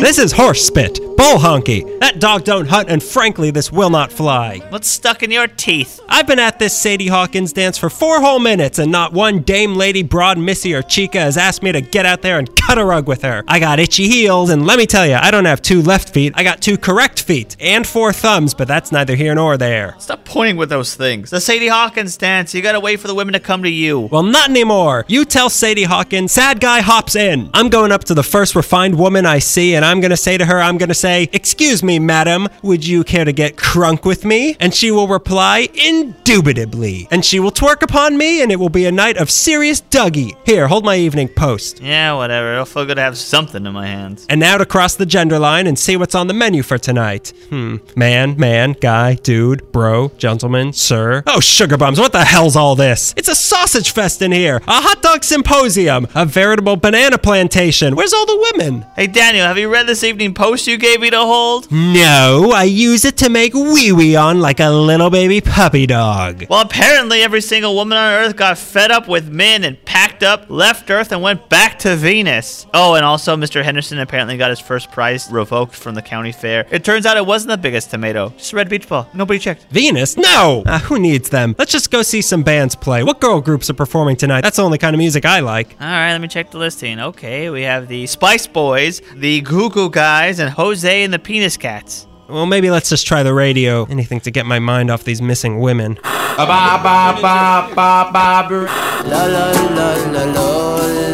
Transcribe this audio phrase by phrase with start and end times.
[0.00, 1.03] This is horse spit.
[1.24, 1.98] Bull honky.
[2.00, 4.58] That dog don't hunt, and frankly, this will not fly.
[4.68, 5.98] What's stuck in your teeth?
[6.06, 9.74] I've been at this Sadie Hawkins dance for four whole minutes, and not one dame,
[9.74, 12.84] lady, broad, missy, or chica has asked me to get out there and cut a
[12.84, 13.42] rug with her.
[13.48, 16.34] I got itchy heels, and let me tell you, I don't have two left feet.
[16.36, 19.94] I got two correct feet and four thumbs, but that's neither here nor there.
[19.98, 21.30] Stop pointing with those things.
[21.30, 22.54] The Sadie Hawkins dance.
[22.54, 24.10] You gotta wait for the women to come to you.
[24.12, 25.06] Well, not anymore.
[25.08, 27.48] You tell Sadie Hawkins, sad guy hops in.
[27.54, 30.44] I'm going up to the first refined woman I see, and I'm gonna say to
[30.44, 34.56] her, I'm gonna say, Excuse me, madam, would you care to get crunk with me?
[34.60, 37.08] And she will reply, Indubitably.
[37.10, 40.34] And she will twerk upon me, and it will be a night of serious Dougie.
[40.44, 41.80] Here, hold my evening post.
[41.80, 42.52] Yeah, whatever.
[42.52, 44.26] It'll feel good to have something in my hands.
[44.28, 47.32] And now to cross the gender line and see what's on the menu for tonight.
[47.48, 47.76] Hmm.
[47.94, 51.22] Man, man, guy, dude, bro, gentleman, sir.
[51.26, 53.14] Oh, sugar bums, what the hell's all this?
[53.16, 57.94] It's a sausage fest in here, a hot dog symposium, a veritable banana plantation.
[57.94, 58.86] Where's all the women?
[58.96, 61.70] Hey, Daniel, have you read this evening post you gave me to hold?
[61.70, 66.46] No, I use it to make wee wee on like a little baby puppy dog.
[66.48, 70.46] Well, apparently every single woman on Earth got fed up with men and packed up,
[70.48, 72.66] left Earth, and went back to Venus.
[72.72, 73.62] Oh, and also Mr.
[73.62, 76.66] Henderson apparently got his first prize revoked from the county fair.
[76.70, 79.06] It turns out it wasn't the biggest tomato, just a red beach ball.
[79.12, 79.66] Nobody checked.
[79.70, 80.16] Venus?
[80.16, 80.62] No!
[80.64, 81.54] Uh, who needs them?
[81.58, 83.02] Let's just go see some bands play.
[83.02, 84.40] What girl groups are performing tonight?
[84.40, 85.76] That's the only kind of music I like.
[85.78, 86.98] All right, let me check the listing.
[86.98, 91.56] Okay, we have the Spice Boys, the Goo Goo Guys, and Jose and the Penis
[91.56, 92.06] Cats.
[92.28, 93.84] Well, maybe let's just try the radio.
[93.86, 95.98] Anything to get my mind off these missing women.
[96.36, 98.68] Ba ba ba ba ba ba.
[99.06, 100.44] La la la la la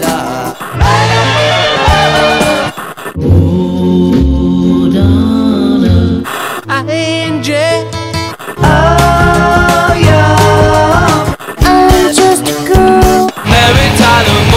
[0.01, 0.57] la.
[3.23, 4.89] Oh,
[11.63, 13.29] I'm just a girl.
[13.45, 14.50] Mary Tyler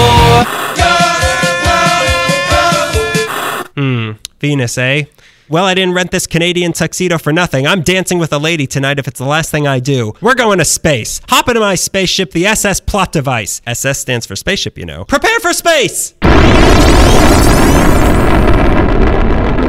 [4.44, 5.06] Venus, eh?
[5.48, 7.66] Well, I didn't rent this Canadian tuxedo for nothing.
[7.66, 10.12] I'm dancing with a lady tonight if it's the last thing I do.
[10.20, 11.22] We're going to space.
[11.30, 13.62] Hop into my spaceship, the SS Plot Device.
[13.66, 15.06] SS stands for spaceship, you know.
[15.06, 16.16] Prepare for space!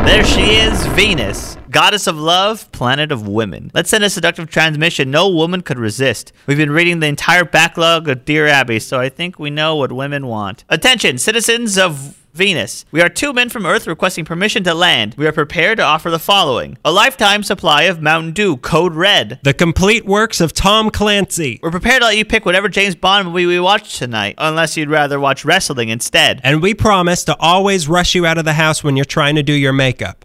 [0.05, 3.71] There she is, Venus, goddess of love, planet of women.
[3.75, 6.33] Let's send a seductive transmission no woman could resist.
[6.49, 9.93] We've been reading the entire backlog of Dear Abby, so I think we know what
[9.93, 10.65] women want.
[10.69, 12.85] Attention, citizens of Venus.
[12.91, 15.15] We are two men from Earth requesting permission to land.
[15.17, 19.39] We are prepared to offer the following a lifetime supply of Mountain Dew, Code Red.
[19.45, 21.61] The complete works of Tom Clancy.
[21.63, 24.91] We're prepared to let you pick whatever James Bond movie we watch tonight, unless you'd
[24.91, 26.41] rather watch wrestling instead.
[26.43, 29.45] And we promise to always rush you out of the house when you're trying to
[29.45, 30.25] do your makeup.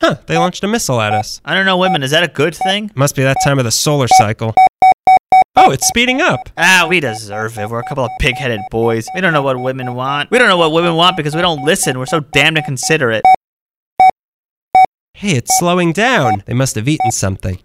[0.00, 1.42] Huh, they launched a missile at us.
[1.44, 2.90] I don't know, women, is that a good thing?
[2.94, 4.54] Must be that time of the solar cycle.
[5.60, 6.48] Oh, it's speeding up.
[6.56, 7.68] Ah, we deserve it.
[7.68, 9.08] We're a couple of pig-headed boys.
[9.12, 10.30] We don't know what women want.
[10.30, 11.98] We don't know what women want because we don't listen.
[11.98, 13.24] We're so damned inconsiderate.
[15.14, 16.44] Hey, it's slowing down.
[16.46, 17.58] They must have eaten something.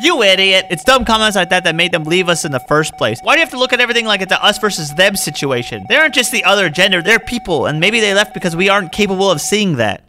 [0.00, 0.66] You idiot!
[0.70, 3.20] It's dumb comments like that that made them leave us in the first place.
[3.22, 5.86] Why do you have to look at everything like it's a us versus them situation?
[5.88, 8.90] They aren't just the other gender, they're people, and maybe they left because we aren't
[8.90, 10.08] capable of seeing that.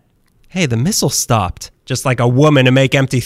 [0.49, 1.69] Hey, the missile stopped.
[1.85, 3.21] Just like a woman to make empty.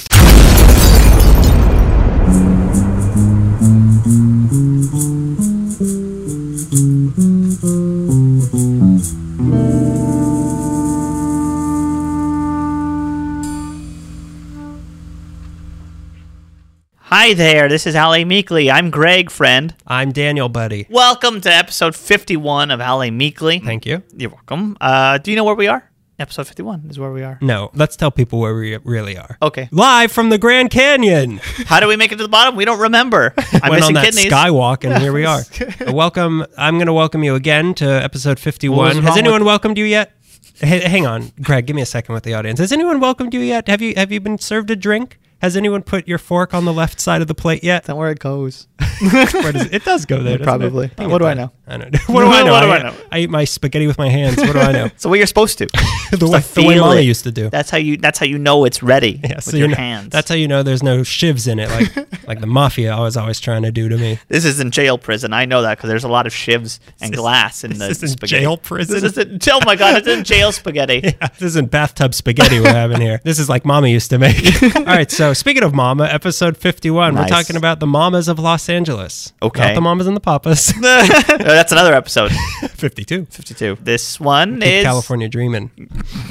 [17.10, 18.70] Hi there, this is Hallie Meekly.
[18.70, 19.74] I'm Greg, friend.
[19.88, 20.86] I'm Daniel, buddy.
[20.90, 23.60] Welcome to episode 51 of Hallie Meekly.
[23.60, 24.04] Thank you.
[24.16, 24.78] You're welcome.
[24.80, 25.90] Uh, do you know where we are?
[26.20, 27.40] Episode 51 is where we are.
[27.42, 29.38] No, let's tell people where we really are.
[29.42, 29.70] Okay.
[29.72, 31.38] Live from the Grand Canyon.
[31.66, 32.56] How do we make it to the bottom?
[32.56, 33.34] We don't remember.
[33.54, 34.32] I'm Went on that kidneys.
[34.32, 35.42] skywalk, and here we are.
[35.92, 36.46] Welcome.
[36.58, 38.98] I'm going to welcome you again to episode 51.
[38.98, 40.12] Has wrong anyone welcomed you yet?
[40.62, 41.66] H- hang on, Greg.
[41.66, 42.60] Give me a second with the audience.
[42.60, 43.68] Has anyone welcomed you yet?
[43.70, 45.19] Have you Have you been served a drink?
[45.42, 47.86] Has anyone put your fork on the left side of the plate yet?
[47.86, 48.68] That's where it goes.
[49.12, 50.40] Where does it, it does go there.
[50.40, 50.92] Probably.
[50.98, 51.08] It?
[51.08, 51.52] What do I know?
[51.68, 52.00] I don't know.
[52.08, 52.52] What do I know?
[52.52, 52.96] What do I know?
[53.12, 54.38] I eat my spaghetti with my hands.
[54.38, 54.90] What do I know?
[54.98, 55.68] So what you're supposed to.
[56.12, 57.06] the way, the way it.
[57.06, 57.50] used to do.
[57.50, 57.98] That's how you.
[57.98, 60.10] That's how you know it's ready Yeah, with so your you know- hands.
[60.10, 63.40] That's how you know there's no shivs in it, like like the mafia was always
[63.40, 64.20] trying to do to me.
[64.28, 65.32] this isn't jail prison.
[65.34, 68.42] I know that because there's a lot of shivs and glass in the isn't spaghetti.
[68.44, 68.96] jail prison.
[69.00, 69.48] This isn't.
[69.50, 69.98] Oh my god!
[70.00, 71.02] It's in jail spaghetti.
[71.04, 73.22] Yeah, this isn't bathtub spaghetti we're having here.
[73.24, 74.62] This is like Mama used to make.
[74.76, 77.24] All right, so speaking of Mama, episode 51, Nice.
[77.24, 78.89] we're talking about the Mamas of Los Angeles.
[79.42, 79.62] Okay.
[79.68, 80.74] Not the Mamas and the Papas.
[80.82, 82.32] that's another episode.
[82.70, 83.26] 52.
[83.26, 83.78] 52.
[83.82, 85.72] This one is California dreaming.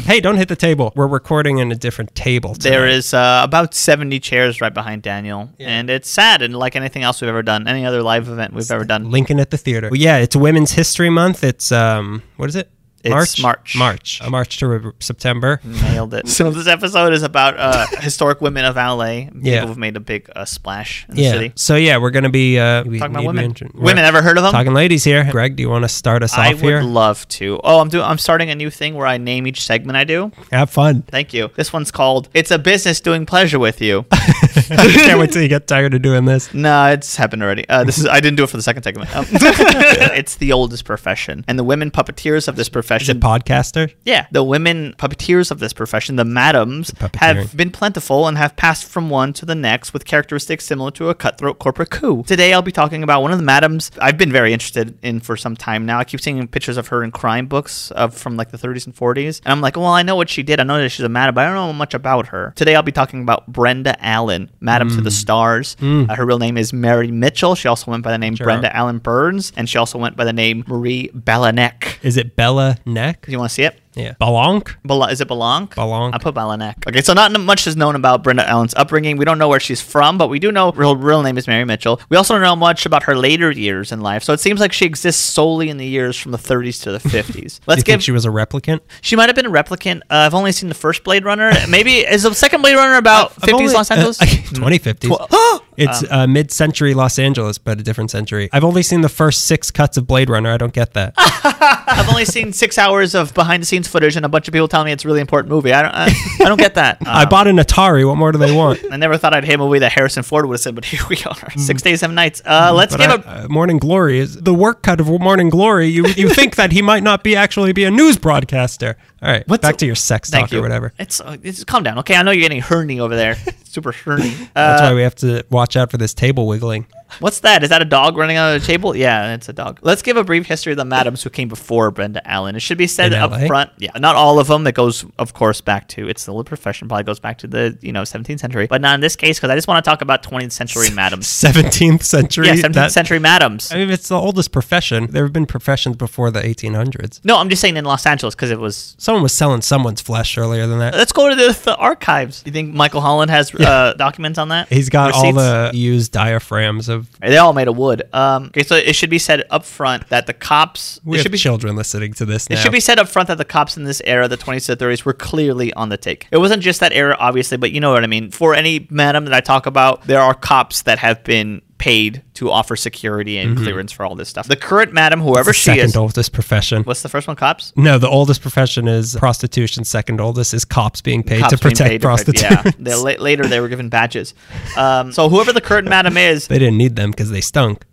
[0.05, 0.93] Hey, don't hit the table.
[0.97, 2.55] We're recording in a different table.
[2.55, 2.95] There tonight.
[2.95, 6.43] is uh, about 70 chairs right behind Daniel, and it's sad.
[6.43, 9.41] And like anything else we've ever done, any other live event we've ever done, Lincoln
[9.41, 9.89] at the theater.
[9.91, 11.45] Well, yeah, it's Women's History Month.
[11.45, 12.71] It's um, what is it?
[13.05, 13.41] It's March.
[13.43, 13.77] March.
[13.77, 14.21] March.
[14.23, 15.61] Uh, March to re- September.
[15.65, 16.27] nailed it.
[16.39, 19.27] So this episode is about uh, historic women of LA.
[19.27, 19.67] People Yeah.
[19.67, 21.33] who've made a big uh, splash in the Yeah.
[21.33, 21.53] city.
[21.57, 23.43] So yeah, we're gonna be uh, we Talking about women.
[23.47, 24.53] mention- Women, ever heard of them?
[24.53, 25.25] Talking ladies here.
[25.31, 26.79] Greg, do you want to start us I off here?
[26.81, 27.61] would love to.
[27.65, 28.05] Oh, I'm doing.
[28.05, 30.33] I'm starting a new thing where I name each segment I do.
[30.51, 31.03] Have fun.
[31.03, 31.51] Thank you.
[31.57, 34.07] This one's called "It's a Business Doing Pleasure with You."
[34.77, 36.53] Can't wait till you get tired of doing this.
[36.53, 37.69] no, it's happened already.
[37.69, 38.07] Uh, this is.
[38.07, 39.15] I didn't do it for the second segment.
[39.17, 43.93] Um, it's the oldest profession, and the women puppeteers of this Is profession it podcaster?
[44.05, 48.85] Yeah, the women puppeteers of this profession, the madams, have been plentiful and have passed
[48.87, 52.23] from one to the next with characteristics similar to a cutthroat corporate coup.
[52.25, 55.37] Today, I'll be talking about one of the madams I've been very interested in for
[55.37, 55.99] some time now.
[55.99, 58.95] I keep seeing pictures of her in crime books of from like the 30s and
[58.95, 60.61] 40s, and I'm like, well, I know what she did.
[60.61, 62.53] I know that she's a madam, but I don't know much about her.
[62.57, 65.77] Today, I'll be talking about Brenda Allen, Madam to the Stars.
[65.81, 67.55] Uh, her real name is Mary Mitchell.
[67.55, 68.45] She also went by the name Sure.
[68.45, 72.03] Brenda Allen Burns, and she also went by the name Marie Balanek.
[72.05, 73.27] Is it Bella Neck?
[73.29, 73.81] You want to see it?
[73.99, 74.15] Yeah.
[74.21, 74.75] Balonk?
[74.85, 75.75] Bal- is it Balank?
[75.75, 76.15] Balank.
[76.15, 76.87] I put Balanek.
[76.89, 79.17] Okay, so not much is known about Brenda Allen's upbringing.
[79.17, 81.47] We don't know where she's from, but we do know her real, real name is
[81.47, 82.01] Mary Mitchell.
[82.09, 84.23] We also don't know much about her later years in life.
[84.23, 86.99] So it seems like she exists solely in the years from the 30s to the
[87.09, 87.61] 50s.
[87.67, 88.03] Let's give.
[88.03, 88.81] she was a replicant?
[89.01, 90.03] She might have been a replicant.
[90.03, 91.53] Uh, I've only seen the first Blade Runner.
[91.69, 94.21] Maybe is the second Blade Runner about I've 50s only- Los Angeles?
[94.23, 95.17] uh, 2050s.
[95.17, 98.49] Tw- It's uh, mid-century Los Angeles, but a different century.
[98.53, 100.51] I've only seen the first six cuts of Blade Runner.
[100.51, 101.15] I don't get that.
[101.17, 104.69] I've only seen six hours of behind the scenes footage and a bunch of people
[104.69, 105.73] telling me it's a really important movie.
[105.73, 105.95] I don't.
[105.95, 106.07] I,
[106.45, 106.99] I don't get that.
[107.07, 108.07] I Um, bought an Atari.
[108.07, 108.81] What more do they want?
[108.91, 111.01] I never thought I'd hit a movie that Harrison Ford would have said, but here
[111.09, 111.51] we are.
[111.57, 112.43] Six days, seven nights.
[112.45, 112.99] Uh, let's Mm.
[112.99, 113.45] But give I- a.
[113.45, 115.87] uh, Morning Glory is the work cut of Morning Glory.
[115.89, 118.97] You you think that he might not be actually be a news broadcaster?
[119.23, 120.59] All right, What's back a- to your sex talk you.
[120.59, 120.93] or whatever.
[120.99, 122.15] It's, uh, it's calm down, okay?
[122.15, 123.37] I know you're getting herny over there.
[123.79, 124.49] Super herny.
[124.55, 126.87] That's Uh, why we have to watch out for this table wiggling.
[127.21, 127.63] What's that?
[127.63, 128.97] Is that a dog running on the table?
[128.97, 129.79] Yeah, it's a dog.
[129.83, 132.57] Let's give a brief history of the madams who came before Brenda Allen.
[132.57, 133.71] It should be said up front.
[133.79, 134.65] Yeah, not all of them.
[134.65, 136.89] That goes, of course, back to it's the a profession.
[136.89, 139.51] Probably goes back to the you know 17th century, but not in this case because
[139.51, 141.27] I just want to talk about 20th century madams.
[141.27, 142.47] 17th century.
[142.47, 143.73] Yeah, 17th that- century madams.
[143.73, 145.09] I mean, it's the oldest profession.
[145.11, 147.21] There have been professions before the 1800s.
[147.25, 150.37] No, I'm just saying in Los Angeles because it was Someone was selling someone's flesh
[150.39, 150.95] earlier than that.
[150.95, 152.43] Let's go to the, the archives.
[152.45, 154.69] You think Michael Holland has uh, documents on that?
[154.69, 156.98] He's got all the used diaphragms of.
[157.21, 158.03] They all made of wood.
[158.13, 161.01] Um, okay, so it should be said up front that the cops.
[161.05, 161.39] We it have should be.
[161.39, 164.01] children listening to this It should be said up front that the cops in this
[164.05, 166.27] era, the 20s to 30s, were clearly on the take.
[166.31, 168.31] It wasn't just that era, obviously, but you know what I mean.
[168.31, 172.51] For any madam that I talk about, there are cops that have been paid to
[172.51, 174.49] offer security and clearance for all this stuff.
[174.49, 176.83] The current madam, whoever the she second is, oldest profession.
[176.83, 177.37] what's the first one?
[177.37, 177.73] Cops.
[177.77, 179.85] No, the oldest profession is prostitution.
[179.85, 182.43] Second oldest is cops being paid Cops to protect paid to prostitutes.
[182.43, 182.71] Yeah.
[182.79, 184.35] They, la- later, they were given badges.
[184.77, 187.85] Um, so whoever the current madam is, they didn't need them because they stunk.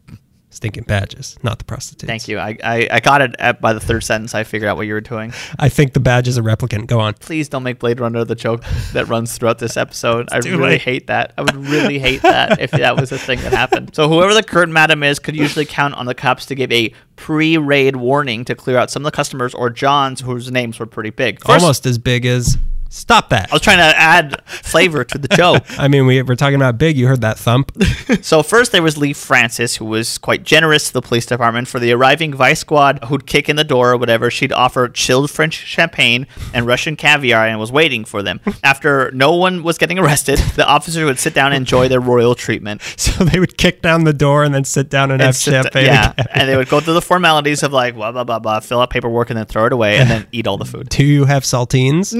[0.55, 2.07] Stinking badges, not the prostitutes.
[2.07, 2.39] Thank you.
[2.39, 4.33] I, I, I got it at, by the third sentence.
[4.33, 5.33] I figured out what you were doing.
[5.59, 6.87] I think the badge is a replicant.
[6.87, 7.13] Go on.
[7.15, 8.63] Please don't make Blade Runner the joke
[8.93, 10.29] that runs throughout this episode.
[10.31, 10.81] I really late.
[10.81, 11.33] hate that.
[11.37, 13.93] I would really hate that if that was a thing that happened.
[13.93, 16.93] So whoever the current madam is could usually count on the cops to give a
[17.17, 21.09] pre-raid warning to clear out some of the customers or Johns whose names were pretty
[21.09, 21.39] big.
[21.41, 22.57] First, Almost as big as.
[22.95, 23.51] Stop that.
[23.51, 25.63] I was trying to add flavor to the joke.
[25.77, 26.97] I mean, we, we're talking about big.
[26.97, 27.71] You heard that thump.
[28.21, 31.79] So first there was Lee Francis, who was quite generous to the police department for
[31.79, 34.31] the arriving vice squad who'd kick in the door or whatever.
[34.31, 38.39] She'd offer chilled French champagne and Russian caviar and was waiting for them.
[38.63, 42.35] After no one was getting arrested, the officers would sit down and enjoy their royal
[42.35, 42.81] treatment.
[42.97, 45.85] so they would kick down the door and then sit down and, And have champagne.
[45.85, 48.81] yeah, and they would go through the formalities of like blah blah blah blah, fill
[48.81, 50.89] out paperwork and then throw it away and then eat all the food.
[50.89, 52.13] Do you have saltines?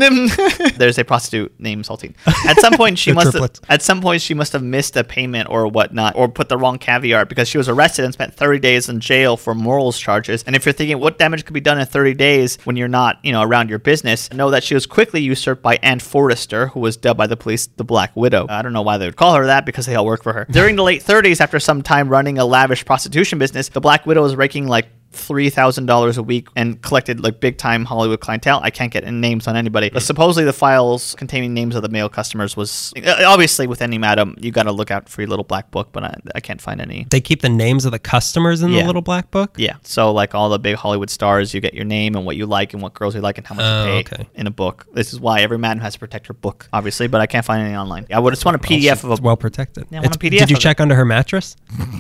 [0.78, 2.16] There's a prostitute named Saltine.
[2.48, 5.50] At some point, she must have, at some point she must have missed a payment
[5.50, 8.90] or whatnot, or put the wrong caviar because she was arrested and spent 30 days
[8.90, 10.44] in jail for morals charges.
[10.44, 13.20] And if you're thinking what damage could be done in 30 days when you're not,
[13.24, 16.80] you know, around your business, know that she was quickly usurped by Anne Forrester, who
[16.80, 18.46] was dubbed by the police the Black Widow.
[18.50, 20.46] I don't know why they would call her that because they all work for her.
[20.50, 24.22] During the late 30s, after some time running a lavish prostitution business, the Black Widow
[24.22, 28.60] was raking like three thousand dollars a week and collected like big time Hollywood clientele.
[28.64, 32.10] I can't get names on anybody, but supposedly the files containing names of the male
[32.10, 35.44] customers was uh, obviously with any madam you got to look out for your little
[35.46, 37.06] black book, but I, I can't find any.
[37.10, 38.82] They keep the names of the customers in Yeah.
[38.82, 39.56] the little black book.
[39.58, 42.46] Yeah, so like all the big Hollywood stars, you get your name and what you
[42.46, 44.30] like and what girls you like and how much Oh, you pay okay.
[44.36, 44.86] in a book.
[44.94, 47.62] This is why every madam has to protect her book, obviously, but I can't find
[47.66, 48.06] any online.
[48.12, 49.24] I would just want a PDF of It's a.
[49.24, 49.88] well protected.
[49.90, 51.56] Yeah, I want It's- a PDF Did you of check under her mattress?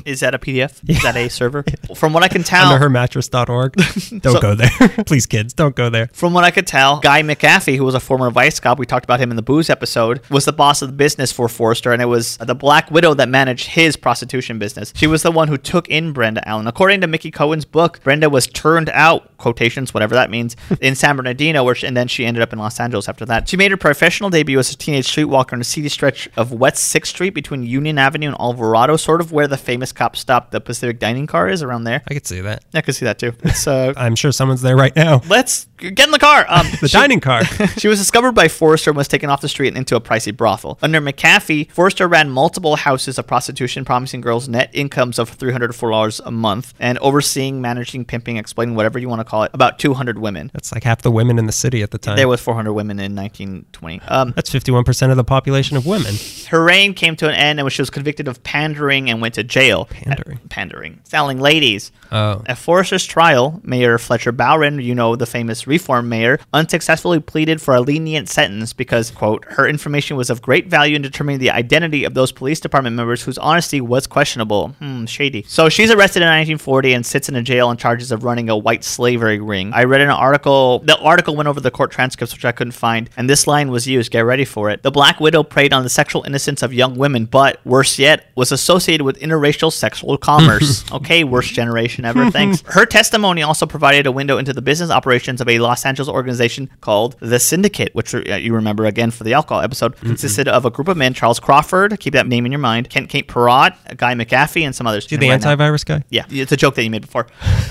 [0.05, 0.81] Is that a PDF?
[0.89, 1.63] Is that a server?
[1.95, 3.73] From what I can tell, Under her mattress.org.
[4.21, 4.69] Don't go there.
[5.05, 6.09] Please, kids, don't go there.
[6.11, 9.03] From what I could tell, Guy McAfee, who was a former vice cop, we talked
[9.03, 12.01] about him in the booze episode, was the boss of the business for Forrester, and
[12.01, 14.91] it was the Black Widow that managed his prostitution business.
[14.95, 16.67] She was the one who took in Brenda Allen.
[16.67, 21.15] According to Mickey Cohen's book, Brenda was turned out, quotations, whatever that means, in San
[21.15, 23.47] Bernardino, where she, and then she ended up in Los Angeles after that.
[23.47, 26.93] She made her professional debut as a teenage streetwalker on a seedy stretch of West
[26.93, 30.59] 6th Street between Union Avenue and Alvarado, sort of where the famous cop stop, the
[30.59, 32.01] Pacific Dining Car, is around there.
[32.07, 32.63] I could see that.
[32.85, 33.33] I could see that too.
[33.41, 35.23] It's uh, I'm sure someone's there right now.
[35.27, 36.45] let's get in the car.
[36.47, 37.43] Um, The she- dining car.
[37.77, 40.35] she was discovered by Forrester and was taken off the street and into a pricey
[40.35, 40.77] brothel.
[40.81, 45.67] Under McAfee, Forrester ran multiple houses of prostitution, promising girls net incomes of $300 to
[45.69, 49.79] $4 a month, and overseeing, managing, pimping, explaining, whatever you want to call it, about
[49.79, 50.51] 200 women.
[50.53, 52.15] That's like half the women in the city at the time.
[52.17, 54.01] There was 400 women in 1920.
[54.07, 56.15] Um, That's 51% of the population of women.
[56.49, 59.43] her reign came to an end and she was convicted of pandering and went to
[59.43, 59.85] jail.
[59.85, 60.37] Pandering.
[60.37, 60.99] Uh, pandering.
[61.03, 61.91] Selling ladies.
[62.11, 62.43] Oh.
[62.45, 67.75] At Forrester's trial, Mayor Fletcher Bowron, you know, the famous reform mayor, unsuccessfully pleaded for
[67.75, 72.03] a lenient sentence because, quote, her information was of great value in determining the identity
[72.03, 74.69] of those police department members whose honesty was questionable.
[74.79, 75.43] Hmm, shady.
[75.47, 78.57] So she's arrested in 1940 and sits in a jail on charges of running a
[78.57, 79.71] white slavery ring.
[79.73, 83.09] I read an article, the article went over the court transcripts, which I couldn't find,
[83.17, 84.11] and this line was used.
[84.11, 84.83] Get ready for it.
[84.83, 88.51] The Black Widow preyed on the sexual innocence of young women, but worse yet, was
[88.51, 90.89] associated with interracial sexual commerce.
[90.91, 92.29] okay, worst generation ever.
[92.31, 92.61] Thanks.
[92.67, 96.69] Her testimony also provided a window into the business operations of a Los Angeles organization
[96.81, 100.69] called the Syndicate, which uh, you remember again for the alcohol episode, consisted of a
[100.69, 104.13] group of men: Charles Crawford, keep that name in your mind, Kent Kane Parrot, Guy
[104.13, 105.05] McAfee, and some others.
[105.07, 105.55] The Right now.
[105.55, 106.03] antivirus guy?
[106.09, 107.27] Yeah, it's a joke that you made before.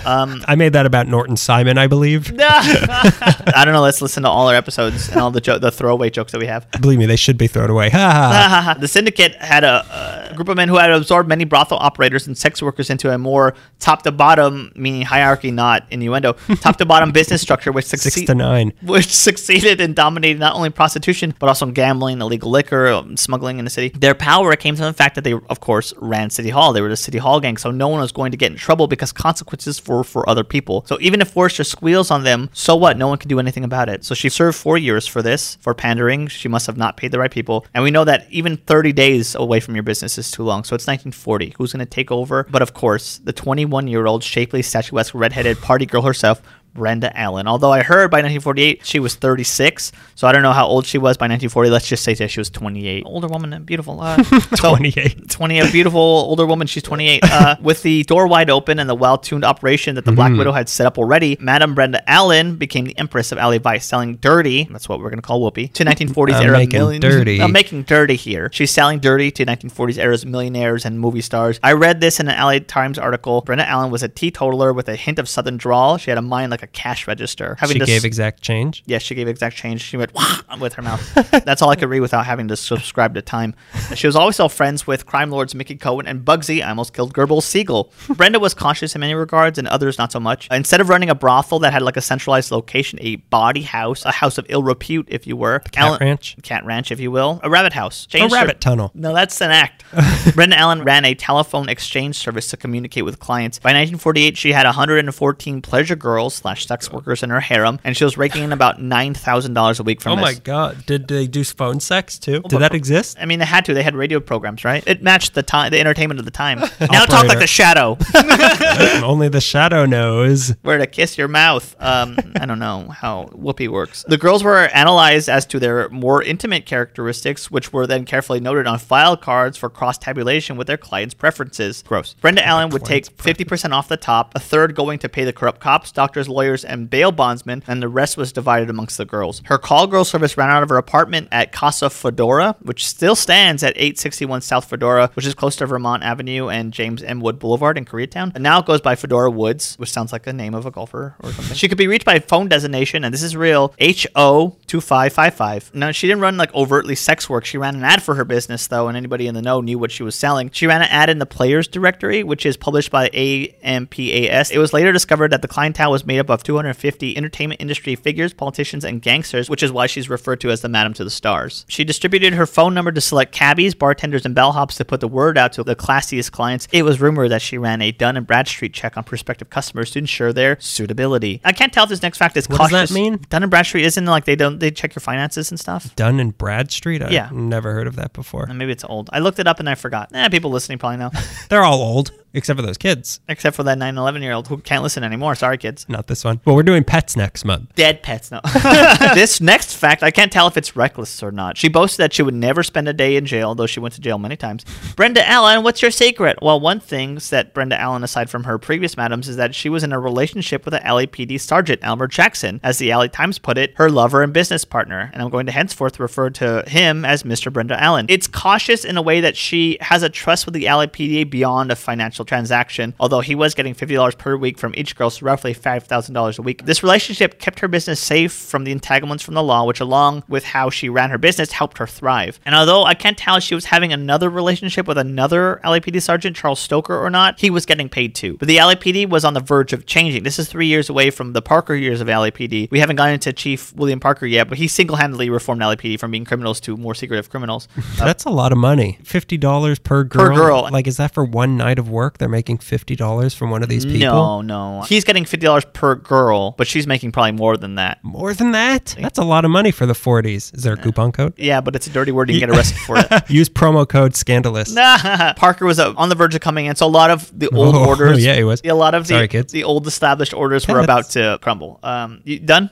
[0.06, 2.32] Um, I made that about Norton Simon, I believe.
[2.40, 3.82] I don't know.
[3.82, 6.46] Let's listen to all our episodes and all the jo- the throwaway jokes that we
[6.46, 6.70] have.
[6.80, 7.90] Believe me, they should be thrown away.
[8.84, 12.36] The syndicate had a, a group of men who had absorbed many brothel operators and
[12.36, 17.12] sex workers into a more top to bottom, meaning hierarchy, not innuendo, top to bottom
[17.12, 18.72] business structure, which Six to nine.
[18.82, 23.64] which succeeded in dominating not only prostitution but also gambling, illegal liquor, um, smuggling in
[23.64, 23.90] the city.
[23.98, 26.72] Their power came from the fact that they, of course, ran City Hall.
[26.72, 28.86] They were the City Hall gang, so no one was going to get in trouble
[28.86, 30.84] because consequences for for other people.
[30.86, 32.96] So even if Forrester squeals on them, so what?
[32.96, 34.04] No one can do anything about it.
[34.04, 36.28] So she served four years for this for pandering.
[36.28, 39.34] She must have not paid the right people, and we know that even 30 days
[39.34, 40.64] away from your business is too long.
[40.64, 41.54] So it's 1940.
[41.56, 42.46] Who's going to take over?
[42.50, 46.42] But of course, the 21 year old shapely, statuesque, redheaded party girl herself.
[46.74, 47.46] Brenda Allen.
[47.46, 50.98] Although I heard by 1948 she was 36, so I don't know how old she
[50.98, 51.70] was by 1940.
[51.70, 53.04] Let's just say that she was 28.
[53.06, 54.00] Older woman, and beautiful.
[54.00, 54.22] Uh,
[54.56, 55.30] so- 28.
[55.30, 56.66] 20, a beautiful older woman.
[56.66, 57.22] She's 28.
[57.34, 60.52] Uh, with the door wide open and the well tuned operation that the Black Widow
[60.52, 64.64] had set up already, Madame Brenda Allen became the Empress of Alley Vice, selling dirty.
[64.64, 65.72] That's what we're going to call Whoopi.
[65.72, 67.40] To 1940s I'm era making million- dirty.
[67.42, 68.50] I'm making dirty here.
[68.52, 71.58] She's selling dirty to 1940s era's millionaires and movie stars.
[71.62, 73.40] I read this in an LA Times article.
[73.40, 75.98] Brenda Allen was a teetotaler with a hint of Southern drawl.
[75.98, 77.56] She had a mind like a cash register.
[77.60, 78.82] Having She to gave s- exact change.
[78.86, 79.80] Yes, she gave exact change.
[79.82, 80.12] She went
[80.60, 81.14] with her mouth.
[81.44, 83.54] That's all I could read without having to subscribe to Time.
[83.94, 86.62] She was always also friends with crime lords Mickey Cohen and Bugsy.
[86.64, 87.92] I almost killed Gerbil Siegel.
[88.16, 90.48] Brenda was cautious in many regards, and others not so much.
[90.50, 94.10] Instead of running a brothel that had like a centralized location, a body house, a
[94.10, 96.36] house of ill repute, if you were, cat ranch?
[96.42, 98.90] cat ranch, if you will, a rabbit house, A Changed her- rabbit tunnel.
[98.94, 99.84] no, that's an act.
[100.34, 103.58] Brenda Allen ran a telephone exchange service to communicate with clients.
[103.58, 108.04] By 1948, she had 114 pleasure girls slash sex workers in her harem, and she
[108.04, 110.22] was raking in about nine thousand dollars a week from this.
[110.22, 110.86] Oh my god.
[110.86, 112.40] Did they do phone sex too?
[112.48, 113.16] Did that exist?
[113.20, 113.74] I mean, they had to.
[113.74, 114.82] They had radio programs, right?
[114.86, 116.60] It matched the time, the entertainment of the time.
[116.80, 117.96] now talk like the Shadow,
[119.02, 120.54] Only the shadow knows.
[120.62, 121.74] where to kiss your mouth.
[121.78, 124.04] Um, I don't know how whoopee works.
[124.06, 128.66] The girls were analyzed as to their more intimate characteristics, which were then carefully noted
[128.66, 131.82] on file cards for cross tabulation with their clients' preferences.
[131.86, 132.14] Gross.
[132.20, 135.60] Brenda Allen would take 50% off the top, a third going to pay the corrupt
[135.60, 139.40] cops, doctors, lawyers, and bail bondsmen, and the rest was divided amongst the girls.
[139.46, 143.62] Her call girl service ran out of her apartment at Casa Fedora, which still stands
[143.62, 147.20] at 861 South Fedora, which is close to Vermont Avenue and James M.
[147.20, 148.32] Wood Boulevard in Koreatown.
[148.34, 151.14] And now it goes by Fedora Woods, which sounds like the name of a golfer
[151.22, 151.54] or something.
[151.54, 155.74] she could be reached by phone designation, and this is real, HO2555.
[155.74, 157.44] Now, she didn't run like overtly sex work.
[157.44, 159.90] She ran an ad for her business, though, and anybody in the know knew what
[159.90, 160.50] she was selling.
[160.50, 164.50] She ran an ad in the Players Directory, which is published by AMPAS.
[164.50, 168.32] It was later discovered that the clientele was made up of 250 entertainment industry figures,
[168.32, 171.64] politicians, and gangsters, which is why she's referred to as the Madam to the Stars.
[171.68, 175.38] She distributed her phone number to select cabbies, bartenders, and bellhops to put the word
[175.38, 176.66] out to the classiest clients.
[176.72, 179.98] It was rumored that she ran a Dun and Bradstreet check on prospective customers to
[180.00, 181.40] ensure their suitability.
[181.44, 183.20] I can't tell if this next fact is What does that mean?
[183.30, 185.94] Dun and Bradstreet isn't like they don't they check your finances and stuff.
[185.96, 187.02] Dun and Bradstreet?
[187.02, 187.28] I've Yeah.
[187.32, 188.46] never heard of that before.
[188.46, 189.10] Maybe it's old.
[189.12, 190.10] I looked it up and I forgot.
[190.14, 191.10] Eh, people listening probably know.
[191.48, 192.12] They're all old.
[192.34, 193.20] Except for those kids.
[193.28, 195.34] Except for that 9 11 year old who can't listen anymore.
[195.34, 195.86] Sorry, kids.
[195.88, 196.40] Not this one.
[196.44, 197.74] Well, we're doing pets next month.
[197.74, 198.40] Dead pets, no.
[199.14, 201.56] this next fact, I can't tell if it's reckless or not.
[201.56, 204.00] She boasted that she would never spend a day in jail, though she went to
[204.00, 204.64] jail many times.
[204.96, 206.38] Brenda Allen, what's your secret?
[206.42, 209.82] Well, one thing that Brenda Allen, aside from her previous madams, is that she was
[209.82, 213.74] in a relationship with a LAPD sergeant, Elmer Jackson, as the LA Times put it,
[213.76, 215.10] her lover and business partner.
[215.12, 217.52] And I'm going to henceforth refer to him as Mr.
[217.52, 218.06] Brenda Allen.
[218.08, 221.76] It's cautious in a way that she has a trust with the LAPD beyond a
[221.76, 226.38] financial transaction, although he was getting $50 per week from each girl, so roughly $5,000
[226.38, 226.64] a week.
[226.64, 230.44] This relationship kept her business safe from the entanglements from the law, which, along with
[230.44, 232.40] how she ran her business, helped her thrive.
[232.44, 236.36] And although I can't tell if she was having another relationship with another LAPD sergeant,
[236.36, 238.36] Charles Stoker, or not, he was getting paid too.
[238.38, 240.22] But the LAPD was on the verge of changing.
[240.22, 242.70] This is three years away from the Parker years of LAPD.
[242.70, 246.10] We haven't gotten into Chief William Parker yet, but he single handedly reformed LAPD from
[246.10, 247.68] being criminals to more secretive criminals.
[247.98, 248.98] That's a lot of money.
[249.04, 250.28] Fifty dollars per girl.
[250.28, 250.68] Per girl.
[250.70, 252.13] Like, is that for one night of work?
[252.18, 254.42] They're making fifty dollars from one of these people.
[254.42, 254.82] No, no.
[254.82, 258.02] He's getting $50 per girl, but she's making probably more than that.
[258.04, 258.94] More than that?
[258.98, 260.54] That's a lot of money for the 40s.
[260.54, 261.34] Is there a coupon code?
[261.36, 262.30] Yeah, but it's a dirty word.
[262.30, 263.06] You can get arrested for it.
[263.30, 264.74] Use promo code scandalous.
[265.36, 267.74] Parker was uh, on the verge of coming in, so a lot of the old
[267.74, 268.24] Oh, orders.
[268.24, 268.60] yeah, he was.
[268.64, 269.52] A lot of the Sorry, kids.
[269.52, 271.80] the old established orders were about to crumble.
[271.82, 272.70] Um, you done?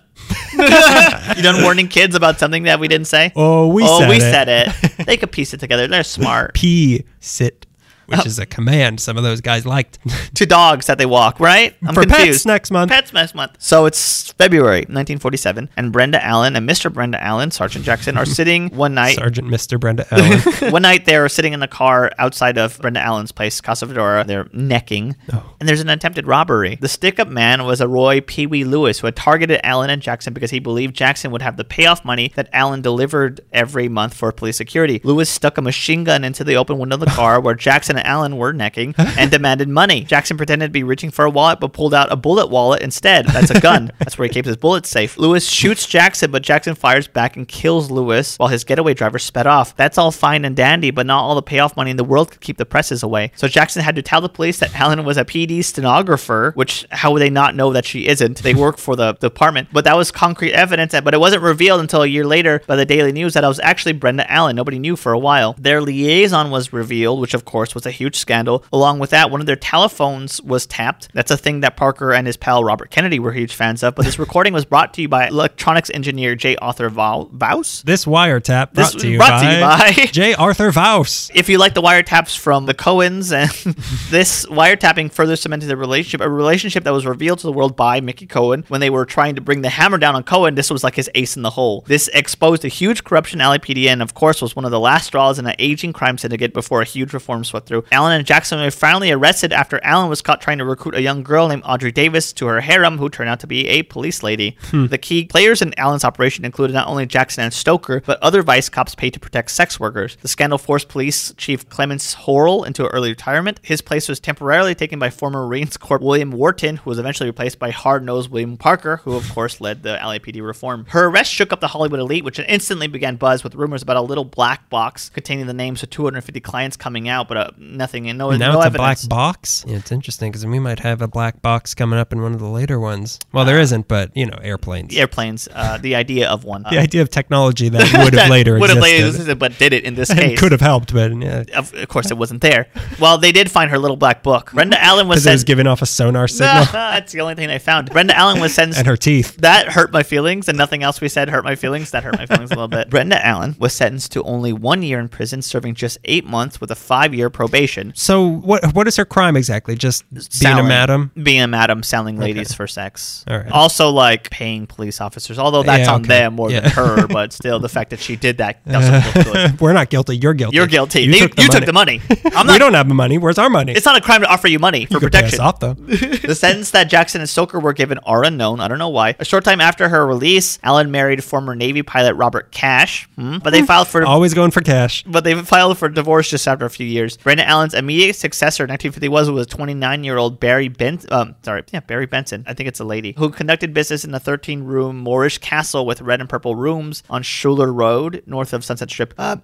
[0.53, 3.33] you done warning kids about something that we didn't say?
[3.35, 4.21] Oh, we oh, said we it.
[4.21, 5.07] said it.
[5.07, 5.89] They could piece it together.
[5.89, 6.55] They're smart.
[6.55, 7.67] P sit,
[8.11, 8.17] Oh.
[8.17, 9.99] which is a command some of those guys liked.
[10.35, 11.75] to dogs that they walk, right?
[11.87, 12.47] I'm For pets confused.
[12.47, 12.91] next month.
[12.91, 13.57] Pets next month.
[13.59, 16.93] So it's February 1947, and Brenda Allen and Mr.
[16.93, 19.17] Brenda Allen, Sergeant Jackson, are sitting one night.
[19.17, 19.79] Sergeant Mr.
[19.79, 20.41] Brenda Allen.
[20.73, 24.25] one night they're sitting in the car outside of Brenda Allen's place, Casa Fedora.
[24.25, 25.55] They're necking, Oh.
[25.61, 26.77] and there's an attempted robbery.
[26.81, 30.33] The stick-up man was a Roy Pee Wee Lewis who had targeted Allen and Jackson
[30.33, 34.33] because he believed Jackson would have the payoff money that Allen delivered every month for
[34.33, 35.01] police security.
[35.05, 38.09] Lewis stuck a machine gun into the open window of the car where Jackson and
[38.09, 40.05] Allen were necking and demanded money.
[40.05, 43.27] Jackson pretended to be reaching for a wallet but pulled out a bullet wallet instead.
[43.27, 43.93] That's a gun.
[43.99, 45.19] That's where he keeps his bullets safe.
[45.19, 49.47] Lewis shoots Jackson, but Jackson fires back and kills Lewis while his getaway driver sped
[49.47, 49.77] off.
[49.77, 52.41] That's all fine and dandy, but not all the payoff money in the world could
[52.41, 53.31] keep the presses away.
[53.37, 57.13] So Jackson had to tell the police that Allen was a PD stenographer, which how
[57.13, 58.39] would they not know that she isn't?
[58.43, 60.93] They work for the department, but that was concrete evidence.
[60.93, 63.61] But it wasn't revealed until a year later by the Daily News that it was
[63.61, 64.57] actually Brenda Allen.
[64.57, 65.55] Nobody knew for a while.
[65.59, 68.65] Their liaison was revealed, which of course was a huge scandal.
[68.73, 71.09] Along with that, one of their telephones was tapped.
[71.15, 73.95] That's a thing that Parker and his pal Robert Kennedy were huge fans of.
[73.95, 76.57] But this recording was brought to you by electronics engineer J.
[76.57, 77.83] Arthur Vau- Vaus.
[77.85, 80.35] this wiretap brought This to you brought to by, you by- J.
[80.35, 81.31] Arthur Vaus.
[81.35, 83.51] if you like the wiretaps from the Cohens, and
[84.11, 88.01] this wiretapping further cemented the relationship, a relationship that was revealed to the world by
[88.01, 90.55] Mickey Cohen when they were trying to bring the hammer down on Cohen.
[90.55, 91.85] This was like his ace in the hole.
[91.87, 95.39] This exposed a huge corruption LAPD and, of course, was one of the last straws
[95.39, 97.85] in an aging crime syndicate before a huge reform swept through.
[97.93, 101.23] Allen and Jackson were finally arrested after Allen was caught trying to recruit a young
[101.23, 104.57] girl named Audrey Davis to her harem, who turned out to be a police lady.
[104.73, 108.69] The key players in Allen's operation included not only Jackson and Stoker, but other vice
[108.69, 110.17] cops paid to protect sex workers.
[110.21, 113.61] The scandal forced police chief Clemence Horrall into early retirement.
[113.63, 117.59] His place was temporarily taken by former Marines Corp William Worton, who was eventually replaced
[117.59, 120.87] by hard-nosed William Parker, who of course led the LAPD reform.
[120.91, 124.03] Her arrest shook up the Hollywood elite, which instantly began buzz with rumors about a
[124.03, 128.19] little black box containing the names of 250 clients coming out, but uh, nothing and
[128.19, 129.05] no, Now no it's evidence.
[129.05, 129.65] a black box.
[129.67, 132.39] Yeah, it's interesting because we might have a black box coming up in one of
[132.41, 133.19] the later ones.
[133.33, 134.97] Well, there isn't, but you know, airplanes.
[134.97, 136.65] Airplanes, uh, the idea of one.
[136.73, 138.95] The idea of technology that would have later would have existed.
[138.97, 140.39] later existed, but did it in this case.
[140.41, 142.67] could have helped, but yeah, Of of course, it wasn't there.
[142.99, 144.53] Well, they did find her little black book.
[144.53, 147.51] Brenda Allen was because it was giving off a sonar signal That's the only thing
[147.51, 147.91] I found.
[147.91, 148.79] Brenda Allen was sentenced.
[148.79, 149.37] and her teeth.
[149.39, 151.91] that hurt my feelings, and nothing else we said hurt my feelings.
[151.91, 152.89] That hurt my feelings a little bit.
[152.91, 156.71] Brenda Allen was sentenced to only one year in prison, serving just eight months with
[156.71, 157.52] a five-year probation.
[157.95, 158.75] So what?
[158.75, 159.77] What is her crime exactly?
[159.77, 160.05] Just
[160.41, 161.13] being a madam?
[161.23, 163.25] Being a madam, selling ladies for sex.
[163.29, 163.51] Right.
[163.51, 167.07] Also, like paying police officers, although that's Yeah, on them more than her.
[167.07, 169.61] But still, the fact that she did that doesn't look good.
[169.61, 170.17] We're not guilty.
[170.17, 170.57] You're guilty.
[170.57, 171.03] You're guilty.
[171.03, 171.59] You, They- took, the you money.
[171.61, 172.01] took the money.
[172.37, 173.19] I'm we don't have the money.
[173.19, 173.73] Where's our money?
[173.73, 175.41] It's not a crime to offer you money for you could pay us protection.
[175.41, 175.75] off though.
[176.27, 178.61] the sentence that Jackson and Stoker were given are unknown.
[178.61, 179.15] I don't know why.
[179.19, 183.51] A short time after her release, Allen married former Navy pilot Robert Cash, hmm, but
[183.51, 184.05] they filed for.
[184.05, 185.05] Always going for cash.
[185.05, 187.17] But they filed for divorce just after a few years.
[187.45, 191.01] Allen's immediate successor in 1951 was 29-year-old Barry Ben.
[191.11, 192.45] Um, sorry, yeah, Barry Benson.
[192.47, 196.21] I think it's a lady who conducted business in a 13-room Moorish castle with red
[196.21, 199.15] and purple rooms on Schuler Road, north of Sunset Strip.
[199.19, 199.37] Uh,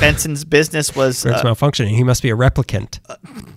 [0.00, 1.24] Benson's business was.
[1.24, 1.90] Uh, malfunctioning.
[1.90, 2.98] He must be a replicant.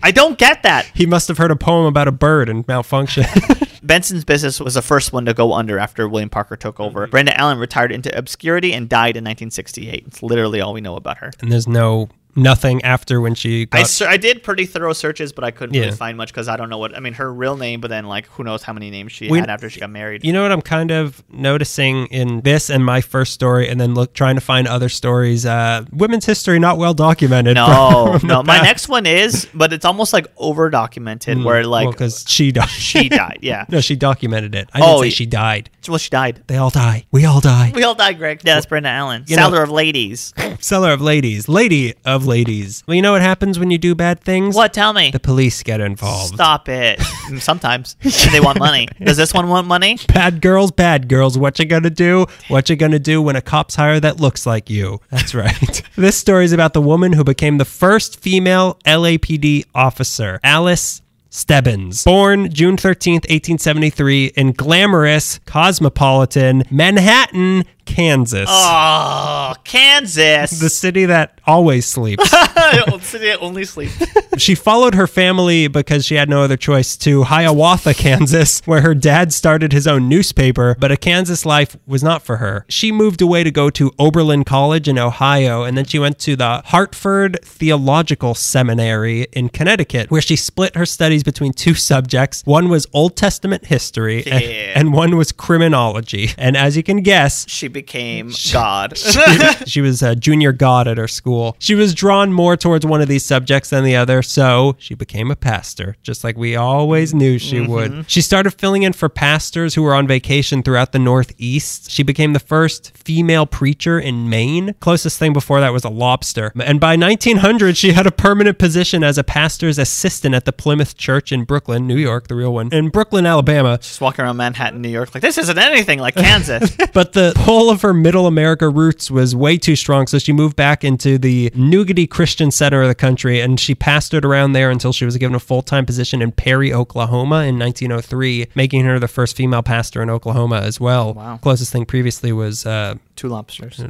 [0.03, 0.85] I don't get that.
[0.93, 3.25] He must have heard a poem about a bird and malfunction.
[3.83, 7.07] Benson's business was the first one to go under after William Parker took over.
[7.07, 10.03] Brenda Allen retired into obscurity and died in 1968.
[10.07, 11.31] It's literally all we know about her.
[11.39, 15.33] and there's no nothing after when she got I, ser- I did pretty thorough searches,
[15.33, 15.81] but I couldn't Yeah.
[15.85, 17.13] really find much because I don't know what I mean.
[17.13, 19.69] Her real name, but then like who knows how many names she We- had after
[19.69, 20.23] she got married.
[20.23, 23.93] You know what I'm kind of noticing in this and my first story, and then
[23.93, 25.45] look trying to find other stories.
[25.45, 27.55] Uh, women's history not well documented.
[27.55, 28.43] no, no.
[28.43, 32.69] My next one is, but it's almost like over documented, where like because she died.
[32.69, 33.39] she died.
[33.41, 33.65] Yeah.
[33.69, 34.69] no, she documented it.
[34.73, 35.69] I didn't Oh, say she died.
[35.87, 36.43] Well, she died.
[36.47, 37.05] They all die.
[37.11, 37.71] We all die.
[37.73, 38.41] We all die, Greg.
[38.43, 40.33] Yeah, that's Brenda Allen, You know- seller of ladies.
[40.59, 42.83] Seller of ladies, lady of ladies.
[42.87, 44.55] Well, you know what happens when you do bad things?
[44.55, 44.73] What?
[44.73, 45.11] Tell me.
[45.11, 46.35] The police get involved.
[46.35, 47.01] Stop it.
[47.39, 47.95] Sometimes
[48.31, 48.87] they want money.
[49.01, 49.97] Does this one want money?
[50.13, 51.37] Bad girls, bad girls.
[51.37, 52.25] What you gonna do?
[52.47, 54.99] What you gonna do when a cop's hire that looks like you?
[55.09, 55.81] That's right.
[55.95, 62.03] this story is about the woman who became the first female LAPD officer, Alice Stebbins.
[62.03, 68.47] Born June 13th, 1873, in glamorous, cosmopolitan Manhattan, Kansas.
[68.51, 70.59] Oh, Kansas.
[70.59, 72.23] The city that always sleeps.
[72.67, 73.91] The city that only sleep.
[74.37, 78.93] she followed her family because she had no other choice to Hiawatha, Kansas, where her
[78.95, 82.65] dad started his own newspaper, but a Kansas life was not for her.
[82.67, 86.35] She moved away to go to Oberlin College in Ohio, and then she went to
[86.35, 92.41] the Hartford Theological Seminary in Connecticut, where she split her studies between two subjects.
[92.45, 96.31] One was Old Testament history, and- and one was criminology.
[96.37, 98.97] And as you can guess, She became God.
[99.67, 101.55] she was a junior god at her school.
[101.59, 105.29] She was drawn more towards one of these subjects than the other, so she became
[105.29, 107.71] a pastor, just like we always knew she mm-hmm.
[107.71, 108.09] would.
[108.09, 111.91] She started filling in for pastors who were on vacation throughout the Northeast.
[111.91, 114.73] She became the first female preacher in Maine.
[114.79, 116.51] Closest thing before that was a lobster.
[116.59, 120.97] And by 1900, she had a permanent position as a pastor's assistant at the Plymouth
[120.97, 123.77] Church in Brooklyn, New York, the real one, in Brooklyn, Alabama.
[123.77, 126.75] Just walking around Manhattan, New York, like this isn't anything like Kansas.
[126.93, 130.55] But the pull of her middle America roots was way too strong, so she moved
[130.55, 134.93] back into the nougaty Christian center of the country, and she pastored around there until
[134.93, 139.07] she was given a full time position in Perry, Oklahoma in 1903, making her the
[139.07, 141.13] first female pastor in Oklahoma as well.
[141.13, 141.37] Wow.
[141.37, 143.81] Closest thing previously was uh, Two lobsters.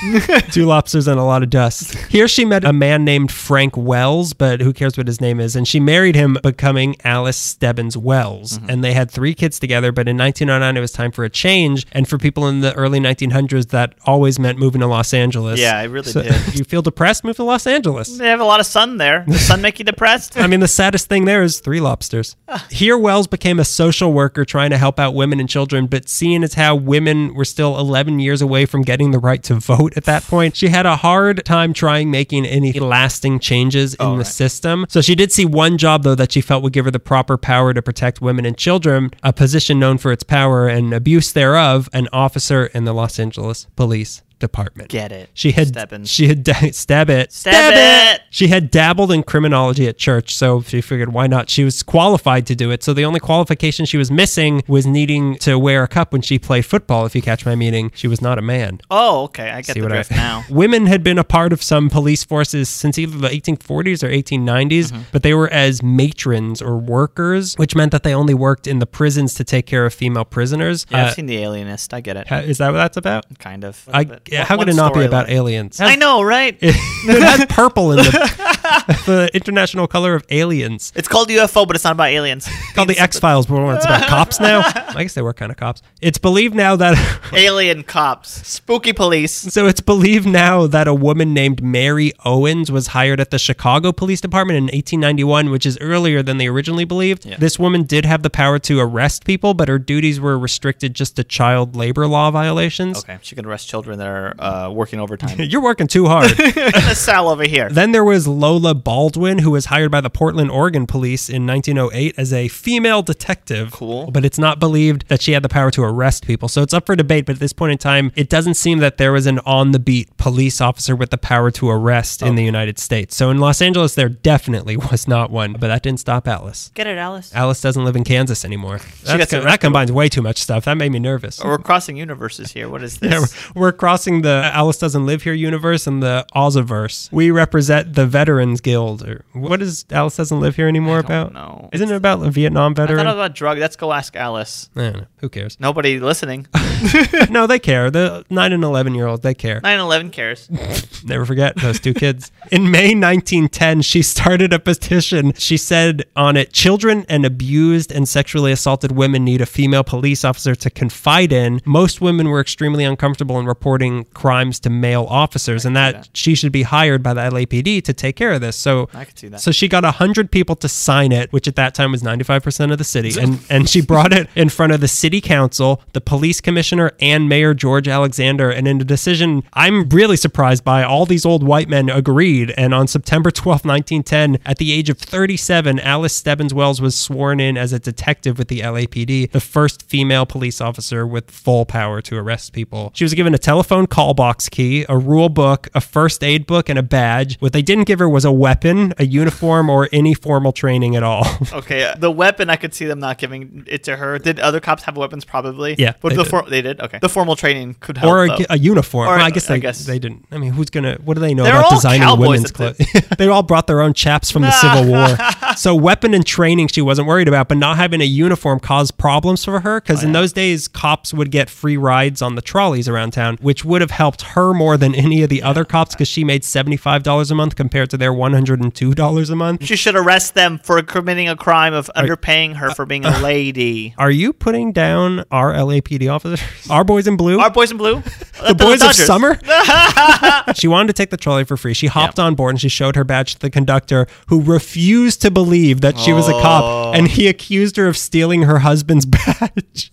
[0.50, 1.94] two lobsters and a lot of dust.
[2.08, 5.54] Here she met a man named Frank Wells, but who cares what his name is?
[5.54, 8.56] And she married him, becoming Alice Stebbins Wells.
[8.56, 8.70] Mm-hmm.
[8.70, 9.92] And they had three kids together.
[9.92, 11.86] But in 1909, it was time for a change.
[11.92, 15.60] And for people in the early 1900s, that always meant moving to Los Angeles.
[15.60, 16.54] Yeah, it really So- did.
[16.54, 17.22] you feel depressed?
[17.22, 18.16] Move to Los Angeles.
[18.16, 19.26] They have a lot of sun there.
[19.28, 20.38] Does sun make you depressed?
[20.38, 22.34] I mean, the saddest thing there is three lobsters.
[22.70, 26.42] Here, Wells became a social worker trying to help out women and children, but seeing
[26.42, 30.04] as how women were still 11 years away from getting the right to vote at
[30.04, 34.86] that point, she had a hard time trying making any lasting changes in the system.
[34.88, 37.36] So she did see one job, though, that she felt would give her the proper
[37.36, 41.88] power to protect women and children, a position known for its power and abuse thereof,
[41.92, 44.88] an officer in the Los Angeles Police Department.
[44.88, 45.30] Get it.
[45.34, 46.10] She had Stebbins.
[46.10, 48.22] she had da- stab it Stab it.
[48.30, 51.48] she had dabbled in criminology at church, so she figured why not?
[51.48, 52.82] She was qualified to do it.
[52.82, 56.38] So the only qualification she was missing was needing to wear a cup when she
[56.38, 57.06] played football.
[57.06, 58.80] If you catch my meaning, she was not a man.
[58.90, 59.50] Oh, okay.
[59.50, 60.44] I get See the I- drift now.
[60.50, 64.80] Women had been a part of some police forces since either the 1840s or 1890s,
[64.90, 65.02] Mm-hmm.
[65.12, 68.86] but they were as matrons or workers, which meant that they only worked in the
[68.86, 70.86] prisons to take care of female prisoners.
[70.90, 71.92] Yeah, Uh, I've seen The Alienist.
[71.92, 72.26] I get it.
[72.48, 73.26] Is that what that's about?
[73.38, 73.88] kind of.
[73.92, 75.80] I, yeah, how could it not be about aliens?
[75.80, 76.56] I know, right?
[76.60, 76.74] it
[77.22, 78.02] has purple in the,
[79.06, 80.92] the international color of aliens.
[80.94, 82.46] It's called UFO, but it's not about aliens.
[82.46, 84.62] It's called the X Files, but it's about cops now.
[84.64, 85.82] I guess they were kind of cops.
[86.00, 86.96] It's believed now that.
[87.32, 89.32] Alien cops, spooky police.
[89.32, 93.92] So it's believed now that a woman named Mary Owens was hired at the Chicago
[93.92, 97.24] Police Department in 1891, which is earlier than they originally believed.
[97.40, 101.16] This woman did have the power to arrest people, but her duties were restricted just
[101.16, 102.98] to child labor law violations.
[102.98, 105.36] Okay, she can arrest children that are uh, working overtime.
[105.38, 106.30] You're working too hard.
[106.94, 107.68] Sal over here.
[107.68, 112.14] Then there was Lola Baldwin, who was hired by the Portland, Oregon police in 1908
[112.16, 113.72] as a female detective.
[113.72, 114.10] Cool.
[114.10, 116.48] But it's not believed that she had the power to arrest people.
[116.48, 117.26] So it's up for debate.
[117.26, 119.78] But at this point in time, it doesn't seem that there was an on the
[119.78, 123.16] beat police officer with the power to arrest in the United States.
[123.16, 125.52] So in Los Angeles, there definitely was not one.
[125.52, 126.70] But that didn't stop Alice.
[126.74, 127.34] Get it, Alice.
[127.34, 128.80] Alice doesn't live in Kansas anymore.
[129.04, 130.64] That's gets that combines way too much stuff.
[130.64, 131.42] That made me nervous.
[131.42, 132.68] We're crossing universes here.
[132.68, 133.12] What is this?
[133.12, 137.10] Yeah, we're, we're crossing the Alice Doesn't Live Here universe and the Oziverse.
[137.12, 139.06] We represent the Veterans Guild.
[139.06, 141.32] Or what is Alice Doesn't Live Here anymore I don't about?
[141.32, 141.68] know.
[141.72, 143.06] Isn't it about a Vietnam I thought veteran?
[143.06, 143.58] about drug.
[143.58, 144.68] Let's go ask Alice.
[144.76, 145.06] I don't know.
[145.18, 145.58] Who cares?
[145.60, 146.46] Nobody listening.
[147.30, 147.90] no, they care.
[147.90, 149.60] The nine and eleven year olds, they care.
[149.62, 150.48] 9 and 11 cares.
[151.04, 152.32] Never forget those two kids.
[152.50, 155.32] In May 1910, she started a petition.
[155.34, 160.24] She said on it, children and abused and sexually assaulted women need a female police
[160.24, 161.60] officer to confide in.
[161.64, 166.52] Most women were extremely uncomfortable in reporting crimes to male officers, and that, she should
[166.52, 168.56] be hired by the LAPD to take care of this.
[168.56, 169.40] So, I could see that.
[169.40, 172.78] so she got 100 people to sign it, which at that time was 95% of
[172.78, 173.10] the city.
[173.20, 177.28] And, and she brought it in front of the city council, the police commissioner, and
[177.28, 178.50] Mayor George Alexander.
[178.50, 182.52] And in a decision I'm really surprised by, all these old white men agreed.
[182.56, 187.40] And on September 12, 1910, at the age of 37, Alice Stebbins Wells was sworn
[187.40, 192.00] in as a detective with the LAPD, the first female police officer with full power
[192.02, 192.90] to arrest people.
[192.94, 196.68] She was given a telephone call box key, a rule book, a first aid book,
[196.68, 197.36] and a badge.
[197.40, 201.02] What they didn't give her was a weapon, a uniform, or any formal training at
[201.02, 201.26] all.
[201.52, 204.18] Okay, uh, the weapon I could see them not giving it to her.
[204.18, 205.24] Did other cops have weapons?
[205.24, 205.74] Probably.
[205.78, 206.30] Yeah, but they the did.
[206.30, 206.80] for- they did.
[206.80, 208.10] Okay, the formal training could help.
[208.12, 209.08] or a, a uniform.
[209.08, 210.26] Or, Well, I guess I they guess- they didn't.
[210.30, 210.96] I mean, who's gonna?
[211.04, 212.78] What do they know They're about designing cowboys women's at clothes?
[213.18, 215.54] they all brought their own chaps from the Civil War.
[215.56, 219.44] So weapon and training she wasn't worried about, but not having a uniform caused problems
[219.44, 223.10] for her because in those days cops would get free rides on the trolleys around
[223.12, 226.24] town, which would have helped her more than any of the other cops because she
[226.24, 229.36] made seventy five dollars a month compared to their one hundred and two dollars a
[229.36, 229.64] month.
[229.64, 233.10] She should arrest them for committing a crime of underpaying her for uh, being a
[233.10, 233.94] uh, lady.
[233.96, 236.40] Are you putting down our LAPD officers?
[236.70, 237.38] Our boys in blue?
[237.38, 237.96] Our boys in blue,
[238.46, 239.38] the boys of summer.
[240.54, 241.74] she wanted to take the trolley for free.
[241.74, 245.30] She hopped on board and she showed her badge to the conductor, who refused to
[245.30, 246.42] believe that she was a Oh.
[246.42, 247.30] cop, and he oh.
[247.30, 249.90] accused her of stealing her husband's badge.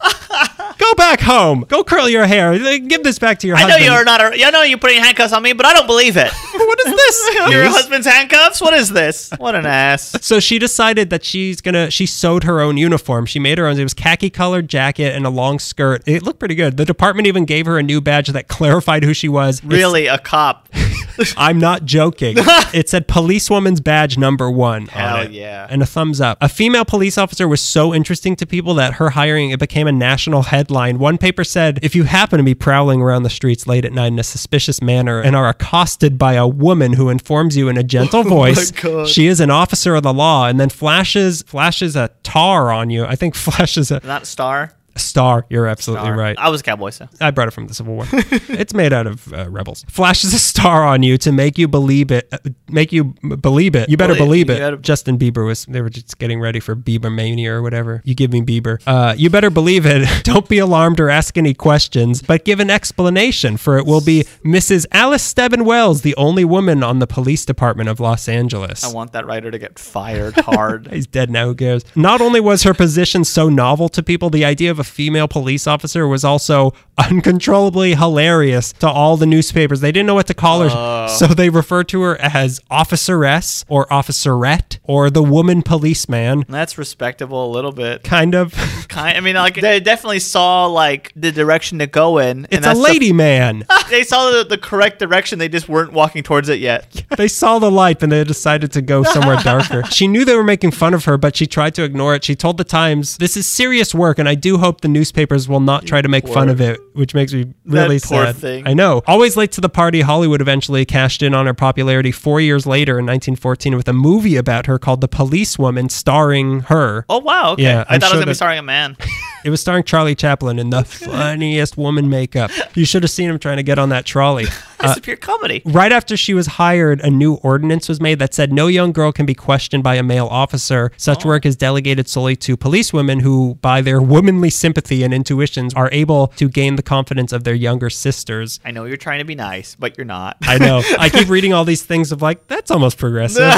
[0.77, 1.65] Go back home.
[1.67, 2.57] Go curl your hair.
[2.79, 4.21] Give this back to your I know you're not.
[4.21, 6.31] A, I know you're putting handcuffs on me, but I don't believe it.
[6.53, 7.35] what is this?
[7.51, 8.61] Your husband's handcuffs?
[8.61, 9.31] What is this?
[9.37, 10.15] What an ass.
[10.21, 11.89] So she decided that she's gonna.
[11.91, 13.25] She sewed her own uniform.
[13.25, 13.77] She made her own.
[13.79, 16.03] It was khaki colored jacket and a long skirt.
[16.07, 16.77] It looked pretty good.
[16.77, 19.59] The department even gave her a new badge that clarified who she was.
[19.59, 20.67] It's- Really, a cop?
[21.37, 22.35] I'm not joking.
[22.73, 24.87] it said policewoman's badge number one.
[24.87, 25.67] Hell yeah.
[25.69, 26.37] And a thumbs up.
[26.41, 29.91] A female police officer was so interesting to people that her hiring it became a
[29.91, 30.99] national headline.
[30.99, 34.07] One paper said, if you happen to be prowling around the streets late at night
[34.07, 37.83] in a suspicious manner and are accosted by a woman who informs you in a
[37.83, 38.71] gentle voice,
[39.07, 43.05] she is an officer of the law, and then flashes flashes a tar on you.
[43.05, 44.73] I think flashes a, Not star.
[44.97, 45.45] A star.
[45.49, 46.17] You're absolutely Star.
[46.17, 46.35] right.
[46.37, 47.07] I was a cowboy, so.
[47.21, 48.05] I brought it from the Civil War.
[48.13, 49.85] it's made out of uh, rebels.
[49.87, 52.27] Flashes a star on you to make you believe it.
[52.31, 52.37] uh,
[52.69, 53.03] make you
[53.41, 53.89] believe it.
[53.89, 54.59] You better Believe- believe, you it.
[54.59, 55.65] gotta- Justin Bieber was.
[55.65, 58.01] They were just getting ready for Bieber mania or whatever.
[58.05, 58.81] You give me Bieber.
[58.87, 60.07] Uh, you better believe it.
[60.23, 63.57] Don't be alarmed or ask any questions, but give an explanation.
[63.57, 64.85] For it will be Mrs.
[64.91, 68.83] Alice Stebbin Wells, the only woman on the police department of Los Angeles.
[68.83, 70.87] I want that writer to get fired hard.
[70.91, 71.45] He's dead now.
[71.47, 71.83] Who cares?
[71.95, 75.67] Not only was her position so novel to people, the idea of a female police
[75.67, 79.81] officer was also uncontrollably hilarious to all the newspapers.
[79.81, 81.07] They didn't know what to call her, uh.
[81.07, 86.45] so they referred to her as officeress or officerette or the woman policeman.
[86.47, 88.03] That's respectable a little bit.
[88.03, 88.53] Kind of.
[88.87, 89.17] Kind.
[89.17, 92.45] I mean, like they definitely saw like the direction to go in.
[92.45, 93.65] and It's a that's the- lady man.
[93.89, 95.39] they saw the, the correct direction.
[95.39, 97.03] They just weren't walking towards it yet.
[97.17, 99.83] they saw the light and they decided to go somewhere darker.
[99.91, 102.23] she knew they were making fun of her, but she tried to ignore it.
[102.23, 105.59] She told the Times, "This is serious work, and I do hope the newspapers will
[105.59, 108.35] not try to make fun of it," which makes me really poor sad.
[108.35, 108.67] thing.
[108.67, 109.01] I know.
[109.07, 112.93] Always late to the party, Hollywood eventually cashed in on her popularity four years later
[112.99, 117.05] in 1914 with a movie about her called The Police Woman, starring her.
[117.09, 117.53] Oh wow.
[117.53, 117.63] Okay.
[117.63, 118.97] Yeah, I I'm thought sure it was gonna be starring a man.
[119.45, 122.51] It was starring Charlie Chaplin in the funniest woman makeup.
[122.75, 124.47] You should have seen him trying to get on that trolley.
[124.87, 125.61] It's a uh, pure comedy.
[125.65, 129.11] Right after she was hired, a new ordinance was made that said no young girl
[129.11, 130.91] can be questioned by a male officer.
[130.97, 131.29] Such Oh.
[131.29, 136.27] work is delegated solely to policewomen who, by their womanly sympathy and intuitions, are able
[136.37, 138.59] to gain the confidence of their younger sisters.
[138.63, 140.37] I know you're trying to be nice, but you're not.
[140.43, 140.81] I know.
[140.99, 143.43] I keep reading all these things of like, that's almost progressive.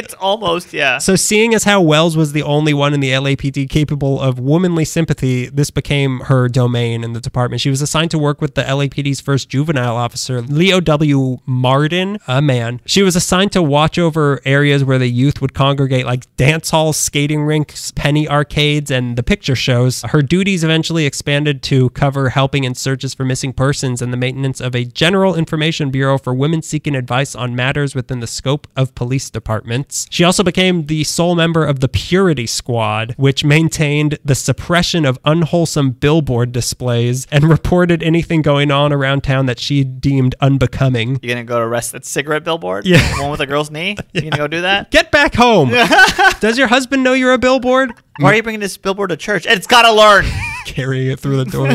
[0.00, 0.98] it's almost yeah.
[0.98, 4.84] So, seeing as how Wells was the only one in the LAPD capable of womanly
[4.84, 7.60] sympathy, this became her domain in the department.
[7.60, 11.38] She was assigned to work with the LAPD's first juvenile officer, Leo W.
[11.46, 12.80] Martin, a man.
[12.86, 16.96] She was assigned to watch over areas where the youth would congregate, like dance halls,
[16.96, 20.02] skating rinks, penny arcades, and the picture shows.
[20.02, 24.60] Her duties eventually expanded to cover helping in searches for missing persons and the maintenance
[24.60, 28.94] of a general information bureau for women seeking advice on matters within the scope of
[28.94, 30.06] police departments.
[30.10, 35.18] She also became the sole member of the Purity Squad, which maintained the suppression of
[35.24, 41.18] unwholesome billboard displays and reported anything going on around town that she deemed unbecoming.
[41.22, 42.86] You're gonna go to arrest that cigarette billboard?
[42.86, 42.98] Yeah.
[43.16, 43.96] The one with a girl's knee?
[44.12, 44.90] You gonna go do that?
[44.90, 45.70] Get back home.
[46.40, 47.92] Does your husband know you're a billboard?
[48.20, 49.46] Why are you bringing this billboard to church?
[49.46, 50.24] It's gotta learn.
[50.66, 51.68] carrying it through the door.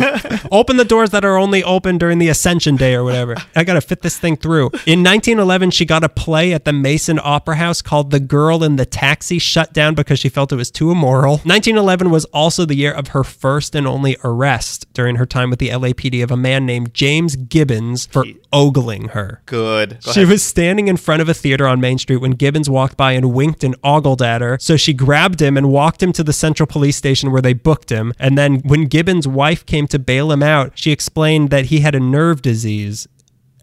[0.57, 3.35] open the doors that are only open during the Ascension Day or whatever.
[3.55, 4.67] I got to fit this thing through.
[4.85, 8.77] In 1911, she got a play at the Mason Opera House called The Girl in
[8.77, 11.33] the Taxi shut down because she felt it was too immoral.
[11.39, 15.59] 1911 was also the year of her first and only arrest during her time with
[15.59, 19.41] the LAPD of a man named James Gibbons for ogling her.
[19.45, 19.99] Good.
[20.05, 20.31] Go She ahead.
[20.31, 23.33] was standing in front of a theater on Main Street when Gibbons walked by and
[23.33, 24.57] winked and ogled at her.
[24.61, 27.89] So she grabbed him and walked him to the central police station where they booked
[27.89, 28.13] him.
[28.19, 31.95] And then when Gibbons' wife came to bail him out, she explained that he had
[31.95, 33.07] a nerve disease.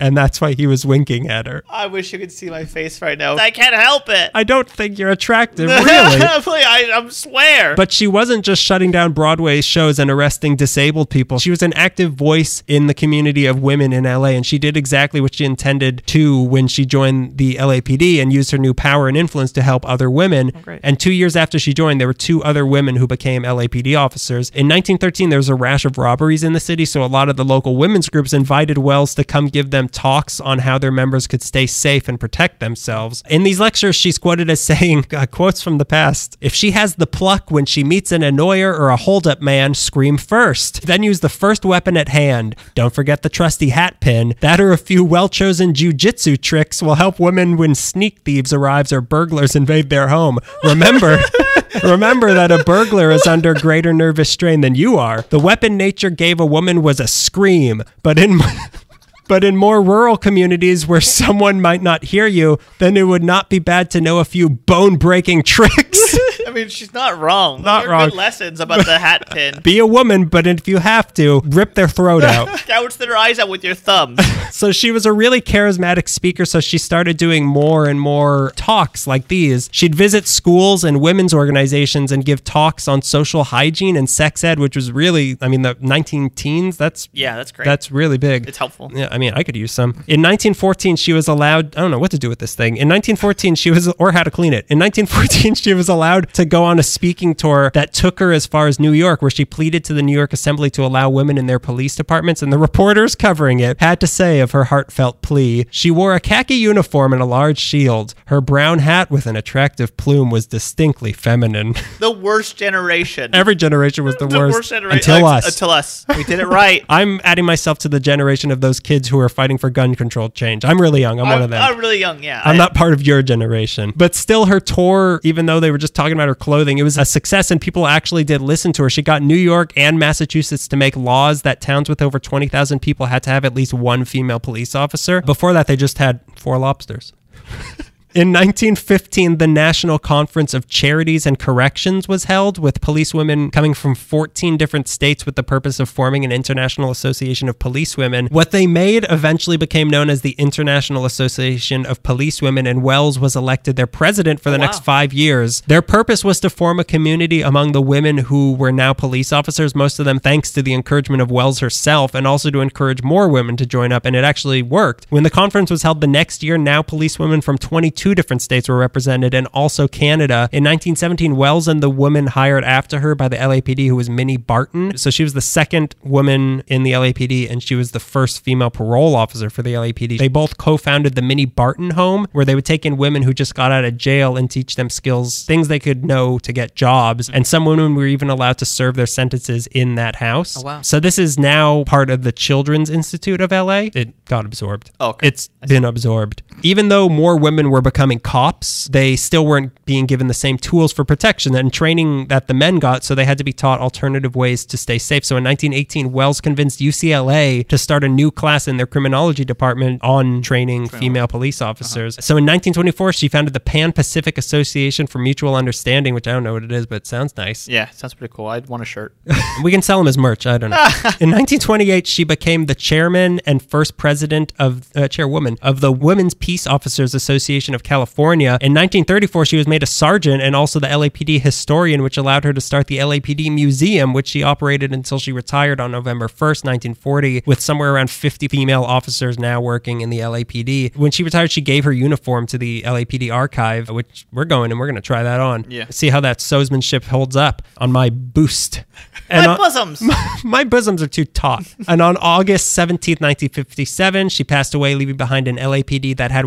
[0.03, 1.63] And that's why he was winking at her.
[1.71, 3.37] I wish you could see my face right now.
[3.37, 4.33] I can't help it.
[4.35, 5.85] I don't think you're attractive, really.
[5.87, 7.77] I, I swear.
[7.77, 11.39] But she wasn't just shutting down Broadway shows and arresting disabled people.
[11.39, 14.77] She was an active voice in the community of women in LA, and she did
[14.77, 19.07] exactly what she intended to when she joined the LAPD and used her new power
[19.07, 20.51] and influence to help other women.
[20.53, 20.81] Oh, great.
[20.83, 24.51] and two years after she joined, there were two other women who became LAPD officers.
[24.51, 27.37] In 1913, there was a rash of robberies in the city, so a lot of
[27.37, 31.27] the local women's groups invited Wells to come give them talks on how their members
[31.27, 33.23] could stay safe and protect themselves.
[33.29, 36.97] In these lectures, she's quoted as saying, uh, quotes from the past, if she has
[36.97, 40.87] the pluck when she meets an annoyer or a holdup man, scream first.
[40.87, 42.57] Then use the first weapon at hand.
[42.75, 44.35] Don't forget the trusty hat pin.
[44.41, 48.93] That or a few well chosen jujitsu tricks will help women when sneak thieves arrives
[48.93, 50.39] or burglars invade their home.
[50.65, 51.19] Remember,
[51.85, 55.23] remember that a burglar is under greater nervous strain than you are.
[55.31, 58.41] The weapon nature gave a woman was a scream, but in
[59.33, 63.49] But in more rural communities where someone might not hear you, then it would not
[63.49, 66.19] be bad to know a few bone breaking tricks.
[66.53, 67.63] I mean, she's not wrong.
[67.63, 68.09] Not Those are wrong.
[68.11, 69.61] Good lessons about the hat pin.
[69.63, 72.49] be a woman, but if you have to, rip their throat out.
[72.67, 74.21] Gouge their eyes out with your thumbs.
[74.53, 79.07] So she was a really charismatic speaker, so she started doing more and more talks
[79.07, 79.71] like these.
[79.73, 84.59] She'd visit schools and women's organizations and give talks on social hygiene and sex ed,
[84.59, 87.65] which was really, I mean, the 19 teens, that's Yeah, that's great.
[87.65, 88.47] That's really big.
[88.47, 88.93] It's helpful.
[88.95, 89.91] Yeah, I mean, I could use some.
[90.07, 92.77] In 1914, she was allowed, I don't know what to do with this thing.
[92.77, 94.67] In 1914, she was, or how to clean it.
[94.69, 98.47] In 1914, she was allowed to go on a speaking tour that took her as
[98.47, 101.39] far as New York, where she pleaded to the New York Assembly to allow women
[101.39, 102.43] in their police departments.
[102.43, 106.21] And the reporters covering it had to say of her heartfelt plea, she wore a
[106.21, 108.15] khaki uniform and a large shield.
[108.27, 111.75] Her brown hat with an attractive plume was distinctly feminine.
[111.99, 113.33] The worst generation.
[113.35, 114.99] Every generation was the, the worst, worst generation.
[115.13, 115.47] until Uh, us.
[115.47, 116.05] Until us.
[116.17, 116.85] We did it right.
[116.89, 120.29] I'm adding myself to the generation of those kids who are fighting for gun control
[120.31, 120.65] change.
[120.65, 121.21] I'm really young.
[121.21, 121.63] I'm, one I'm, of them.
[121.63, 122.43] I'm really young, yeah.
[122.45, 123.93] I'm I- not part of your generation.
[123.95, 126.99] But still, her tour, even though they were just talking about her clothing, it was
[126.99, 128.91] a success and people actually did listen to her.
[128.91, 133.07] She got New York and Massachusetts to make laws that towns with over 20,000 people
[133.07, 135.23] had to have at least one female police officer.
[135.23, 137.13] Before that, they just had four lobsters.
[138.15, 143.95] In 1915, the National Conference of Charities and Corrections was held with policewomen coming from
[143.95, 148.27] 14 different states with the purpose of forming an international association of policewomen.
[148.27, 153.35] What they made eventually became known as the International Association of Policewomen, and Wells was
[153.35, 154.67] elected their president for the oh, wow.
[154.67, 155.63] next five years.
[155.63, 159.75] Their purpose was to form a community among the women who were now police officers,
[159.75, 163.27] most of them thanks to the encouragement of Wells herself, and also to encourage more
[163.31, 164.05] women to join up.
[164.05, 165.07] And it actually worked.
[165.09, 168.77] When the conference was held the next year, now policewomen from 22 different states were
[168.77, 170.49] represented, and also Canada.
[170.53, 174.37] In 1917, Wells and the woman hired after her by the LAPD, who was Minnie
[174.37, 174.97] Barton.
[174.97, 178.71] So she was the second woman in the LAPD, and she was the first female
[178.71, 180.19] parole officer for the LAPD.
[180.19, 183.33] They both co founded the Minnie Barton Home, where they would take in women who
[183.33, 186.75] just got out of jail and teach them skills, things they could know to get
[186.75, 187.29] jobs.
[187.31, 190.57] And some women were even allowed to serve their sentences in that house.
[190.57, 190.83] Oh, wow.
[190.83, 193.91] So this is now part of the Children's Institute of LA.
[193.95, 194.91] It got absorbed.
[194.99, 195.29] Oh, okay.
[195.29, 196.43] It's been absorbed.
[196.63, 200.93] Even though more women were becoming cops, they still weren't being given the same tools
[200.93, 204.35] for protection and training that the men got, so they had to be taught alternative
[204.35, 205.25] ways to stay safe.
[205.25, 210.03] So in 1918, Wells convinced UCLA to start a new class in their criminology department
[210.03, 212.15] on training female police officers.
[212.25, 216.45] So in 1924, she founded the Pan Pacific Association for Mutual Understanding, which I don't
[216.45, 217.69] know what it is, but it sounds nice.
[217.69, 218.47] Yeah, sounds pretty cool.
[218.47, 219.15] I'd want a shirt.
[219.63, 220.47] We can sell them as merch.
[220.47, 220.77] I don't know.
[221.21, 226.35] In 1928, she became the chairman and first president of uh, chairwoman of the Women's
[226.35, 228.51] Peace Officers Association of California.
[228.61, 232.53] In 1934, she was made a sergeant and also the LAPD historian, which allowed her
[232.53, 237.43] to start the LAPD Museum, which she operated until she retired on November 1st, 1940,
[237.47, 240.97] with somewhere around 50 female officers now working in the LAPD.
[240.97, 244.79] When she retired, she gave her uniform to the LAPD archive, which we're going and
[244.81, 245.67] we're going to try that on.
[245.69, 245.87] Yeah.
[245.91, 248.85] See how that sewsmanship holds up on my boost.
[249.29, 250.03] And My on- bosoms.
[250.45, 251.75] my bosoms are too taut.
[251.89, 256.47] And on August 17th, 1957, she passed away, leaving behind an LAPD that had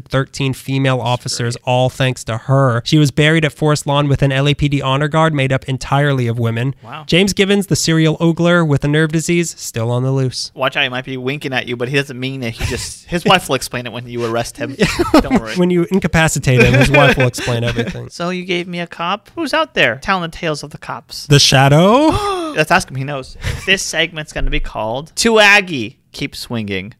[0.00, 2.82] 113 female officers, all thanks to her.
[2.84, 6.38] She was buried at Forest Lawn with an LAPD honor guard made up entirely of
[6.38, 6.74] women.
[6.82, 7.04] Wow.
[7.06, 10.50] James Givens, the serial ogler with a nerve disease, still on the loose.
[10.54, 12.54] Watch out, he might be winking at you, but he doesn't mean it.
[12.54, 14.76] He just his wife will explain it when you arrest him.
[15.12, 15.54] Don't worry.
[15.56, 18.08] When you incapacitate him, his wife will explain everything.
[18.10, 19.30] so you gave me a cop?
[19.34, 21.26] Who's out there telling the tales of the cops?
[21.26, 22.08] The Shadow?
[22.56, 22.96] Let's ask him.
[22.96, 23.36] He knows.
[23.66, 26.94] this segment's going to be called "To Aggie, Keep Swinging."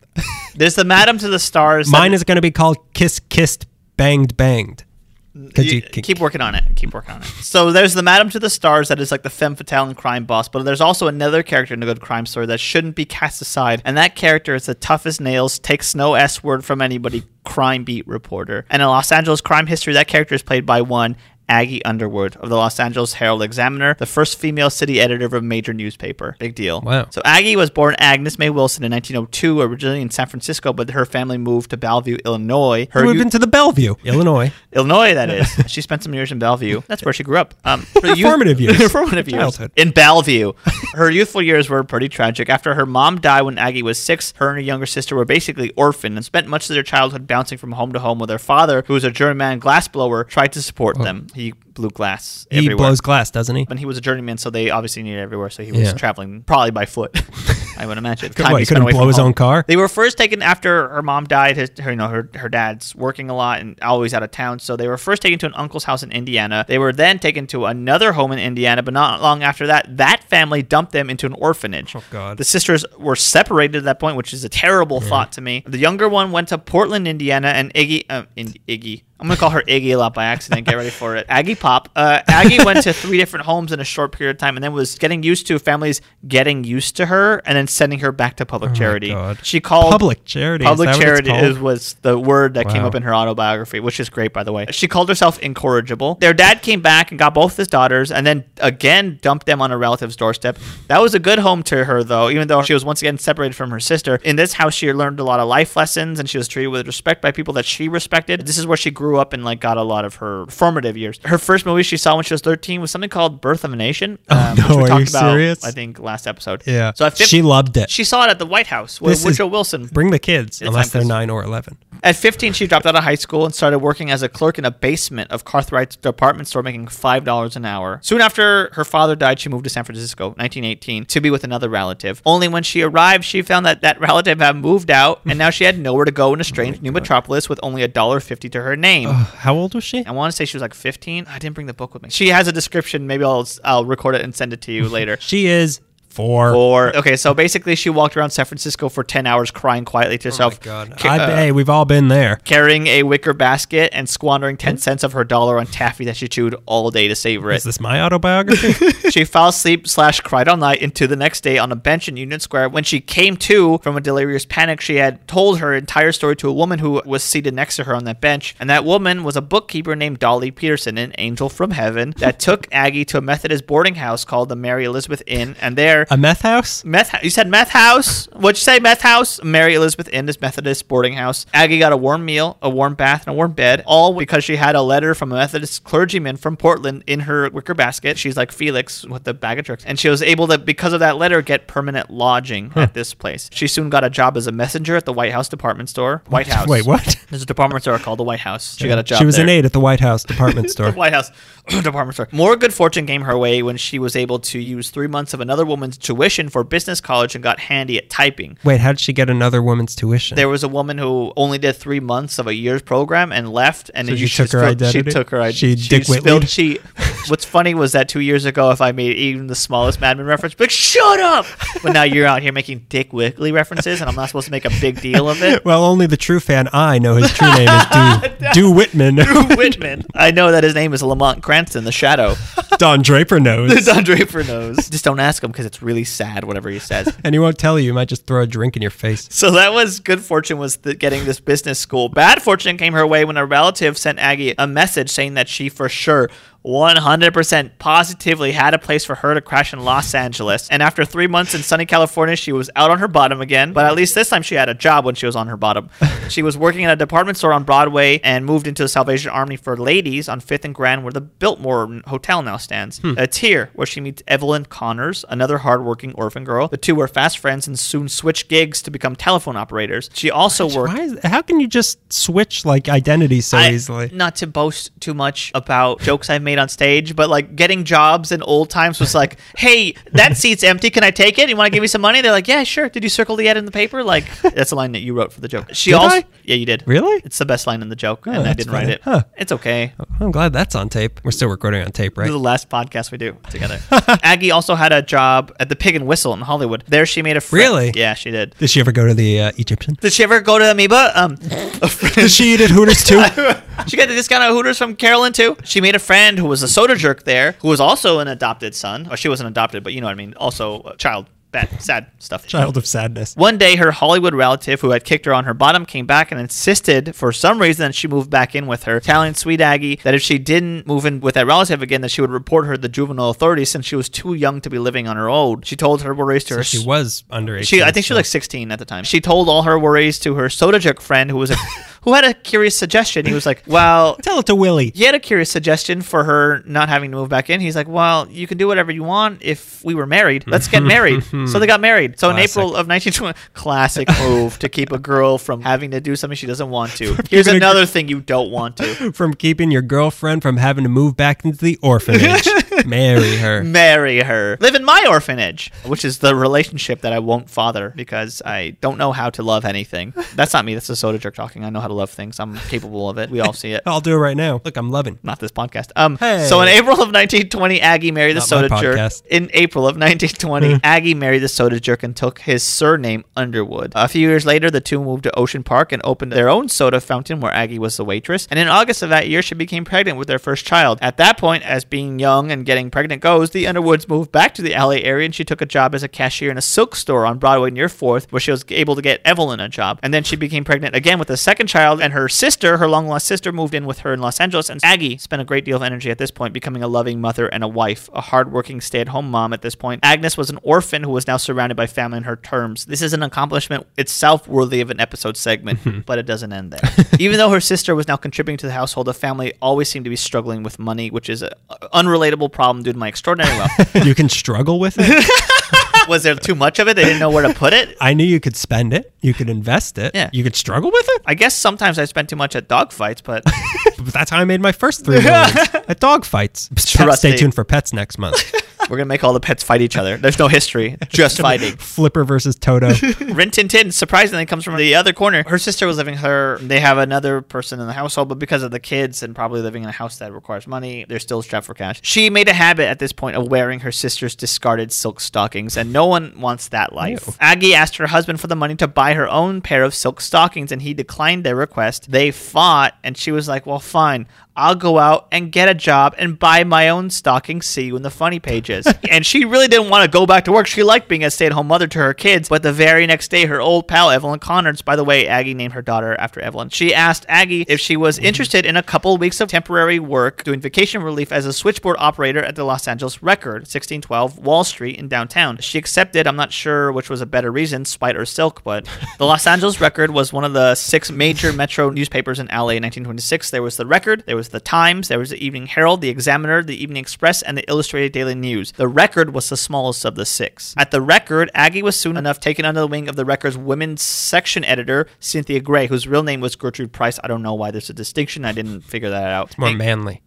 [0.55, 1.91] There's the Madam to the Stars.
[1.91, 3.67] Mine is going to be called Kiss Kissed
[3.97, 4.85] Banged Banged.
[5.33, 6.65] You- you can- keep working on it.
[6.75, 7.27] Keep working on it.
[7.41, 10.25] So there's the Madam to the Stars that is like the femme fatale and crime
[10.25, 13.41] boss, but there's also another character in a good crime story that shouldn't be cast
[13.41, 17.85] aside, and that character is the toughest nails, takes no s word from anybody, crime
[17.85, 18.67] beat reporter.
[18.71, 21.17] And in Los Angeles crime history, that character is played by one.
[21.51, 25.41] Aggie Underwood of the Los Angeles Herald Examiner, the first female city editor of a
[25.43, 26.37] major newspaper.
[26.39, 26.81] Big deal.
[26.81, 27.09] Wow.
[27.11, 31.05] So Aggie was born Agnes May Wilson in 1902, originally in San Francisco, but her
[31.05, 32.87] family moved to Bellevue, Illinois.
[32.93, 34.53] Her Moved into the Bellevue, Illinois.
[34.73, 35.49] Illinois, that is.
[35.67, 36.83] she spent some years in Bellevue.
[36.87, 37.55] That's where she grew up.
[37.65, 38.93] Um, her youth- Formative years.
[38.93, 39.41] formative years.
[39.41, 39.73] Childhood.
[39.75, 40.53] In Bellevue.
[40.95, 42.49] Her youthful years were pretty tragic.
[42.49, 45.73] After her mom died when Aggie was six, her and her younger sister were basically
[45.73, 48.85] orphaned and spent much of their childhood bouncing from home to home with their father,
[48.87, 51.27] who was a journeyman glassblower, tried to support them.
[51.35, 52.77] He blew glass He everywhere.
[52.77, 53.67] blows glass, doesn't he?
[53.71, 55.49] and he was a journeyman, so they obviously needed everywhere.
[55.51, 55.93] So he was Yeah.
[55.93, 57.21] traveling probably by foot.
[57.79, 58.31] I would imagine.
[58.37, 59.27] What, he couldn't blow his home.
[59.29, 59.65] own car?
[59.67, 61.57] They were first taken after her mom died.
[61.57, 64.59] His, her, you know, her her dad's working a lot and always out of town.
[64.59, 66.67] So they were first taken to an uncle's house in Indiana.
[66.69, 70.25] They were then taken to another home in Indiana, but not long after that, that
[70.25, 71.97] family dumped them into an orphanage.
[71.97, 72.37] Oh, God.
[72.37, 75.65] The sisters were separated at that point, which is a terrible thought to me.
[75.67, 79.05] The younger one went to Portland, Indiana, and Iggy, uh, in, Iggy.
[79.21, 80.67] I'm gonna call her Iggy a lot by accident.
[80.67, 81.27] Get ready for it.
[81.29, 81.91] Aggie Pop.
[81.95, 84.73] Uh, Aggie went to three different homes in a short period of time, and then
[84.73, 88.47] was getting used to families getting used to her, and then sending her back to
[88.47, 89.11] public charity.
[89.11, 89.45] Oh God.
[89.45, 90.65] She called Public charity.
[90.65, 94.09] Public it's charity is, was the word that came up in her autobiography, which is
[94.09, 94.67] great, by the way.
[94.71, 96.15] She called herself incorrigible.
[96.17, 99.71] Their dad came back and got both his daughters, and then again dumped them on
[99.71, 100.59] a relative's doorstep.
[100.89, 103.55] That was a good home to her, though, even though she was once again separated
[103.55, 104.17] from her sister.
[104.25, 106.87] In this house, she learned a lot of life lessons, and she was treated with
[106.87, 108.47] respect by people that she respected.
[108.47, 111.19] This is where she grew up and like got a lot of her formative years.
[111.25, 113.77] Her first movie she saw when she was 13 was something called Birth of a
[113.77, 115.65] Nation, um, Oh, no, which we are talked you about, serious?
[115.65, 116.63] I think, last episode.
[116.67, 116.93] Yeah.
[116.95, 117.91] So at 15, she loved it.
[117.91, 119.87] she saw it at the White House with This is- Woodrow Wilson.
[119.87, 121.79] Bring the kids, unless they're nine or eleven.
[122.03, 124.65] At 15, she dropped out of high school and started working as a clerk in
[124.65, 128.01] a basement of Cartwright's department store, making $5 an hour.
[128.03, 131.69] Soon after her father died, she moved to San Francisco, 1918, to be with another
[131.69, 132.23] relative.
[132.25, 135.65] Only when she arrived, she found that that relative had moved out, and now she
[135.65, 139.11] had nowhere to go in a strange new metropolis with only $1.50 to her name.
[139.11, 140.05] How old was she?
[140.07, 141.27] I want to say she was like 15.
[141.29, 142.11] I didn't bring the book with me.
[142.11, 143.07] She has a description.
[143.07, 145.19] Maybe I'll I'll record it and send it to you later.
[145.21, 145.81] She is
[146.11, 146.55] four.
[146.55, 150.29] Or okay, so basically, she walked around San Francisco for 10 hours, crying quietly to
[150.29, 150.61] Oh my herself.
[150.61, 150.99] God.
[150.99, 152.37] Ca- I, uh, hey, we've all been there.
[152.45, 156.29] carrying a wicker basket and squandering 10 cents of her dollar on taffy that she
[156.29, 157.69] chewed all day to savor Is it.
[157.69, 158.73] this my autobiography?
[159.11, 162.17] she fell asleep slash cried all night into the next day on a bench in
[162.17, 162.69] Union Square.
[162.71, 166.49] When she came to from a delirious panic, she had told her entire story to
[166.49, 168.55] a woman who was seated next to her on that bench.
[168.61, 172.67] And that woman was a bookkeeper named Dolly Peterson, an angel from heaven, that took
[172.73, 175.57] Aggie to a Methodist boarding house called the Mary Elizabeth Inn.
[175.61, 176.85] And there, a meth house?
[176.85, 177.15] Meth.
[177.23, 178.27] You said meth house.
[178.33, 178.79] What'd you say?
[178.79, 179.43] Meth house.
[179.43, 181.47] Mary Elizabeth Inn is Methodist boarding house.
[181.53, 184.57] Aggie got a warm meal, a warm bath, and a warm bed, all because she
[184.57, 188.19] had a letter from a Methodist clergyman from Portland in her wicker basket.
[188.19, 191.01] She's like Felix with the bag of tricks, and she was able to, because of
[191.01, 193.49] that letter, get permanent lodging at this place.
[193.53, 196.23] She soon got a job as a messenger at the White House department store.
[196.29, 196.69] White House.
[196.69, 197.17] Wait, what?
[197.31, 198.77] There's a department store called the White House.
[198.77, 199.19] She got a job.
[199.19, 199.45] She was there.
[199.45, 200.93] an aide at the White House department store.
[200.93, 201.31] White House
[201.69, 202.29] department store.
[202.33, 205.41] More good fortune came her way when she was able to use three months of
[205.41, 208.59] another woman's tuition for business college and got handy at typing.
[208.65, 210.37] Wait, how did she get another woman's tuition?
[210.37, 213.91] There was a woman who only did three months of a year's program and left,
[213.95, 215.11] and So then she you took her identity?
[215.11, 215.89] She took her She identity.
[215.89, 216.49] Dick Whitley'd?
[216.49, 216.79] She.
[217.29, 220.27] What's funny was that two years ago, if I made even the smallest Mad Men
[220.27, 221.45] reference, like shut up.
[221.83, 224.65] But now you're out here making Dick Whitley references, and I'm not supposed to make
[224.65, 225.65] a big deal of it.
[225.65, 229.17] well, only the true fan I know his true name is Du, Du Whitman.
[229.57, 230.05] Whitman.
[230.15, 232.35] I know that his name is Lamont Cranston, the Shadow.
[232.79, 233.85] Don Draper knows.
[233.87, 234.89] Don Draper knows.
[234.89, 237.15] Just don't ask him because it's really sad, whatever he says.
[237.25, 237.91] and he won't tell you.
[237.91, 239.29] He might just throw a drink in your face.
[239.31, 242.09] So that was good fortune was the, getting this business school.
[242.09, 245.69] Bad fortune came her way when a relative sent Aggie a message saying that she
[245.69, 246.29] for sure
[246.65, 250.69] 100% positively had a place for her to crash in Los Angeles.
[250.69, 253.73] And after three months in sunny California, she was out on her bottom again.
[253.73, 255.89] But at least this time she had a job when she was on her bottom.
[256.29, 259.57] she was working at a department store on Broadway and moved into the Salvation Army
[259.57, 262.99] for ladies on 5th and Grand, where the Biltmore Hotel now stands.
[262.99, 263.15] Hmm.
[263.17, 266.69] It's here where she meets Evelyn Connors, another hardworking orphan girl.
[266.69, 270.11] The two were fast friends and soon switched gigs to become telephone operators.
[270.13, 270.95] She also worked.
[270.95, 274.11] Why is, how can you just switch like identities so I- easily?
[274.13, 278.33] Not to boast too much about jokes I've made on stage, but like getting jobs
[278.33, 280.91] in old times was like, hey, that seat's empty.
[280.91, 281.49] Can I take it?
[281.49, 282.21] You want to give me some money?
[282.21, 282.89] They're like, yeah, sure.
[282.89, 284.03] Did you circle the ad in the paper?
[284.03, 285.67] Like, that's a line that you wrote for the joke.
[285.73, 286.25] She Did also, I?
[286.45, 286.83] yeah, you did.
[286.87, 287.21] Really?
[287.25, 289.01] It's the best line in the joke, and I didn't write it.
[289.03, 289.23] Huh.
[289.37, 289.93] It's okay.
[290.21, 291.21] I'm glad that's on tape.
[291.25, 292.33] We're still recording on tape, This is right?
[292.33, 293.79] the last podcast we do together.
[294.23, 296.85] Aggie also had a job at the Pig and Whistle in Hollywood.
[296.89, 297.63] There, she made a friend.
[297.65, 297.93] Really?
[297.95, 298.55] Yeah, she did.
[298.59, 299.97] Did she ever go to the uh, Egyptian?
[300.01, 301.13] Did she ever go to Amoeba?
[301.15, 301.35] Um,
[302.15, 303.23] Did she eat at Hooters too?
[303.87, 305.57] She got the discount at Hooters from Carolyn too.
[305.65, 308.75] She made a friend who was a soda jerk there, who was also an adopted
[308.75, 309.07] son.
[309.11, 310.35] Or she wasn't adopted, but you know what I mean.
[310.37, 311.27] Also a child.
[311.53, 312.47] Bad, sad stuff.
[312.47, 313.35] Child of sadness.
[313.35, 316.41] One day, her Hollywood relative who had kicked her on her bottom came back and
[316.41, 320.15] insisted, for some reason, that she move back in with her, telling Sweet Aggie that
[320.15, 322.81] if she didn't move in with that relative again, that she would report her to
[322.81, 325.63] the juvenile authorities since she was too young to be living on her own.
[325.63, 326.63] She told her worries to her.
[326.63, 327.67] She was under underage.
[327.67, 329.03] She, I think she was like 16 at the time.
[329.03, 331.57] She told all her worries to her soda jerk friend, who was a,
[332.03, 333.27] who had a curious suggestion.
[333.27, 334.93] He was like, "Well, Tell it to Willie.
[334.95, 337.61] he had a curious suggestion for her not having to move back in.
[337.61, 340.45] He's like, "Well, you can do whatever you want if we were married.
[340.47, 342.19] Let's get married." so they got married.
[342.19, 346.17] So in April of 1920, classic move to keep a girl from having to do
[346.17, 347.17] something she doesn't want to.
[347.31, 349.13] Here's a another thing you don't want to.
[349.13, 352.49] From keeping your girlfriend from having to move back into the orphanage.
[352.87, 353.63] Marry her.
[353.65, 354.57] Marry her.
[354.61, 358.99] Live in my orphanage, which is the relationship that I won't father because I don't
[358.99, 360.13] know how to love anything.
[360.35, 360.75] That's not me.
[360.75, 361.65] That's a soda jerk talking.
[361.65, 362.39] I know how to love things.
[362.41, 363.31] I'm capable of it.
[363.31, 363.83] We all see it.
[363.87, 364.61] I'll do it right now.
[364.65, 365.19] Look, I'm loving.
[365.23, 365.91] not this podcast.
[365.97, 366.47] Um, Hey.
[366.49, 369.13] so in April of 1920, Aggie married the soda jerk.
[369.31, 373.93] In April of 1920, Aggie married the soda jerk and took his surname Underwood.
[373.95, 377.01] A few years later, the two moved to Ocean Park and opened their own soda
[377.01, 378.47] fountain where Aggie was the waitress.
[378.51, 380.99] And in August of that year, she became pregnant with their first child.
[381.01, 384.63] At that point, as being young and getting pregnant goes, the Underwoods moved back to
[384.63, 387.27] the LA area and she took a job as a cashier in a silk store
[387.27, 389.99] on Broadway near 4th, where she was able to get Evelyn a job.
[390.03, 393.07] And then she became pregnant again with a second child, and her sister, her long
[393.07, 394.69] lost sister, moved in with her in Los Angeles.
[394.69, 397.47] And Aggie spent a great deal of energy at this point, becoming a loving mother
[397.49, 400.01] and a wife, a hardworking stay at home mom at this point.
[400.03, 402.85] Agnes was an orphan who was now surrounded by family in her terms.
[402.87, 407.07] This is an accomplishment itself worthy of an episode segment, but it doesn't end there.
[407.19, 410.11] Even though her sister was now contributing to the household, the family always seemed to
[410.11, 411.51] be struggling with money, which is an
[411.95, 414.05] unrelatable problem due to my extraordinary wealth.
[414.07, 416.09] You can struggle with it.
[416.09, 416.95] was there too much of it?
[416.95, 417.97] They didn't know where to put it.
[418.01, 419.13] I knew you could spend it.
[419.21, 420.15] You could invest it.
[420.15, 420.31] Yeah.
[420.33, 421.23] You could struggle with it.
[421.27, 424.45] I guess sometimes I spent too much at dog fights, but But that's how I
[424.45, 426.69] made my first three at dog fights.
[426.77, 428.43] Stay tuned for pets next month.
[428.89, 430.17] We're gonna make all the pets fight each other.
[430.17, 431.77] There's no history, just fighting.
[431.77, 432.93] Flipper versus Toto.
[433.21, 435.45] Rin Tin Tin surprisingly comes from the other corner.
[435.47, 436.59] Her sister was living her.
[436.61, 439.83] They have another person in the household, but because of the kids and probably living
[439.83, 442.01] in a house that requires money, they're still strapped for cash.
[442.03, 445.93] She made a habit at this point of wearing her sister's discarded silk stockings, and
[445.93, 447.27] no one wants that life.
[447.27, 447.35] Ew.
[447.41, 450.73] Aggie asked her husband for the money to buy her own pair of silk stockings,
[450.73, 452.11] and he declined their request.
[452.11, 454.27] They fought, and she was like, "Well, fine."
[454.61, 457.65] I'll go out and get a job and buy my own stockings.
[457.65, 458.87] See you in the funny pages.
[459.11, 460.67] and she really didn't want to go back to work.
[460.67, 462.51] She liked being a stay at home mother to her kids.
[462.51, 465.73] But the very next day, her old pal, Evelyn Connors, by the way, Aggie named
[465.73, 468.27] her daughter after Evelyn, she asked Aggie if she was mm-hmm.
[468.27, 472.45] interested in a couple weeks of temporary work doing vacation relief as a switchboard operator
[472.45, 475.57] at the Los Angeles Record, 1612 Wall Street in downtown.
[475.59, 476.27] She accepted.
[476.27, 478.87] I'm not sure which was a better reason, spite or silk, but
[479.19, 482.83] the Los Angeles Record was one of the six major metro newspapers in LA in
[482.83, 483.51] 1926.
[483.51, 486.63] There was the Record, there was the Times, there was the Evening Herald, the Examiner,
[486.63, 488.73] the Evening Express, and the Illustrated Daily News.
[488.73, 490.75] The Record was the smallest of the six.
[490.77, 494.03] At the Record, Aggie was soon enough taken under the wing of the Record's women's
[494.03, 497.19] section editor, Cynthia Gray, whose real name was Gertrude Price.
[497.23, 498.45] I don't know why there's a distinction.
[498.45, 499.57] I didn't figure that out.
[499.59, 500.23] More I, manly.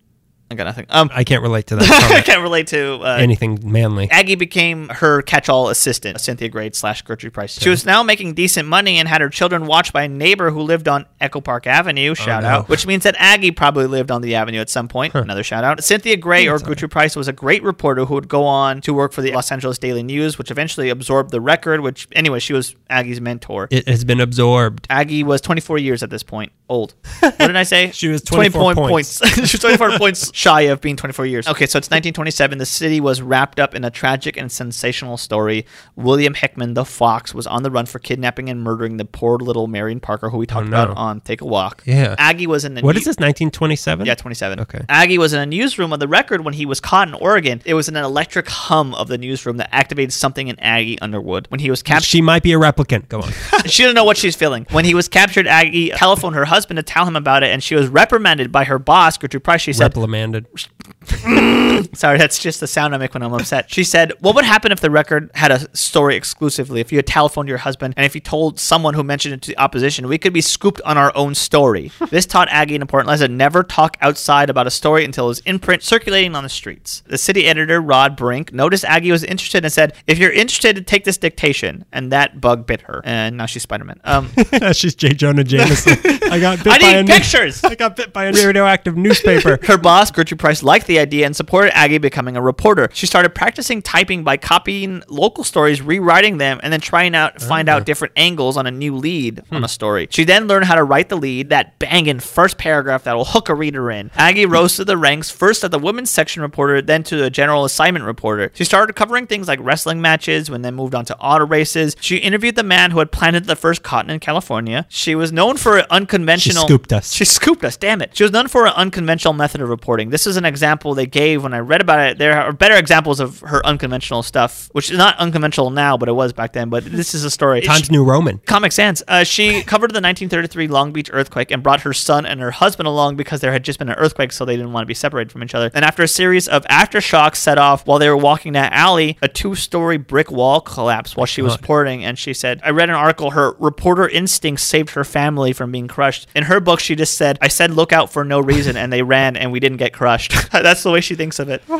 [0.54, 0.86] I got nothing.
[0.90, 2.12] Um, I can't relate to that.
[2.12, 4.10] I can't relate to uh, Anything manly.
[4.12, 7.60] Aggie became her catch-all assistant, Cynthia Gray slash Gertrude Price.
[7.60, 10.62] She was now making decent money and had her children watched by a neighbor who
[10.62, 12.14] lived on Echo Park Avenue.
[12.14, 12.50] Shout no.
[12.50, 15.16] out, which means that Aggie probably lived on the avenue at some point.
[15.16, 15.84] Another shout out.
[15.84, 19.12] Cynthia Gray or Gertrude Price was a great reporter who would go on to work
[19.12, 21.82] for the Los Angeles Daily News, which eventually absorbed the Record.
[21.82, 23.68] Which anyway, she was Aggie's mentor.
[23.72, 24.86] It has been absorbed.
[24.90, 26.52] Aggie was 24 years at this point.
[26.70, 26.94] Old.
[27.24, 27.92] What did I say?
[27.92, 29.28] She was 24 point points.
[29.36, 31.48] she was 24 points shy of being 24 years.
[31.48, 32.58] Okay, so it's 1927.
[32.58, 35.66] The city was wrapped up in a tragic and sensational story.
[35.96, 39.68] William Hickman, the Fox, was on the run for kidnapping and murdering the poor little
[39.68, 40.84] Marion Parker, who we talked Oh, no.
[40.84, 41.82] about on Take a Walk.
[41.86, 42.16] Yeah.
[42.18, 43.18] Aggie was in the What new- is this?
[43.20, 44.06] 1927.
[44.06, 44.60] Yeah, 27.
[44.60, 44.82] Okay.
[44.90, 47.62] Aggie was in a newsroom of the record when he was caught in Oregon.
[47.66, 51.48] It was an electric hum of the newsroom that activated something in Aggie Underwood.
[51.50, 53.08] When he was captured, She might be a replicant.
[53.10, 53.32] Go on.
[53.66, 54.66] she didn't know what she's feeling.
[54.72, 57.76] When he was captured, Aggie telephoned her husband to tell him about it, and she
[57.76, 59.62] was reprimanded by her boss, Gertrude Price.
[59.62, 59.94] She said,
[60.34, 61.96] Reprimanded.
[61.98, 63.72] Sorry, that's just the sound I make when I'm upset.
[63.72, 66.82] She said, What would happen if the record had a story exclusively?
[66.82, 69.52] If you had telephoned your husband and if you told someone who mentioned it to
[69.52, 71.92] the opposition, we could be scooped on our own story.
[72.10, 75.40] this taught Aggie an important lesson never talk outside about a story until it was
[75.40, 77.04] in print circulating on the streets.
[77.08, 81.04] The city editor, Rod Brink, noticed Aggie was interested and said, If you're interested, take
[81.04, 81.86] this dictation.
[81.92, 83.02] And that bug bit her.
[83.04, 84.00] And now she's Spider Man.
[84.04, 84.30] Um,
[84.74, 85.14] She's J.
[85.14, 85.98] Jonah Jameson.
[86.32, 87.64] I got bit I by need a pictures!
[87.64, 89.60] I got bit by a radioactive newspaper.
[89.64, 92.90] Her boss, Gertrude Price, liked the idea and supported Aggie becoming a reporter.
[92.94, 97.70] She started practicing typing by copying local stories, rewriting them, and then trying out find
[97.70, 99.64] out different angles on a new lead on hmm.
[99.64, 100.08] a story.
[100.10, 103.50] She then learned how to write the lead, that banging first paragraph that will hook
[103.50, 104.12] a reader in.
[104.16, 107.66] Aggie rose to the ranks first as the women's section reporter, then to the general
[107.66, 108.52] assignment reporter.
[108.54, 111.96] She started covering things like wrestling matches, when then moved on to auto races.
[112.00, 114.86] She interviewed the man who had planted the first cotton in California.
[114.90, 116.64] She was known for unconventional.
[116.64, 117.14] She scooped us.
[117.14, 118.16] She scooped us, damn it.
[118.16, 120.03] She was known for an unconventional method of reporting.
[120.10, 122.18] This is an example they gave when I read about it.
[122.18, 126.14] There are better examples of her unconventional stuff, which is not unconventional now, but it
[126.14, 126.70] was back then.
[126.70, 127.62] But this is a story.
[127.62, 128.40] Times New Roman.
[128.40, 129.02] Comic Sans.
[129.08, 132.88] Uh, she covered the 1933 Long Beach earthquake and brought her son and her husband
[132.88, 135.32] along because there had just been an earthquake, so they didn't want to be separated
[135.32, 135.72] from each other.
[135.74, 139.28] And after a series of aftershocks set off while they were walking that alley, a
[139.28, 142.04] two-story brick wall collapsed while she was reporting.
[142.04, 143.32] And she said, "I read an article.
[143.32, 147.38] Her reporter instincts saved her family from being crushed." In her book, she just said,
[147.42, 150.36] "I said look out for no reason, and they ran, and we didn't get crushed."
[150.52, 151.64] That's the way she thinks of it.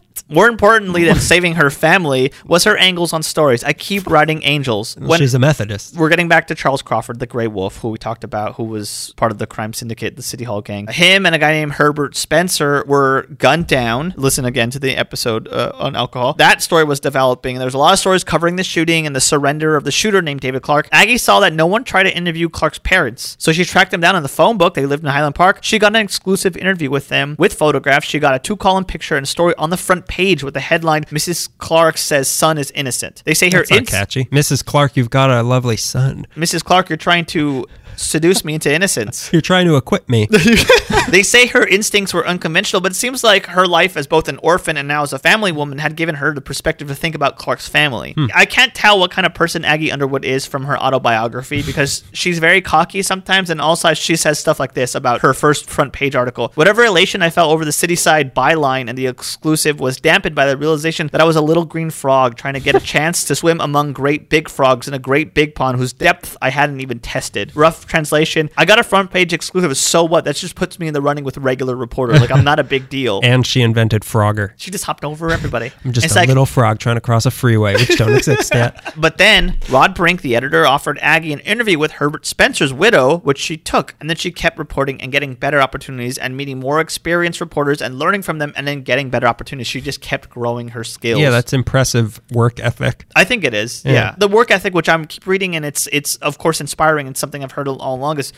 [0.30, 3.64] More importantly than saving her family was her angles on stories.
[3.64, 4.96] I keep writing angels.
[4.96, 5.96] When- She's a Methodist.
[5.96, 9.12] we're getting back to Charles Crawford, the Grey Wolf, who we talked about, who was
[9.16, 10.86] part of the crime syndicate, the City Hall gang.
[10.88, 14.14] Him and a guy named Herbert Spencer were gunned down.
[14.16, 16.34] Listen again to the episode uh, on alcohol.
[16.34, 17.56] That story was developing.
[17.56, 20.22] There was a lot of stories covering the shooting and the surrender of the shooter
[20.22, 20.88] named David Clark.
[20.92, 24.14] Aggie saw that no one tried to interview Clark's parents, so she tracked them down
[24.16, 24.74] in the phone book.
[24.74, 25.58] They lived in Highland Park.
[25.62, 28.06] She got an exclusive interview with them with photographs.
[28.06, 31.04] She got a two-column picture and a story on the front page with the headline,
[31.04, 31.48] "Mrs.
[31.58, 34.24] Clark says son is innocent." They say her That's ins- catchy.
[34.26, 34.64] Mrs.
[34.64, 36.26] Clark, you've got a lovely son.
[36.36, 36.62] Mrs.
[36.64, 37.66] Clark, you're trying to
[37.96, 39.28] seduce me into innocence.
[39.32, 40.26] You're trying to equip me.
[41.10, 44.38] they say her instincts were unconventional, but it seems like her life as both an
[44.38, 47.36] orphan and now as a family woman had given her the perspective to think about
[47.36, 48.12] Clark's family.
[48.12, 48.26] Hmm.
[48.34, 52.38] I can't tell what kind of person Aggie Underwood is from her autobiography because she's
[52.38, 56.14] very cocky sometimes, and also she says stuff like this about her first front page
[56.14, 56.52] article.
[56.54, 60.46] Whatever elation I felt over the city side byline and the exclusive was dampened by
[60.46, 63.34] the realization that I was a little green frog trying to get a chance to
[63.34, 67.00] swim among great big frogs in a great big pond whose depth I hadn't even
[67.00, 67.54] tested.
[67.56, 68.50] Rough translation.
[68.56, 69.76] I got a front page exclusive.
[69.76, 70.24] So what?
[70.24, 72.14] That just puts me in the running with regular reporter.
[72.18, 73.20] Like I'm not a big deal.
[73.24, 74.52] and she invented Frogger.
[74.56, 75.72] she just hopped over everybody.
[75.84, 78.54] I'm just It's a like- little frog trying to cross a freeway, which don't exist
[78.54, 78.94] yet.
[79.00, 83.38] But then Rod Brink, the editor, offered Aggie an interview with Herbert Spencer's widow, which
[83.38, 83.94] she took.
[84.00, 87.98] And then she kept reporting and getting better opportunities and meeting more experienced reporters and
[87.98, 89.66] learning from them and then getting better opportunities.
[89.68, 91.20] She just kept growing her skills.
[91.20, 93.06] Yeah, that's impressive work ethic.
[93.16, 93.84] I think it is.
[93.84, 93.92] Yeah.
[93.92, 94.14] Yeah.
[94.18, 97.42] The work ethic, which I'm keep reading, and it's it's of course inspiring and something
[97.44, 98.32] I've heard all along is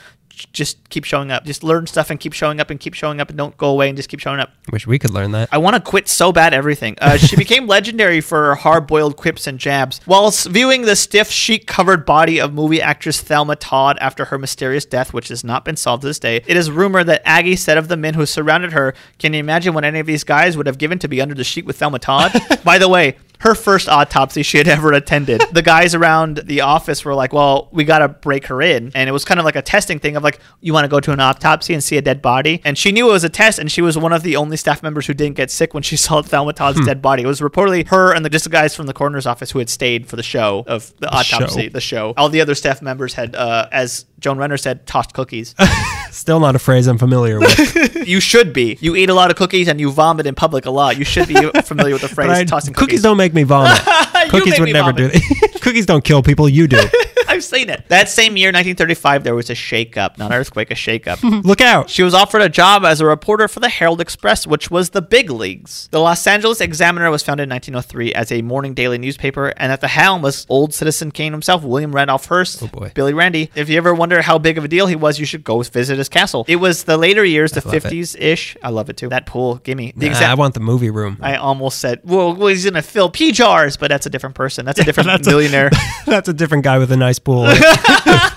[0.53, 1.45] just keep showing up.
[1.45, 3.89] Just learn stuff and keep showing up and keep showing up and don't go away
[3.89, 4.51] and just keep showing up.
[4.71, 5.49] Wish we could learn that.
[5.53, 6.97] I want to quit so bad everything.
[7.01, 10.01] Uh, she became legendary for her hard-boiled quips and jabs.
[10.07, 15.13] Whilst viewing the stiff, sheet-covered body of movie actress Thelma Todd after her mysterious death,
[15.13, 17.89] which has not been solved to this day, it is rumored that Aggie said of
[17.89, 20.79] the men who surrounded her, "Can you imagine what any of these guys would have
[20.79, 22.33] given to be under the sheet with Thelma Todd?"
[22.65, 23.17] By the way.
[23.43, 25.43] Her first autopsy she had ever attended.
[25.53, 29.13] The guys around the office were like, "Well, we gotta break her in," and it
[29.13, 31.21] was kind of like a testing thing of like, "You want to go to an
[31.21, 33.83] autopsy and see a dead body?" And she knew it was a test, and she
[33.83, 36.55] was one of the only staff members who didn't get sick when she saw Thelma
[36.55, 37.23] Todd's dead body.
[37.25, 39.69] It was reportedly her and the just the guys from the coroner's office who had
[39.69, 41.69] stayed for the show of the, autopsy, show.
[41.69, 42.15] the show.
[42.17, 45.55] All the other staff members had, uh, as Joan Renner said, tossed cookies.
[46.11, 48.07] Still not a phrase I'm familiar with.
[48.09, 48.79] you should be.
[48.81, 50.97] You eat a lot of cookies and you vomit in public a lot.
[50.97, 53.03] You should be familiar with the phrase tossing cookies cookies.
[53.03, 53.79] don't make me vomit.
[54.31, 55.13] Cookies make would me never vomit.
[55.13, 55.49] do.
[55.61, 56.49] cookies don't kill people.
[56.49, 56.79] You do.
[57.33, 57.85] I've seen it.
[57.89, 61.23] That same year, 1935, there was a shakeup, not an earthquake, a shakeup.
[61.45, 61.89] Look out.
[61.91, 65.03] She was offered a job as a reporter for the Herald Express, which was the
[65.03, 65.89] big leagues.
[65.91, 69.81] The Los Angeles Examiner was founded in 1903 as a morning daily newspaper, and at
[69.81, 72.93] the helm was old Citizen Kane himself, William Randolph Hearst, Oh, boy.
[72.95, 73.51] Billy Randy.
[73.55, 75.99] If you ever wonder how big of a deal he was, you should go visit
[75.99, 76.45] his castle.
[76.49, 78.57] It was the later years, the 50s ish.
[78.63, 79.09] I love it too.
[79.09, 79.93] That pool, gimme.
[79.97, 81.19] The Nah, exa- I want the movie room.
[81.21, 84.67] I almost said, well, well, he's gonna fill pea jars, but that's a different person.
[84.67, 85.71] That's a different That's a- millionaire.
[86.07, 87.32] That's a different guy with a nice pool.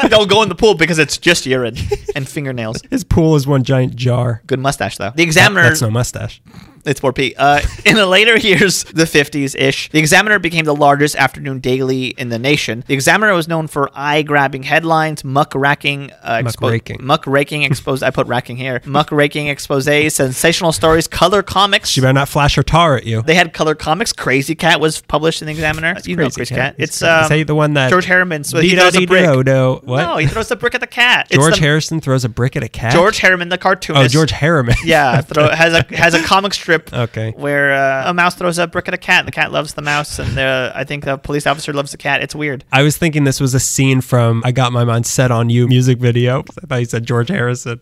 [0.10, 1.76] Don't go in the pool because it's just urine
[2.16, 2.82] and fingernails.
[2.90, 4.42] His pool is one giant jar.
[4.48, 5.12] Good mustache though.
[5.16, 5.64] The Examiner.
[5.64, 6.42] That's no mustache.
[6.86, 7.34] It's more P.
[7.38, 12.08] Uh, in the later years, the 50s ish, the Examiner became the largest afternoon daily
[12.08, 12.84] in the nation.
[12.88, 16.98] The Examiner was known for eye grabbing headlines, muck racking, uh, expo- Muck-raking.
[17.06, 18.04] muck raking expose.
[18.04, 18.82] I put racking here.
[18.86, 21.90] Muck raking exposes, sensational stories, color comics.
[21.90, 23.22] She better not flash her tar at you.
[23.22, 24.14] They had color comics.
[24.14, 25.96] Krazy Kat was published in the Examiner.
[26.06, 26.76] you know Krazy Kat.
[26.78, 28.46] It's Is um, he the one that George Herriman.
[28.46, 29.22] So he throws a brick.
[29.26, 29.82] Dee-da-dee-do-do.
[29.88, 30.02] What?
[30.02, 31.28] No, he throws a brick at the cat.
[31.30, 32.94] It's George the- Harrison throws a brick at a cat.
[32.94, 34.06] George Herriman, the cartoonist.
[34.06, 34.76] Oh, George Herriman.
[34.84, 36.75] Yeah, throw, has a has a comic strip.
[36.94, 37.32] Okay.
[37.32, 39.82] Where uh, a mouse throws a brick at a cat, and the cat loves the
[39.82, 42.22] mouse, and the, I think the police officer loves the cat.
[42.22, 42.64] It's weird.
[42.72, 45.68] I was thinking this was a scene from "I Got My Mind Set on You"
[45.68, 46.44] music video.
[46.64, 47.80] I thought you said George Harrison.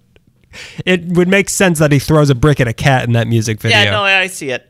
[0.85, 3.59] It would make sense that he throws a brick at a cat in that music
[3.59, 3.77] video.
[3.77, 4.67] Yeah, no, I see it.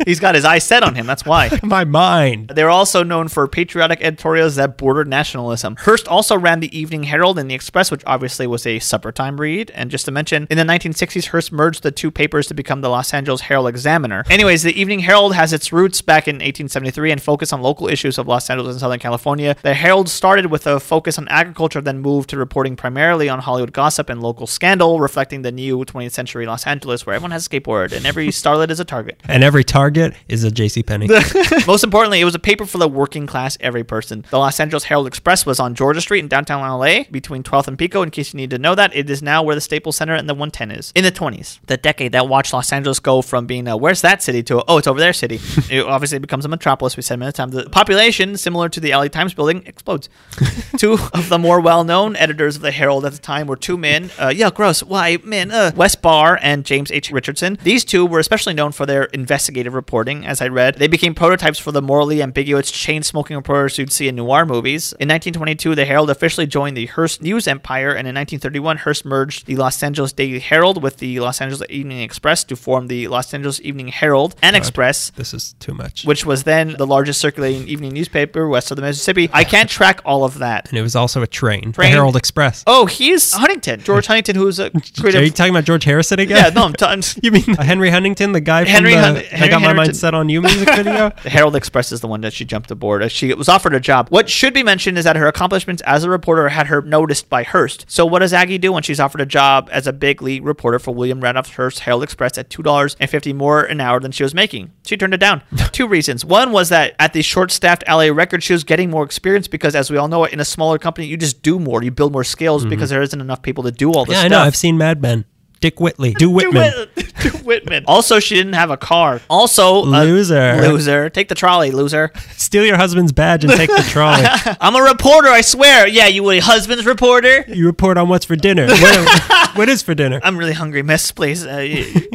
[0.06, 1.06] He's got his eyes set on him.
[1.06, 1.50] That's why.
[1.62, 2.52] My mind.
[2.54, 5.76] They're also known for patriotic editorials that bordered nationalism.
[5.80, 9.40] Hearst also ran the Evening Herald and the Express, which obviously was a supper time
[9.40, 9.70] read.
[9.72, 12.88] And just to mention, in the 1960s, Hearst merged the two papers to become the
[12.88, 14.24] Los Angeles Herald Examiner.
[14.30, 18.18] Anyways, the Evening Herald has its roots back in 1873 and focused on local issues
[18.18, 19.56] of Los Angeles and Southern California.
[19.62, 23.72] The Herald started with a focus on agriculture, then moved to reporting primarily on Hollywood
[23.72, 27.48] gossip and local scandal, reflecting the new 20th century Los Angeles, where everyone has a
[27.48, 29.20] skateboard and every starlet is a target.
[29.28, 30.82] And every target is a J.C.
[30.82, 31.08] Penney.
[31.66, 34.24] Most importantly, it was a paper for the working class, every person.
[34.30, 37.78] The Los Angeles Herald Express was on Georgia Street in downtown LA between 12th and
[37.78, 38.02] Pico.
[38.02, 40.28] In case you need to know that, it is now where the Staples Center and
[40.28, 40.92] the 110 is.
[40.94, 44.22] In the 20s, the decade that watched Los Angeles go from being a where's that
[44.22, 45.40] city to a, oh, it's over there city.
[45.70, 46.96] it obviously becomes a metropolis.
[46.96, 47.52] We said many times.
[47.52, 50.08] The population, similar to the LA Times building, explodes.
[50.78, 54.10] two of the more well-known editors of the Herald at the time were two men.
[54.18, 54.82] Uh, yeah, gross.
[54.96, 55.50] Why, man?
[55.50, 57.10] Uh, Wes Barr and James H.
[57.10, 57.58] Richardson.
[57.62, 60.24] These two were especially known for their investigative reporting.
[60.26, 64.16] As I read, they became prototypes for the morally ambiguous chain-smoking reporters you'd see in
[64.16, 64.92] noir movies.
[64.94, 69.44] In 1922, the Herald officially joined the Hearst News Empire, and in 1931, Hearst merged
[69.46, 73.34] the Los Angeles Daily Herald with the Los Angeles Evening Express to form the Los
[73.34, 76.06] Angeles Evening Herald and Express This is too much.
[76.06, 79.28] which was then the largest circulating evening newspaper west of the Mississippi.
[79.32, 80.70] I can't track all of that.
[80.70, 81.72] and it was also a train.
[81.72, 81.90] Train.
[81.90, 82.64] The Herald Express.
[82.66, 84.70] Oh, he's Huntington, George Huntington, who's a
[85.04, 86.36] Are you talking about George Harrison again?
[86.36, 87.02] Yeah, no, I'm talking.
[87.22, 89.96] you mean Henry Huntington, the guy from Henry the Hun- I Henry Got My Mind
[89.96, 91.10] Set on You music video?
[91.22, 93.02] The Herald Express is the one that she jumped aboard.
[93.02, 94.08] Uh, She was offered a job.
[94.10, 97.42] What should be mentioned is that her accomplishments as a reporter had her noticed by
[97.42, 97.84] Hearst.
[97.88, 100.78] So what does Aggie do when she's offered a job as a big league reporter
[100.78, 104.12] for William Randolph Hearst Herald Express at two dollars and fifty more an hour than
[104.12, 104.72] she was making?
[104.86, 105.42] She turned it down.
[105.72, 106.24] Two reasons.
[106.24, 109.90] One was that at the short-staffed LA record, she was getting more experience because, as
[109.90, 112.64] we all know, in a smaller company, you just do more, you build more skills
[112.64, 114.30] because there isn't enough people to do all this yeah, I stuff.
[114.30, 114.40] know.
[114.40, 115.24] I've seen Mad Men.
[115.60, 116.12] Dick Whitley.
[116.18, 116.72] Do Do Whitman.
[117.22, 117.84] Do Whitman.
[117.86, 119.20] Also, she didn't have a car.
[119.30, 120.56] Also, uh, Loser.
[120.68, 121.10] loser.
[121.10, 122.12] Take the trolley, loser.
[122.36, 124.24] Steal your husband's badge and take the trolley.
[124.60, 125.86] I'm a reporter, I swear.
[125.88, 127.44] Yeah, you were a husband's reporter?
[127.48, 128.66] You report on what's for dinner.
[128.68, 130.20] What, what is for dinner?
[130.22, 131.44] I'm really hungry, miss, please.
[131.46, 131.56] Uh,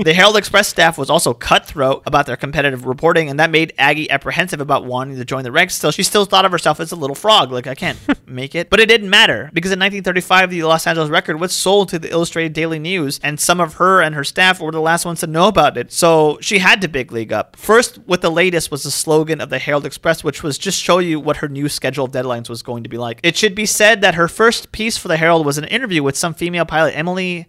[0.03, 4.09] the Herald Express staff was also cutthroat about their competitive reporting, and that made Aggie
[4.09, 5.75] apprehensive about wanting to join the ranks.
[5.75, 7.51] Still, she still thought of herself as a little frog.
[7.51, 8.69] Like, I can't make it.
[8.69, 12.09] But it didn't matter, because in 1935, the Los Angeles Record was sold to the
[12.11, 15.27] Illustrated Daily News, and some of her and her staff were the last ones to
[15.27, 15.91] know about it.
[15.91, 17.55] So she had to big league up.
[17.55, 20.99] First, with the latest was the slogan of the Herald Express, which was just show
[20.99, 23.19] you what her new schedule of deadlines was going to be like.
[23.23, 26.17] It should be said that her first piece for the Herald was an interview with
[26.17, 27.47] some female pilot, Emily.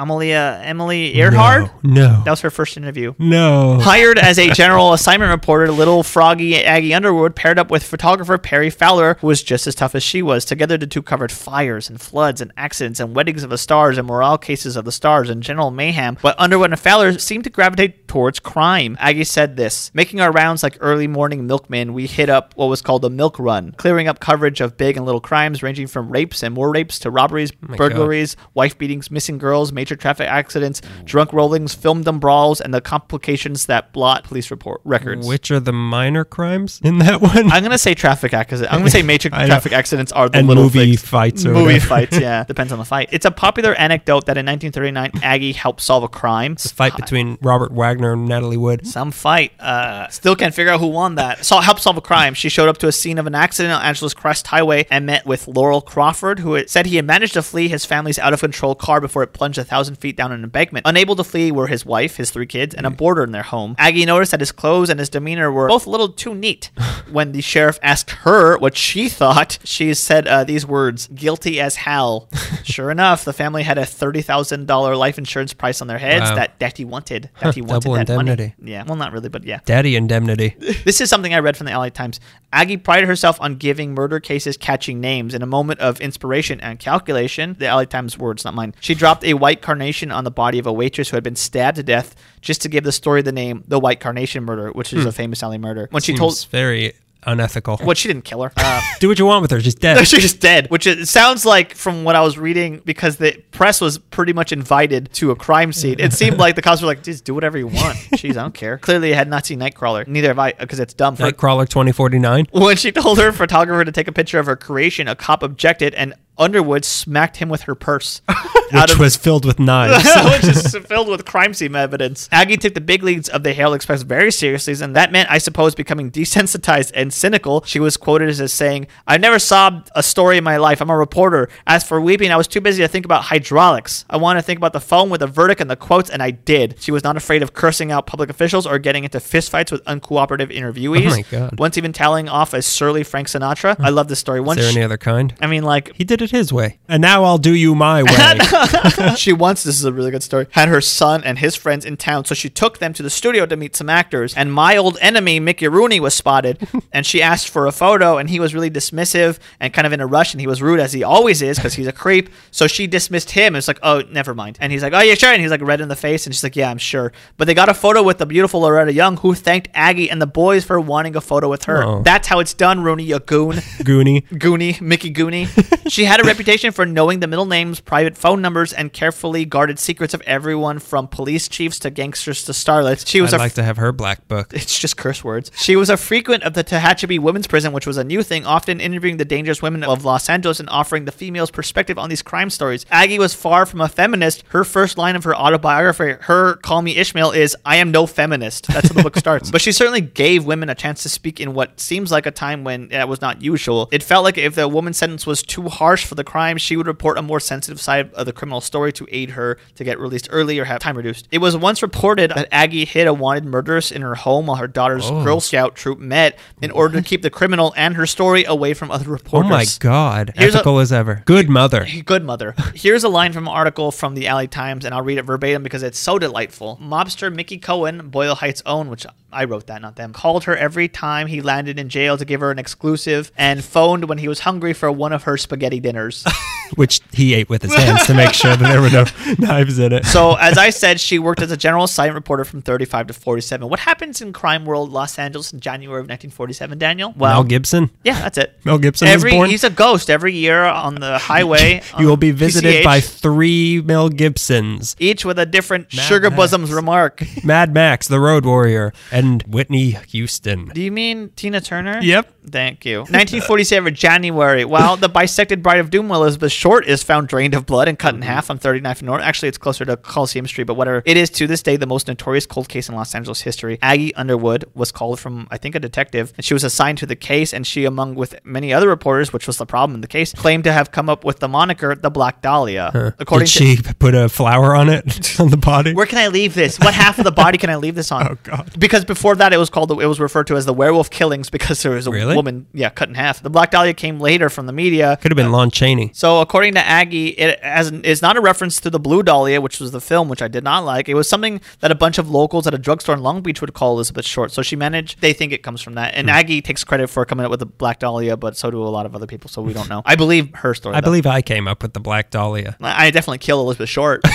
[0.00, 1.70] Amelia Emily Earhart.
[1.82, 2.00] No.
[2.00, 2.22] No.
[2.24, 3.14] That was her first interview.
[3.18, 3.78] no.
[3.80, 8.70] Hired as a general assignment reporter, little froggy Aggie Underwood paired up with photographer Perry
[8.70, 10.44] Fowler, who was just as tough as she was.
[10.44, 14.06] Together, the two covered fires and floods and accidents and weddings of the stars and
[14.06, 16.16] morale cases of the stars and general mayhem.
[16.22, 18.96] But Underwood and Fowler seemed to gravitate towards crime.
[19.00, 22.80] Aggie said this Making our rounds like early morning milkmen, we hit up what was
[22.80, 26.42] called the milk run, clearing up coverage of big and little crimes ranging from rapes
[26.42, 30.28] and more rapes to robberies, oh my burglaries, wife beatings, missing girls, matron major traffic
[30.28, 35.26] accidents, drunk rollings, filmdom brawls, and the complications that blot police report records.
[35.26, 37.50] Which are the minor crimes in that one?
[37.50, 38.72] I'm gonna say traffic accident.
[38.72, 41.02] I'm gonna say major traffic accidents are the and little movie things.
[41.02, 41.86] fights or Movie whatever.
[41.88, 43.08] fights, yeah, depends on the fight.
[43.10, 46.54] It's a popular anecdote that in 1939 Aggie helped solve a crime.
[46.54, 48.86] The fight between Robert Wagner and Natalie Wood.
[48.86, 49.52] Some fight.
[49.60, 51.44] Uh, still can't figure out who won that.
[51.44, 52.34] So helped solve a crime.
[52.34, 55.26] She showed up to a scene of an accident on Angeles Crest Highway and met
[55.26, 58.74] with Laurel Crawford, who said he had managed to flee his family's out of control
[58.74, 60.86] car before it plunged a thousand feet down an embankment.
[60.86, 63.74] Unable to flee were his wife, his three kids, and a boarder in their home.
[63.78, 66.70] Aggie noticed that his clothes and his demeanor were both a little too neat.
[67.10, 71.76] when the sheriff asked her what she thought, she said uh, these words: "Guilty as
[71.76, 72.28] hell."
[72.64, 76.30] sure enough, the family had a thirty thousand dollar life insurance price on their heads
[76.30, 76.36] Wow.
[76.36, 77.30] that Daddy wanted.
[77.40, 78.30] Daddy wanted Double that money.
[78.32, 78.54] indemnity.
[78.62, 79.60] Yeah, well, not really, but yeah.
[79.64, 80.54] Daddy indemnity.
[80.84, 82.20] This is something I read from the LA Times.
[82.52, 85.34] Aggie prided herself on giving murder cases catching names.
[85.34, 89.24] In a moment of inspiration and calculation, the LA Times words, not mine, she dropped
[89.24, 92.14] a white carnation on the body of a waitress who had been stabbed to death
[92.40, 95.42] just to give the story the name The White Carnation Murder, which is a famous
[95.42, 95.88] alley murder.
[95.90, 96.46] When she Seems told.
[96.50, 96.94] very
[97.26, 97.78] unethical.
[97.82, 98.52] Well, she didn't kill her.
[98.62, 99.60] Uh, Do what you want with her.
[99.60, 99.94] She's dead.
[99.96, 103.32] No, She's just dead, which it sounds like from what I was reading because the
[103.50, 105.96] press was pretty much invited to a crime scene.
[105.98, 107.96] It seemed like the cops were like, just do whatever you want.
[108.14, 108.78] Jeez, I don't care.
[108.88, 110.06] Clearly, I had not seen Nightcrawler.
[110.06, 111.16] Neither have I because it's dumb.
[111.16, 112.46] Nightcrawler 2049.
[112.52, 115.94] when she told her photographer to take a picture of her creation, a cop objected
[115.94, 118.22] and Underwood smacked him with her purse.
[118.72, 120.04] Which was filled with knives.
[120.24, 122.28] which is filled with crime scene evidence.
[122.30, 125.38] Aggie took the big leagues of the Herald Express very seriously, and that meant, I
[125.38, 127.64] suppose, becoming desensitized and cynical.
[127.64, 130.80] She was quoted as saying, I never sobbed a story in my life.
[130.80, 131.48] I'm a reporter.
[131.66, 134.04] As for weeping, I was too busy to think about hydraulics.
[134.08, 136.30] I wanted to think about the phone with the verdict and the quotes, and I
[136.30, 136.76] did.
[136.80, 140.54] She was not afraid of cursing out public officials or getting into fistfights with uncooperative
[140.56, 141.06] interviewees.
[141.08, 141.58] Oh my God.
[141.58, 143.76] Once even telling off a surly Frank Sinatra.
[143.76, 143.84] Hmm.
[143.84, 144.40] I love this story.
[144.40, 145.34] Is Once there she- any other kind?
[145.40, 146.78] I mean, like, He did it his way.
[146.88, 148.02] And now I'll do you my
[149.00, 149.14] way.
[149.16, 151.96] she once, this is a really good story, had her son and his friends in
[151.96, 154.34] town, so she took them to the studio to meet some actors.
[154.34, 158.30] And my old enemy, Mickey Rooney, was spotted, and she asked for a photo, and
[158.30, 160.92] he was really dismissive and kind of in a rush, and he was rude as
[160.92, 162.30] he always is because he's a creep.
[162.50, 163.56] So she dismissed him.
[163.56, 164.58] It's like, oh, never mind.
[164.60, 165.30] And he's like, oh yeah, sure.
[165.30, 167.12] And he's like red in the face, and she's like, yeah, I'm sure.
[167.36, 170.26] But they got a photo with the beautiful Loretta Young, who thanked Aggie and the
[170.26, 171.84] boys for wanting a photo with her.
[171.84, 172.02] Oh.
[172.02, 173.56] That's how it's done, Rooney, you goon.
[173.82, 174.26] Goonie.
[174.28, 175.48] Goonie, Mickey Goonie.
[175.90, 179.78] she had a reputation for knowing the middle names, private phone numbers, and carefully guarded
[179.78, 183.06] secrets of everyone from police chiefs to gangsters to starlets.
[183.06, 184.50] She was I'd a like to have her black book.
[184.52, 185.52] it's just curse words.
[185.54, 188.80] She was a frequent of the Tehachapi Women's Prison, which was a new thing, often
[188.80, 192.50] interviewing the dangerous women of Los Angeles and offering the females' perspective on these crime
[192.50, 192.84] stories.
[192.90, 194.42] Aggie was far from a feminist.
[194.48, 198.66] Her first line of her autobiography, her Call Me Ishmael, is I am no feminist.
[198.66, 199.50] That's how the book starts.
[199.60, 202.64] But she certainly gave women a chance to speak in what seems like a time
[202.64, 203.88] when that was not usual.
[203.92, 206.86] It felt like if the woman's sentence was too harsh for the crime, she would
[206.86, 210.28] report a more sensitive side of the criminal story to aid her to get released
[210.30, 211.28] early or have time reduced.
[211.30, 214.66] It was once reported that Aggie hid a wanted murderess in her home while her
[214.68, 215.24] daughter's Oh.
[215.24, 218.90] Girl Scout troop met in order to keep the criminal and her story away from
[218.90, 219.46] other reporters.
[219.50, 220.32] Oh my God.
[220.36, 221.22] Here's a- Ethical as ever.
[221.26, 221.86] Good mother.
[222.04, 222.54] Good mother.
[222.74, 225.62] Here's a line from an article from the LA Times, and I'll read it verbatim
[225.62, 226.78] because it's so delightful.
[226.82, 230.88] Mobster Mickey Cohen, Boyle Heights' own, which I wrote that, not them, called her every
[230.88, 234.40] time he landed in jail to give her an exclusive and phoned when he was
[234.40, 236.24] hungry for one of her spaghetti dinners.
[236.76, 239.04] Which he ate with his hands to make sure that there were no
[239.38, 240.04] knives in it.
[240.06, 243.68] So, as I said, she worked as a general science reporter from 35 to 47.
[243.68, 247.12] What happens in crime world Los Angeles in January of 1947, Daniel?
[247.16, 247.90] Well, Mel Gibson.
[248.04, 248.56] yeah, that's it.
[248.64, 249.50] Mel Gibson was every, born?
[249.50, 251.82] He's a ghost every year on the highway.
[251.98, 256.30] You will be visited PCH, by three Mel Gibsons each with a different Mad sugar
[256.30, 256.36] Max.
[256.38, 257.22] bosoms remark.
[257.44, 260.66] Mad Max, the Road Warrior, and Whitney Houston.
[260.66, 262.00] Do you mean Tina Turner?
[262.00, 262.32] Yep.
[262.48, 263.00] Thank you.
[263.00, 264.64] 1947, January.
[264.64, 268.14] Well, the bisected bride of doom, Elizabeth Short, is found drained of blood and cut
[268.14, 268.30] in mm-hmm.
[268.30, 269.22] half on 39th North.
[269.22, 271.02] Actually, it's closer to Coliseum Street, but whatever.
[271.04, 273.78] It is to this day the most notorious cold case in Los Angeles history.
[273.82, 277.16] Aggie Underwood was called from, I think, a detective, and she was assigned to the
[277.16, 277.52] case.
[277.52, 280.64] And she, among with many other reporters, which was the problem in the case, claimed
[280.64, 283.14] to have come up with the moniker the Black Dahlia.
[283.18, 285.94] According Did to she put a flower on it on the body?
[285.94, 286.78] where can I leave this?
[286.78, 288.20] What half of the body can I leave this on?
[288.30, 288.78] Oh, God.
[288.78, 291.82] Because before that, it was called it was referred to as the werewolf killings because
[291.82, 292.29] there was a Really?
[292.36, 293.42] Woman, yeah, cut in half.
[293.42, 295.18] The Black Dahlia came later from the media.
[295.20, 296.10] Could have been Lon Chaney.
[296.14, 299.80] So according to Aggie, it has is not a reference to the Blue Dahlia, which
[299.80, 301.08] was the film, which I did not like.
[301.08, 303.72] It was something that a bunch of locals at a drugstore in Long Beach would
[303.74, 304.52] call Elizabeth Short.
[304.52, 305.20] So she managed.
[305.20, 306.36] They think it comes from that, and Hmm.
[306.36, 309.06] Aggie takes credit for coming up with the Black Dahlia, but so do a lot
[309.06, 309.48] of other people.
[309.50, 310.02] So we don't know.
[310.04, 310.94] I believe her story.
[310.94, 311.06] I though.
[311.06, 312.76] believe I came up with the Black Dahlia.
[312.80, 314.22] I I definitely killed Elizabeth Short.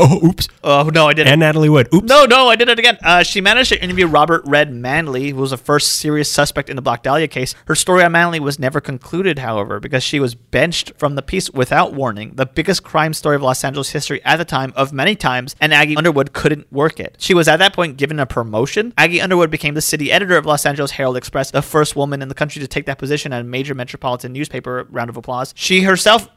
[0.00, 0.48] Oh, oops.
[0.64, 1.32] oh no, I didn't.
[1.32, 1.88] And Natalie Wood.
[1.94, 2.06] Oops.
[2.08, 2.98] No, no, I did it again.
[3.02, 6.76] Uh, she managed to interview Robert Red Manley, who was the first serious suspect in
[6.76, 7.54] the Black Dahlia Case.
[7.66, 11.50] Her story on Manley was never concluded, however, because she was benched from the piece
[11.50, 15.14] without warning, the biggest crime story of Los Angeles history at the time of many
[15.14, 17.16] times, and Aggie Underwood couldn't work it.
[17.18, 18.92] She was at that point given a promotion.
[18.98, 22.28] Aggie Underwood became the city editor of Los Angeles Herald Express, the first woman in
[22.28, 24.86] the country to take that position at a major metropolitan newspaper.
[24.90, 25.52] Round of applause.
[25.56, 26.28] She herself.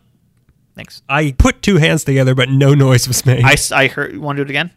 [0.75, 1.01] Thanks.
[1.09, 3.43] I put two hands together, but no noise was made.
[3.43, 4.13] I, I heard.
[4.13, 4.71] You want to do it again?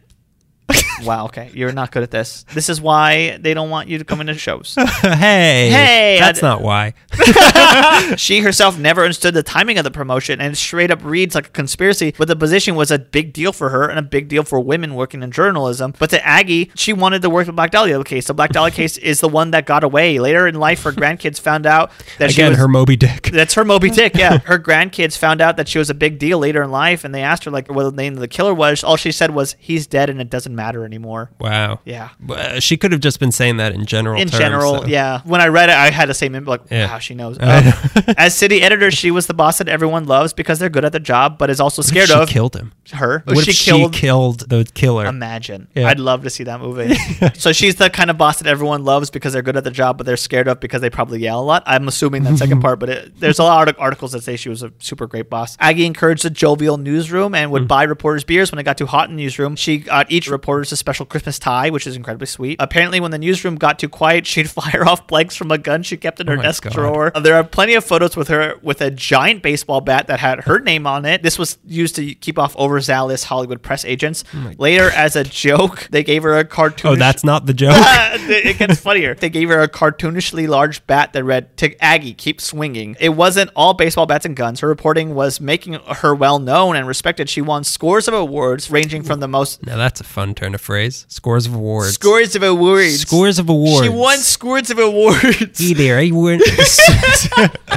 [1.03, 1.25] wow.
[1.25, 1.51] Okay.
[1.53, 2.43] You're not good at this.
[2.53, 4.75] This is why they don't want you to come into shows.
[5.01, 6.93] hey, Hey, that's I- not why.
[8.17, 11.51] she herself never understood the timing of the promotion and straight up reads like a
[11.51, 14.59] conspiracy, but the position was a big deal for her and a big deal for
[14.59, 15.93] women working in journalism.
[15.97, 18.27] But to Aggie, she wanted to work the Black Dahlia case.
[18.27, 20.19] The Black Dahlia case is the one that got away.
[20.19, 23.29] Later in life, her grandkids found out that she Again, was, her Moby Dick.
[23.31, 24.39] That's her Moby Dick, yeah.
[24.39, 27.21] Her grandkids found out that she was a big deal later in life, and they
[27.23, 28.83] asked her like what the name of the killer was.
[28.83, 31.79] All she said was, "He's dead, and it doesn't matter anymore." Wow.
[31.85, 32.09] Yeah.
[32.29, 34.21] Uh, she could have just been saying that in general.
[34.21, 35.21] in terms, general, so- yeah.
[35.25, 36.91] When I read it, I had the same like, Yeah.
[36.91, 37.37] wow, she knows.
[37.45, 37.73] Um,
[38.17, 40.99] as city editor, she was the boss that everyone loves because they're good at their
[41.01, 42.71] job, but is also scared she of killed him.
[42.91, 43.21] Her.
[43.25, 43.95] What she if killed.
[43.95, 45.05] she killed the killer?
[45.05, 45.67] Imagine.
[45.75, 45.87] Yeah.
[45.87, 46.95] I'd love to see that movie.
[47.35, 49.97] so she's the kind of boss that everyone loves because they're good at the job,
[49.97, 51.63] but they're scared of because they probably yell a lot.
[51.65, 54.49] I'm assuming that second part, but it, there's a lot of articles that say she
[54.49, 55.57] was a super great boss.
[55.59, 57.67] Aggie encouraged a jovial newsroom and would Hmm.
[57.67, 59.55] buy reporters beers when it got too hot in the newsroom.
[59.55, 62.57] She got each reporters a special Christmas tie, which is incredibly sweet.
[62.59, 65.97] Apparently, when the newsroom got too quiet, she'd fire off blanks from a gun she
[65.97, 66.73] kept in her Oh desk God.
[66.73, 67.11] drawer.
[67.19, 70.59] There are plenty of photos with her with a giant baseball bat that had her
[70.59, 71.23] name on it.
[71.23, 74.23] This was used to keep off overzealous Hollywood press agents.
[74.33, 76.91] Oh Later, as a joke, they gave her a cartoon.
[76.91, 77.73] oh, that's not the joke.
[77.77, 79.15] it gets funnier.
[79.15, 83.51] They gave her a cartoonishly large bat that read "To Aggie, keep swinging." It wasn't
[83.55, 84.59] all baseball bats and guns.
[84.59, 87.29] Her reporting was making her well known and respected.
[87.29, 90.61] She won scores of awards, ranging from the most now that's a fun turn of
[90.61, 91.05] phrase.
[91.07, 91.93] Scores of awards.
[91.93, 92.99] scores of awards.
[92.99, 93.85] Scores of awards.
[93.85, 95.59] She won scores of awards.
[95.59, 96.39] Hey there, I won.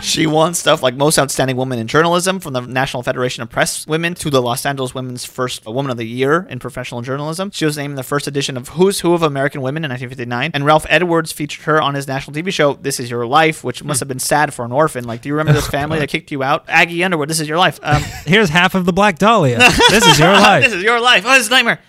[0.03, 3.87] She won stuff like Most Outstanding Woman in Journalism from the National Federation of Press
[3.87, 7.51] Women to the Los Angeles Women's First Woman of the Year in Professional Journalism.
[7.53, 10.51] She was named in the first edition of Who's Who of American Women in 1959,
[10.55, 13.83] and Ralph Edwards featured her on his national TV show This Is Your Life, which
[13.85, 15.05] must have been sad for an orphan.
[15.05, 16.65] Like, do you remember this family that kicked you out?
[16.69, 17.79] Aggie Underwood, This Is Your Life.
[17.83, 19.59] Um, Here's half of the Black Dahlia.
[19.91, 20.63] This is your life.
[20.65, 21.25] this is your life.
[21.27, 21.81] Oh, this is a nightmare.